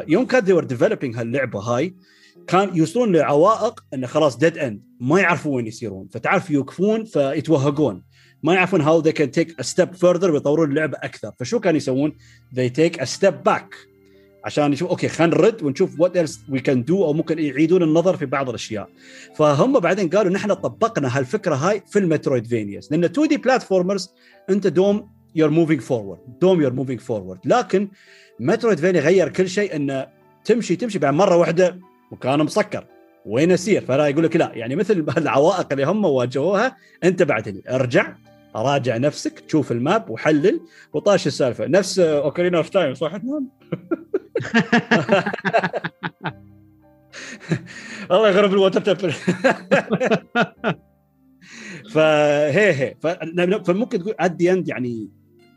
[0.07, 1.95] يوم كان they were developing هاللعبة هاي
[2.48, 8.03] كان يوصلون لعوائق انه خلاص dead end ما يعرفون وين يسيرون فتعرف يوقفون فيتوهقون
[8.43, 11.31] ما يعرفون how they can take a step further ويطورون اللعبة أكثر.
[11.39, 12.15] فشو كانوا يسوون؟
[12.55, 13.75] they take a step back.
[14.45, 18.17] عشان يشوف okay خلينا نرد ونشوف what else we can do أو ممكن يعيدون النظر
[18.17, 18.89] في بعض الأشياء.
[19.35, 24.09] فهم بعدين قالوا نحن طبقنا هالفكرة هاي في ال Metroidvanias لأن 2D platformers
[24.49, 27.89] أنت دوم you're moving forward دوم you're moving forward لكن
[28.39, 30.07] Metroidvania غير كل شيء إنه
[30.45, 31.79] تمشي تمشي بعد مرة واحدة
[32.11, 32.85] مكان مسكر.
[33.25, 34.51] وين أسير؟ فلا يقول لك لا.
[34.53, 38.15] يعني مثل العوائق اللي هم واجهوها أنت بعد ارجع
[38.55, 40.61] راجع نفسك تشوف ال map وحلل.
[40.93, 41.67] وطاش السالفة.
[41.67, 43.15] نفس Ocarina of Time صح؟
[48.11, 49.11] الله يغربل ال Water Temple
[51.93, 52.95] فهي هي
[53.65, 55.09] فممكن تقول at end يعني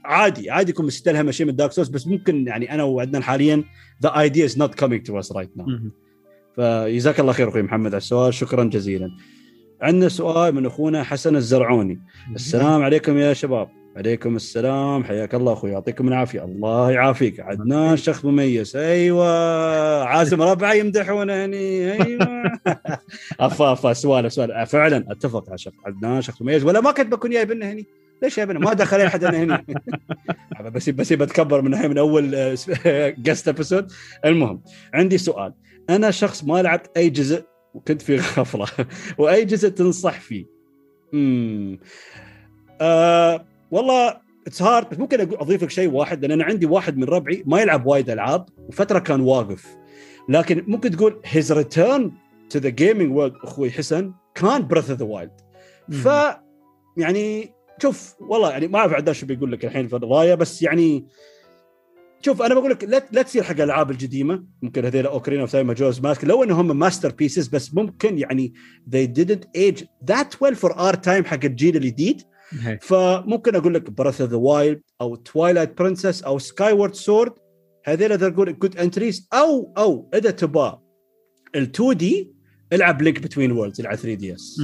[0.05, 0.51] عادي.
[0.51, 3.65] عادي يكون مستلهم شيء من Dark Souls بس ممكن يعني أنا وعدنان حاليا
[4.03, 5.67] the idea is not coming to us right now
[6.57, 9.11] فجزاك الله خير أخوي محمد على السؤال شكرا جزيلا.
[9.83, 12.01] عندنا سؤال من أخونا حسن الزرعوني.
[12.35, 13.69] السلام عليكم يا شباب.
[13.97, 15.05] عليكم السلام.
[15.05, 16.45] حياك الله أخوي يعطيكم العافية.
[16.45, 17.41] الله يعافيك.
[17.41, 18.77] عدنان شخص مميز.
[18.77, 20.05] أيوه.
[20.05, 21.93] عازم ربعه يمدحونه هني.
[21.93, 22.43] أيوه.
[23.41, 23.93] أفا أفا.
[23.93, 25.05] سوالف سوالف فعلا.
[25.11, 26.65] أتفق يا شخص عدنان شخص مميز.
[26.65, 27.87] ولا ما كنت بكون جايبنا هني.
[28.23, 29.65] ليش جايبنا ما دخل احد هنا
[30.75, 32.57] بس بس بتكبر من الحين من أول
[33.27, 33.93] guest episode
[34.25, 34.63] المهم
[34.95, 35.53] عندي سؤال.
[35.91, 37.45] أنا شخص ما لعبت أي جزء
[37.75, 38.67] وكنت في غفلة.
[39.19, 40.47] وأي جزء تنصح فيه.
[41.15, 41.79] امم
[42.81, 47.05] آه والله it's hard بس ممكن اضيف لك شيء واحد لأن أنا عندي واحد من
[47.05, 49.77] ربعي ما يلعب وايد ألعاب وفترة كان واقف.
[50.29, 52.13] لكن ممكن تقول his return
[52.51, 55.41] to the gaming world أخوي حسن كان Breath of the Wild
[55.91, 56.09] ف
[56.97, 61.07] يعني شوف والله يعني ما أعرف عدنان شو بيقول لك الحين في الرواية بس يعني
[62.25, 65.75] شوف أنا بقول لك لا لا تصير حق الألعاب القديمه ممكن هذول Ocarina of Time
[65.75, 66.25] Majora's Mask.
[66.25, 68.53] لو إنهم masterpieces بس ممكن يعني
[68.91, 72.23] they didn't age that well for our time حق الجيل الجديد.
[72.81, 77.33] فممكن أقول لك Breath of the Wild أو Twilight Princess أو Skyward Sword
[77.85, 80.81] هذول أقول good entries أو أو إذا تبغى
[81.55, 82.33] ال 2D
[82.73, 84.61] العب Link Between Worlds على 3DS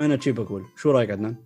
[0.00, 0.62] أنا شي بقول.
[0.76, 1.36] شو رأيك عدنان؟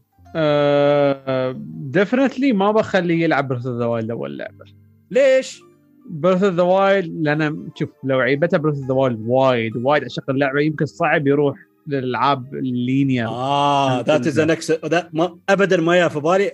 [1.91, 4.65] definitely uh, ما بخليه يلعب Breath of the Wild أول لعبة.
[5.11, 5.63] ليش؟
[6.11, 10.31] Breath of the Wild لأن شوف لو عيبتها Breath of the Wild وايد وايد عشق
[10.31, 11.57] اللعبة يمكن صعب يروح
[11.87, 14.71] للألعاب ال linear آه that is nice
[15.49, 16.53] ابدا ما جاء في بالي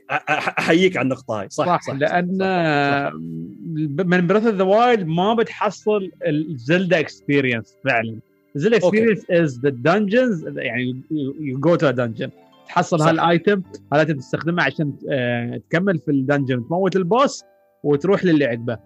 [0.58, 1.46] أحييك على النقطة هاي.
[1.50, 7.00] صح صح, صح لأن صح صح من Breath of the Wild ما بتحصل ال Zelda
[7.00, 8.18] experience فعلا.
[8.54, 11.02] Zelda experience is the dungeons يعني
[11.40, 12.30] you go to dungeon
[12.68, 13.00] تحصل.
[13.00, 13.62] هال item
[13.92, 17.44] هال item تستخدمه عشان آه، تكمل في ال dungeon تموت ال boss
[17.82, 18.78] وتروح للي عقبه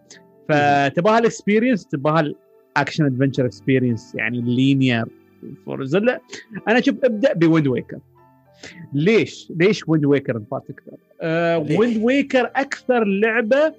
[0.49, 2.35] فتبغى ال experience تبغى
[2.77, 5.05] ال action adventure experience يعني linear
[5.67, 6.09] for Zelda
[6.69, 7.99] أنا أشوف ابدأ ب Wind Waker
[8.93, 10.43] ليش؟ ليش Wind Waker؟
[11.59, 13.75] ليش؟ Wind Waker أكثر لعبة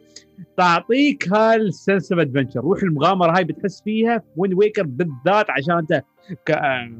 [0.57, 5.77] تعطيك هال sense of adventure روح المغامرة هاي بتحس فيها في Wind Waker بالذات عشان
[5.77, 6.03] أنت
[6.49, 6.91] آه،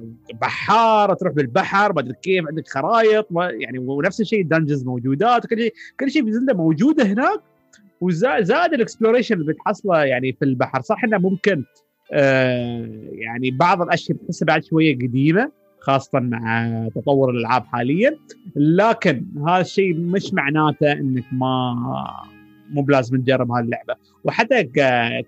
[0.41, 5.73] بحار تروح بالبحر ما أدري كيف عندك خرايط يعني ونفس الشيء dungeons موجودات وكل شيء
[5.99, 7.41] كل شيء في Zelda موجودة هناك
[8.01, 10.81] وزاد ال exploration اللي بتحصله يعني في البحر.
[10.81, 11.63] صح إنه ممكن
[12.13, 18.17] آه يعني بعض الأشياء تحسها بعد شوية قديمة خاصة مع تطور الألعاب حاليا.
[18.55, 21.75] لكن هذا الشيء مش معناته إنك ما
[22.69, 23.95] مو بلازم تجرب هذه اللعبة.
[24.23, 24.81] وحتى ك...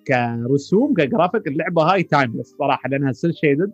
[0.07, 3.71] كرسوم كجرافيك اللعبة هاي timeless صراحة لأنها cel shaded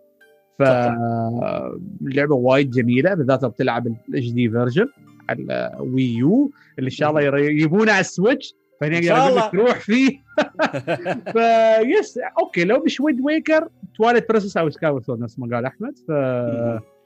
[0.59, 4.87] فاللعبه وايد جميلة بالذات لو بتلعب ال HD version
[5.29, 8.53] على Wii U اللي إن شاء الله يجيبونه على ال Switch
[8.83, 9.47] أقدر أقول الله.
[9.47, 10.25] لك روح فيه.
[11.33, 15.93] فيس okay لو مش Wind Waker Twilight Princess أو Skyward نفس ما قال أحمد.
[16.07, 16.11] ف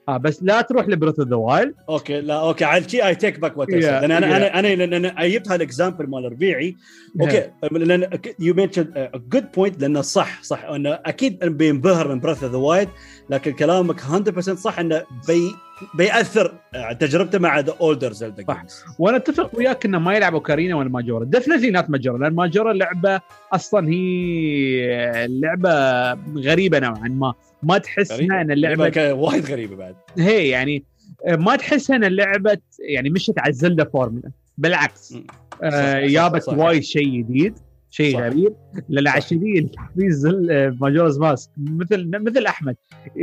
[0.10, 3.16] آه بس لا تروح ل Breath of the Wild okay لا okay على شيء I
[3.16, 4.36] take back what لأن أنا yeah.
[4.36, 6.76] أنا أنا لأن أنا جبت هال example مال ربيعي.
[7.22, 12.52] okay لأن you mention good point لأنه صح صح انه أكيد بينبهر من Breath of
[12.52, 12.90] the Wild
[13.30, 15.52] لكن كلامك 100% صح انه بي
[15.94, 16.54] بيأثر.
[16.76, 18.64] آه، تجربته مع the older Zelda صح.
[19.00, 21.26] وأنا أتفق وياك إنه ما يلعب أوكارينا ولا Majora.
[21.26, 23.22] definitely not Majora لأن Majora لعبة
[23.54, 27.34] أصلا هي لعبة غريبة نوعا ما.
[27.64, 29.96] ما تحسها إن اللعبة وايد غريبة بعد.
[30.18, 30.84] هي يعني
[31.28, 35.18] ما تحسها إن اللعبة يعني مشت على ال Zelda formula بالعكس.
[35.64, 36.58] آه صح.
[36.58, 37.60] وايد شيء جديد.
[37.90, 38.20] شيء صح.
[38.20, 38.54] غريب.
[38.90, 39.16] لأن صح.
[39.16, 41.50] عشرين في Zel آه، Majora's Mask.
[41.58, 42.76] مثل مثل أحمد.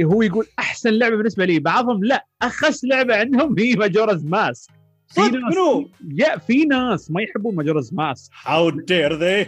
[0.03, 1.59] هو يقول أحسن لعبة بالنسبة لي.
[1.59, 4.71] بعضهم لا أخس لعبة عندهم هي Majora's Mask.
[5.09, 8.33] في ناس منو؟ يا في ناس ما يحبون Majora's Mask.
[8.45, 9.45] how dare they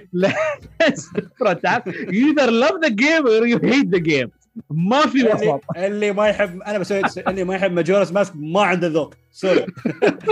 [1.63, 4.38] تعرف you either love the game or you hate the game.
[4.71, 8.89] ما في وسط اللي ما يحب أنا بسوي اللي ما يحب Majora's Mask ما عنده
[8.89, 9.15] ذوق.
[9.33, 9.67] sorry.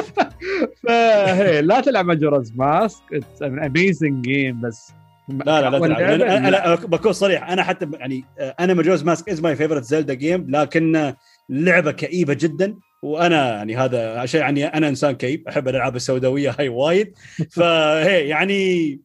[0.82, 3.02] فهي لا تلعب Majora's Mask.
[3.12, 4.92] it's an amazing game بس
[5.28, 6.00] لا لا لا تلعب.
[6.00, 7.50] أنا أنا بكون صريح.
[7.50, 11.14] أنا حتى يعني آه، أنا Majora's Mask is my favorite Zelda game لكن
[11.48, 12.74] لعبة كئيبة جدا.
[13.02, 17.12] وأنا يعني هذا شيء يعني أنا إنسان كئيب أحب الألعاب السوداوية هاي وايد.
[17.50, 19.00] فهي يعني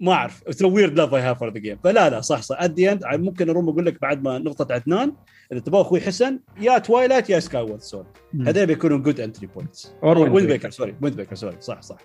[0.00, 0.42] ما أعرف.
[0.46, 2.56] it's weird love I have for the game فلا لا صح صح.
[2.60, 5.12] at the end ممكن اروم أقول لك بعد ما نقطة عدنان
[5.52, 8.06] إذا تبغى أخوي حسن يا Twilight يا Skyward Sword
[8.46, 10.46] هذول بيكونوا good entry points Wind.
[10.46, 11.96] Waker sorry Wind Waker sorry صح صح.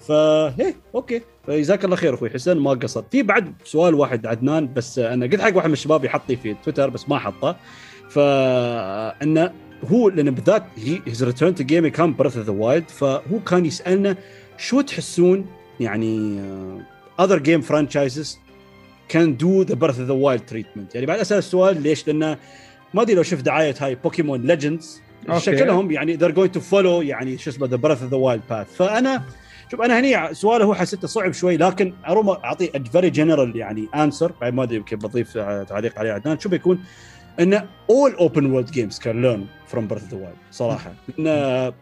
[0.00, 1.22] فهي okay.
[1.46, 3.04] فجزاك الله خير أخوي حسن ما قصرت.
[3.12, 6.90] في بعد سؤال واحد عدنان بس أنا قلت حق واحد من الشباب يحطي في تويتر
[6.90, 7.56] بس ما حطه.
[8.08, 9.52] فانه
[9.84, 10.64] هو لأن بالذات
[11.06, 14.16] his return to game كان Breath of the Wild فهو كان يسألنا
[14.58, 15.46] شو تحسون
[15.80, 16.40] يعني
[17.20, 18.38] other game franchises
[19.08, 22.38] كان do the Breath of the Wild treatment يعني بعد أسأل السؤال ليش؟ لأنه
[22.94, 25.02] ما أدري لو شفت دعاية هاي Pokémon Legends.
[25.36, 28.76] شكلهم يعني they're going to follow يعني شو اسمه the Breath of the Wild path
[28.76, 29.22] فأنا
[29.70, 34.32] شوف أنا هني سؤاله هو حسيته صعب شوي لكن أروم اعطيه very general يعني answer
[34.40, 35.38] بعد ما أدري يمكن بضيف
[35.68, 36.38] تعليق عليه عدنان.
[36.38, 36.84] شو بيكون؟
[37.40, 40.94] انه all open world games can learn from Breath of the Wild صراحة.
[41.18, 41.72] لأن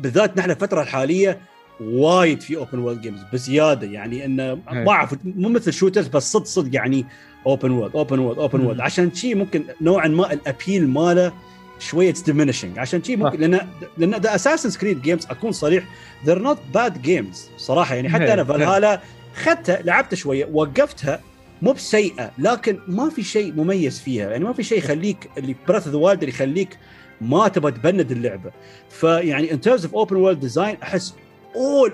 [0.00, 1.40] بالذات نحن الفترة الحالية
[1.80, 3.86] وايد في open world games بزيادة.
[3.86, 7.06] يعني انه ما أعرف مو مثل shooters بس صدق صدق يعني
[7.46, 11.32] open world open world open world عشان شي ممكن نوعا ما ال appeal ماله
[11.78, 15.84] شوية diminishing عشان شي ممكن لأن لأن the Assassin's Creed games أكون صريح
[16.26, 17.94] they're not bad games صراحة.
[17.94, 19.00] يعني حتى أنا فالهالا
[19.34, 21.20] خدتها لعبتها شوية وقفتها
[21.62, 24.30] مو بسيئة لكن ما في شيء مميز فيها.
[24.30, 26.78] يعني ما في شيء يخليك اللي Breath the Wild اللي يخليك
[27.20, 28.50] ما تبغى تبند اللعبة.
[28.90, 31.14] فيعني in terms of open world design أحس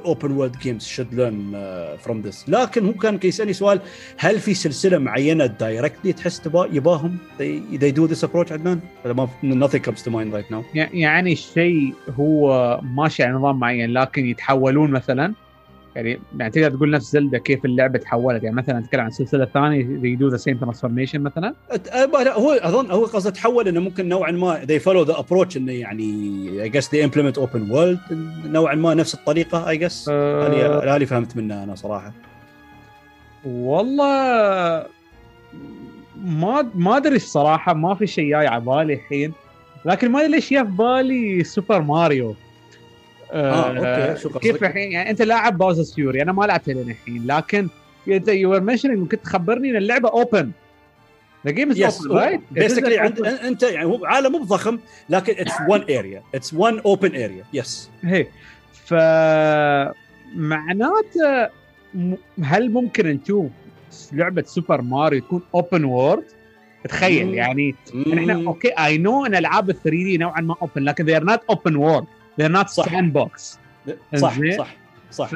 [0.05, 2.49] open world games should learn uh, from this.
[2.49, 3.81] لكن هو كان يسالني سؤال
[4.17, 9.29] هل في سلسلة معينة directly تحس تبا يباهم؟ They, they do this approach عدنان؟ ما
[9.43, 10.65] nothing comes to mind right now.
[10.75, 15.35] يعني الشيء هو ماشي على نظام معين لكن يتحولون مثلا؟
[15.97, 18.43] يعني يعني تقدر تقول نفس زلدة كيف اللعبة تحولت.
[18.43, 21.55] يعني مثلا نتكلم عن سلسله ثانية they do the same transformation مثلا؟
[22.29, 26.71] هو أظن هو قصده تحول إنه ممكن نوعا ما they follow the approach إنه يعني
[26.71, 28.13] I guess they implement open world.
[28.47, 30.09] نوعا ما نفس الطريقة I guess.
[30.09, 32.13] هذه هذه فهمت منها أنا صراحة.
[33.45, 34.87] والله
[36.25, 39.33] ما ما أدري الصراحة ما في شيء جاي على بالي الحين.
[39.85, 42.35] لكن ما أدري ليش جاء في بالي سوبر ماريو
[43.33, 46.91] آه okay شو قصدك؟ كيف الحين يعني أنت لاعب Bowser's Fury أنا ما لعبتها لين
[46.91, 47.69] الحين لكن
[48.09, 50.51] انت you are mentioning كنت تخبرني إن اللعبة open?
[51.47, 51.77] It is
[52.55, 54.79] basically an عند open- أنت يعني هو عالم مو ضخم
[55.11, 58.27] لكن it's one area it's one open area yes هي
[58.73, 58.95] ف
[60.37, 61.49] معناته
[62.43, 63.51] هل ممكن نشوف
[64.13, 66.25] لعبة Super Mario تكون open world؟
[66.89, 67.35] تخيل.
[67.35, 67.75] يعني
[68.15, 71.55] إحنا okay I know أن ألعاب ال 3D نوعا ما open لكن they are not
[71.57, 72.07] open world
[72.41, 72.87] they are not صح.
[72.89, 73.59] sandbox
[74.17, 74.39] صح.
[74.59, 74.77] صح
[75.11, 75.29] صح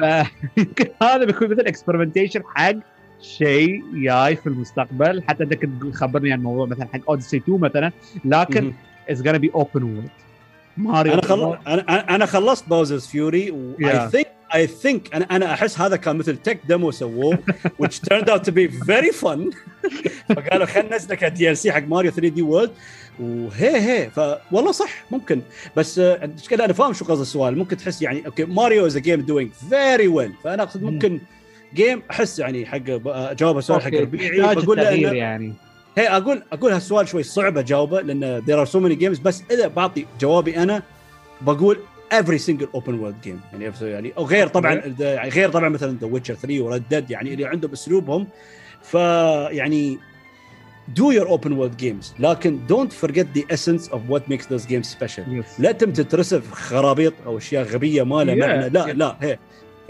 [0.55, 2.75] فيمكن هذا بيكون مثل experimentation حق
[3.21, 7.91] شيء جاي في المستقبل حتى انت كنت تخبرني عن الموضوع مثلا حق Odyssey 2 مثلا
[8.25, 8.73] لكن
[9.09, 10.09] it's gonna be open world
[10.77, 11.57] Mario أنا خل...
[11.67, 13.51] أنا أنا خلصت Bowser's Fury.
[13.51, 17.37] و I think I think أنا أنا أحس هذا كان مثل tech demo سووه
[17.83, 19.39] which turned out to be very fun.
[20.35, 22.71] فقالوا خلينا ننزله ك DLC حق Mario 3D World
[23.19, 25.41] وهي هي فوالله صح ممكن.
[25.75, 27.57] بس آه، المشكلة أنا فاهم شو قصد السؤال.
[27.57, 30.93] ممكن تحس يعني okay Mario is game doing very well فأنا أقصد مم.
[30.93, 31.19] ممكن
[31.73, 34.55] game أحس يعني حق أجاوب السؤال حق ربيعي.
[34.55, 35.53] بقول له يعني.
[35.97, 39.21] هي أقول أقول هالسؤال شوي صعب أجاوبه لأن there are so many games.
[39.21, 40.83] بس إذا بعطي جوابي أنا
[41.41, 41.77] بقول
[42.11, 43.39] every single open world game.
[43.53, 47.11] يعني يعني أو غير طبعا يعني غير طبعا مثلا The Witcher 3 و Red Dead
[47.11, 48.27] يعني اللي عندهم أسلوبهم.
[48.83, 49.99] فيعني
[50.99, 54.87] do your open world games لكن don't forget the essence of what makes those games
[54.97, 55.23] special.
[55.27, 55.59] Yes.
[55.59, 58.89] لا تم تترسف خرابيط أو أشياء غبية ما لها Yeah, معنى لا yeah.
[58.89, 59.39] لا هي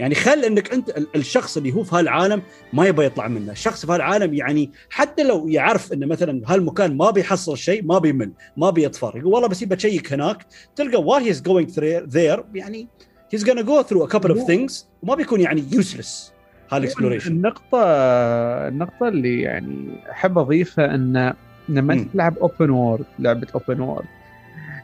[0.00, 2.42] يعني خل انك انت ال- الشخص اللي هو في هالعالم
[2.72, 7.10] ما يبغى يطلع منه، الشخص في هالعالم يعني حتى لو يعرف انه مثلا هالمكان ما
[7.10, 10.46] بيحصل شيء ما بيمل، ما بيطفر، يقول والله بس يبى اشيك هناك،
[10.76, 11.74] تلقى while he's going
[12.14, 12.88] there يعني
[13.36, 16.30] he's gonna go through a couple of things وما بيكون يعني useless
[16.72, 17.32] هال exploration.
[17.32, 17.78] النقطة
[18.68, 21.34] النقطة اللي يعني أحب أضيفها إن
[21.68, 21.94] لما.
[21.94, 24.06] انت تلعب open world لعبة open world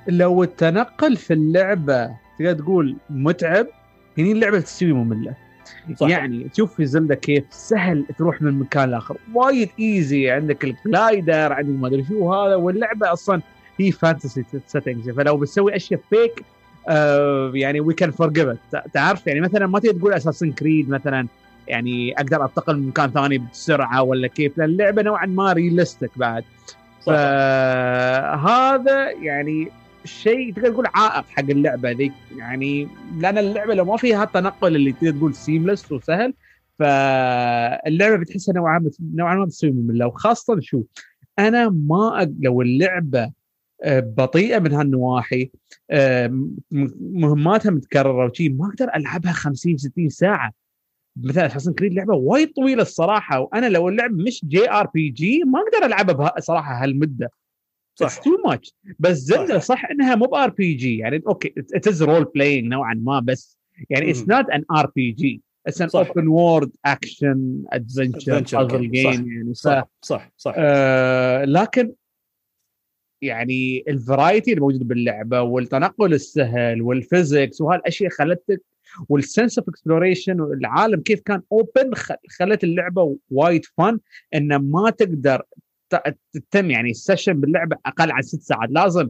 [0.09, 3.67] لو التنقل في اللعبة تقدر تقول متعب
[4.19, 5.35] هني اللعبة تستوي مملة.
[5.97, 6.09] صح.
[6.09, 9.17] يعني تشوف في زلدة كيف سهل تروح من مكان لآخر.
[9.35, 12.55] وايد easy عندك ال glider عندك ما أدري شو هذا.
[12.55, 13.41] واللعبة أصلا
[13.79, 16.45] هي fantasy settings فلو بتسوي أشياء فيك
[16.89, 18.49] آه يعني we can forgive
[18.93, 21.27] تعرف؟ يعني مثلا ما تقدر تقول اساسن كريد مثلا.
[21.69, 24.59] يعني أقدر أنتقل من مكان ثاني بسرعة ولا كيف.
[24.59, 26.45] لأن اللعبة نوعا ما realistic بعد.
[27.07, 29.69] فهذا يعني
[30.05, 34.93] شيء تقدر تقول عائق حق اللعبة ذيك يعني لأن اللعبة لو ما فيها التنقل اللي
[34.93, 36.35] تقدر تقول seamless وسهل
[36.79, 40.07] فاللعبة بتحسها نوعا ما نوعا ما بتستوي مملة.
[40.07, 40.83] وخاصة شو؟
[41.39, 42.35] أنا ما.
[42.41, 43.33] لو اللعبة
[43.83, 45.51] آه، بطيئة من هالنواحي
[45.91, 46.49] آه،
[47.01, 50.53] مهماتها متكررة وشي ما أقدر ألعبها 50 60 ساعة.
[51.17, 56.15] مثلا اساسن كريد لعبة وايد طويلة الصراحة وأنا لو اللعبه مش JRPG ما أقدر ألعبها
[56.15, 57.31] بها صراحة هالمدة.
[57.95, 58.19] صح.
[58.19, 62.69] too much بس زلدا صح إنها مو ب RPG يعني okay it is role playing
[62.69, 63.59] نوعا ما بس
[63.91, 64.29] يعني it's.
[64.29, 66.07] not an RPG it's an صح.
[66.09, 68.91] open world action adventure puzzle.
[68.91, 69.21] game صح.
[69.31, 71.93] يعني ف صح صح صح آه لكن
[73.23, 78.63] يعني ال variety الموجوده باللعبة والتنقل السهل وال physics وهالأشياء خلتك
[79.09, 81.95] وال sense of exploration والعالم كيف كان open
[82.39, 83.99] خلت اللعبة وايد fun
[84.35, 85.43] إنه ما تقدر
[86.33, 89.09] تتم يعني ال session باللعبة أقل عن ست ساعات لازم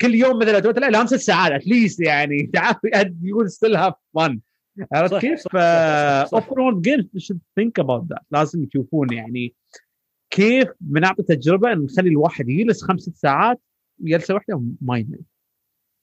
[0.00, 2.76] كل يوم مثلا تقول لا لازم ست ساعات at least يعني تعرف
[3.22, 4.40] يقول still have fun
[4.92, 5.54] عرفت كيف؟ صح.
[6.34, 9.54] open world games should think about that لازم يشوفون يعني
[10.30, 13.60] كيف بنعطي تجربة نخلي الواحد يجلس خمس ست ساعات
[14.00, 15.20] جلسه واحدة ما يمل.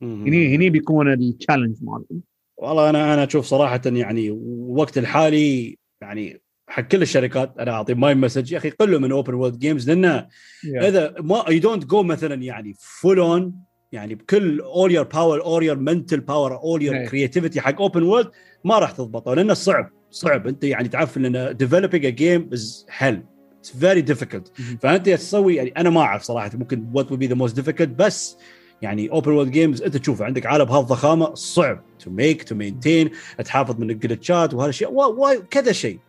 [0.02, 2.22] هني هني بيكون ال challenge مالهم
[2.58, 4.32] والله أنا أنا أشوف صراحة يعني
[4.68, 6.42] وقت الحالي يعني
[6.74, 7.54] حق كل الشركات.
[7.60, 10.28] أنا أعطي my message يا أخي قلوا من open world games لأنه
[10.66, 13.54] إذا ما you don't go مثلا يعني full on
[13.92, 16.96] يعني بكل all your power all your mental power all your.
[17.06, 18.32] creativity حق open world
[18.64, 20.48] ما راح تضبطه لأنه صعب صعب.
[20.48, 23.24] أنت يعني تعرف إن developing a game is hell
[23.60, 24.52] It's very difficult.
[24.82, 28.38] فأنت تسوي يعني أنا ما أعرف صراحة ممكن what will be the most difficult بس
[28.82, 33.10] يعني open world games أنت تشوف عندك عالم بهالضخامه صعب to make to maintain
[33.46, 34.94] تحافظ من ال glitchات وهالأشياء.
[34.94, 36.00] وكذا شيء.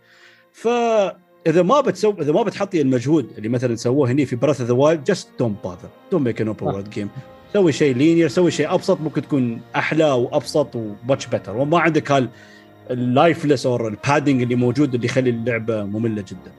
[0.55, 4.75] فإذا ما بتسوي إذا ما بتحطي المجهود اللي مثلا سووه هني في Breath of the
[4.75, 6.67] Wild just don't bother don't make an open صح.
[6.67, 7.09] world game
[7.53, 12.13] سوي شيء linear سوي شيء أبسط ممكن تكون أحلى وأبسط و much better وما عندك
[12.13, 12.29] هال
[12.91, 16.53] ال lifeless أو ال padding اللي موجود اللي يخلي اللعبة مملة جدا.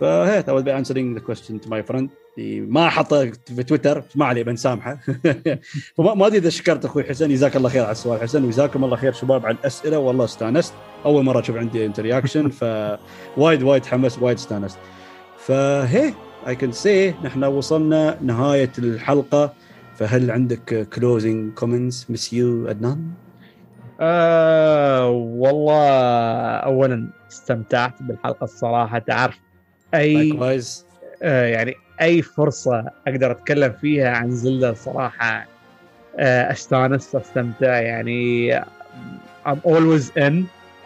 [0.00, 2.08] ف hey I will be answering the question to my friend.
[2.38, 4.98] ما حطه في تويتر ما عليه بنسامحه
[5.96, 8.96] فما ما أدري إذا شكرت أخوي حسين جزاك الله خير على السؤال حسين وجزاكم الله
[8.96, 9.98] خير شباب على الأسئلة.
[9.98, 10.74] والله استانست.
[11.04, 14.78] أول مرة أشوف عندي انت reaction فوايد وايد حمس وايد استانست.
[15.38, 16.14] ف
[16.48, 19.52] hey I can see نحن وصلنا نهاية الحلقة.
[19.96, 23.10] فهل عندك closing comments مس يو عدنان؟
[24.00, 25.86] آه والله
[26.56, 28.98] اولا استمتعت بالحلقة الصراحة.
[28.98, 29.38] تعرف
[29.94, 30.38] أي
[31.22, 35.46] آه يعني أي فرصة أقدر أتكلم فيها عن زلدة صراحة
[36.18, 38.60] آه استانس أستمتع يعني
[39.46, 40.34] I'm always in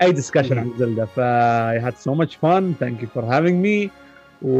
[0.02, 3.90] أي discussion عن زلدة ف I had so much fun thank you for having me
[4.42, 4.56] و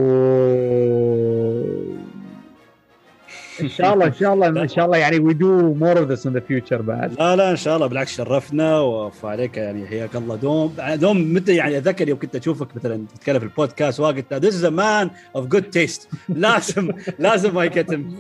[3.61, 6.25] إن شاء الله إن شاء الله إن شاء الله يعني we do more of this
[6.27, 7.13] in the future بعد.
[7.19, 10.37] لا لا إن شاء الله بالعكس شرفنا وف عليك يعني حياك الله.
[10.37, 14.01] دوم دوم متى يعني أتذكر يوم كنت أشوفك مثلا تتكلم في البودكاست
[14.35, 16.07] this is a man of good taste.
[16.29, 18.11] لازم لازم ما يكتم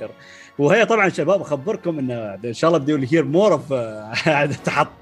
[0.59, 2.11] وهي طبعا شباب أخبركم إن
[2.45, 3.75] إن شاء الله بدي هير مور اوف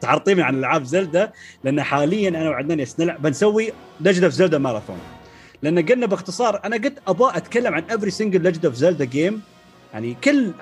[0.01, 1.33] تحرطيمي عن ألعاب زلدة
[1.65, 4.99] لأن حاليا أنا نلعب بنسوي لجنه في زلده ماراثون
[5.63, 9.41] لأن قلنا باختصار أنا قلت أبغى أتكلم عن every single لجنه في زلده game
[9.95, 10.53] يعني كل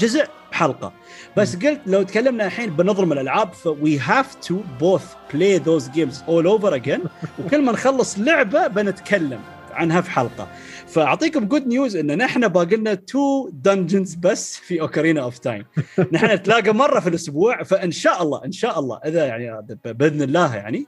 [0.00, 0.92] جزء بحلقة.
[1.36, 5.04] بس قلت لو تكلمنا الحين بنظم الألعاب ف we have to both
[5.34, 7.00] play those games all over again
[7.44, 9.40] وكل ما نخلص لعبة بنتكلم
[9.72, 10.48] عنها في حلقة.
[10.86, 15.64] فأعطيكم good news إن نحن باقي لنا two dungeons بس في Ocarina of Time
[16.12, 20.56] نحن نتلاقى مرة في الأسبوع فإن شاء الله إن شاء الله إذا يعني بإذن الله
[20.56, 20.86] يعني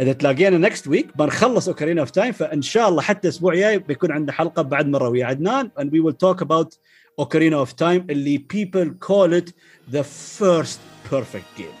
[0.00, 4.12] إذا تلاقينا next week بنخلص Ocarina of Time فإن شاء الله حتى الأسبوع الجاي بيكون
[4.12, 6.76] عندنا حلقة بعد مرة ويا عدنان and we will talk about
[7.18, 9.52] Ocarina of Time اللي people call it
[9.94, 10.04] the
[10.40, 10.78] first
[11.12, 11.80] perfect game.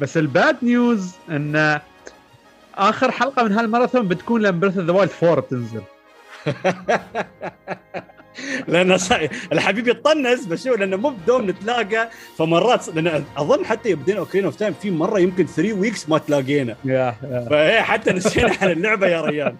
[0.00, 1.80] بس ال bad news إن
[2.74, 5.82] آخر حلقة من هالماراثون بتكون لما Breath of the Wild 4 بتنزل
[8.68, 8.98] لأن
[9.52, 14.56] الحبيب يطنز بس شو لأنه مو بدوم نتلاقى فمرات لأن أظن حتى يبدين أوكرين اوف
[14.56, 16.76] تايم في مرة يمكن 3 ويكس ما تلاقينا.
[17.50, 19.54] فهي حتى نسينا عن اللعبة يا ريال.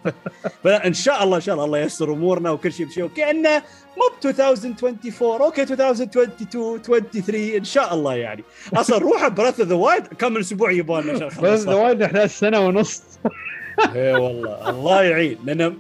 [0.65, 3.05] فإن شاء الله إن شاء الله الله ييسر أمورنا وكل شيء بشيء.
[3.05, 3.63] وكانه
[3.97, 8.45] مو ب 2024 أوكي 2022 23 إن شاء الله يعني.
[8.75, 12.61] أصلا روح براث ذا وايد كم من أسبوع يبغالنا عشان براث ذا وايد نحتاج سنة
[12.61, 13.03] ونص.
[13.95, 15.39] اي والله الله يعين.
[15.45, 15.77] لأن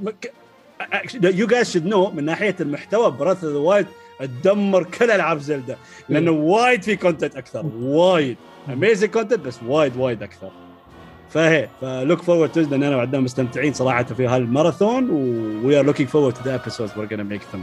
[1.22, 3.86] you guys should know من ناحية المحتوى breath ذا وايد
[4.20, 5.76] تدمر كل ألعاب Zelda
[6.08, 8.36] لأنه وايد في content أكثر وايد.
[8.68, 10.50] amazing content بس وايد وايد أكثر.
[11.30, 15.10] فهي فـ look forward to لأن أنا وعدنا مستمتعين صراحة في هالماراثون
[15.64, 17.62] we are looking forward to the episodes we're gonna make them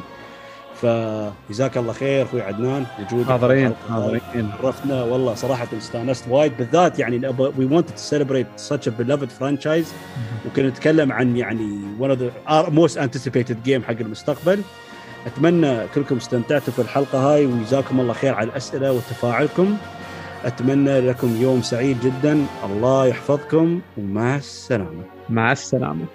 [0.82, 2.86] فجزاك الله خير أخوي عدنان.
[3.00, 4.52] وجودك حاضرين حاضرين.
[4.64, 6.58] عرفنا والله صراحة استانست وايد.
[6.58, 7.28] بالذات يعني
[7.58, 9.94] we want to celebrate a beloved franchise
[10.46, 14.62] وكنا نتكلم عن يعني one of most anticipated game حق المستقبل.
[15.26, 19.78] أتمنى كلكم استمتعتوا في الحلقة هاي وجزاكم الله خير على الأسئلة وتفاعلكم.
[20.46, 22.46] أتمنى لكم يوم سعيد جدا.
[22.66, 25.04] الله يحفظكم ومع السلامة.
[25.30, 26.06] مع السلامة.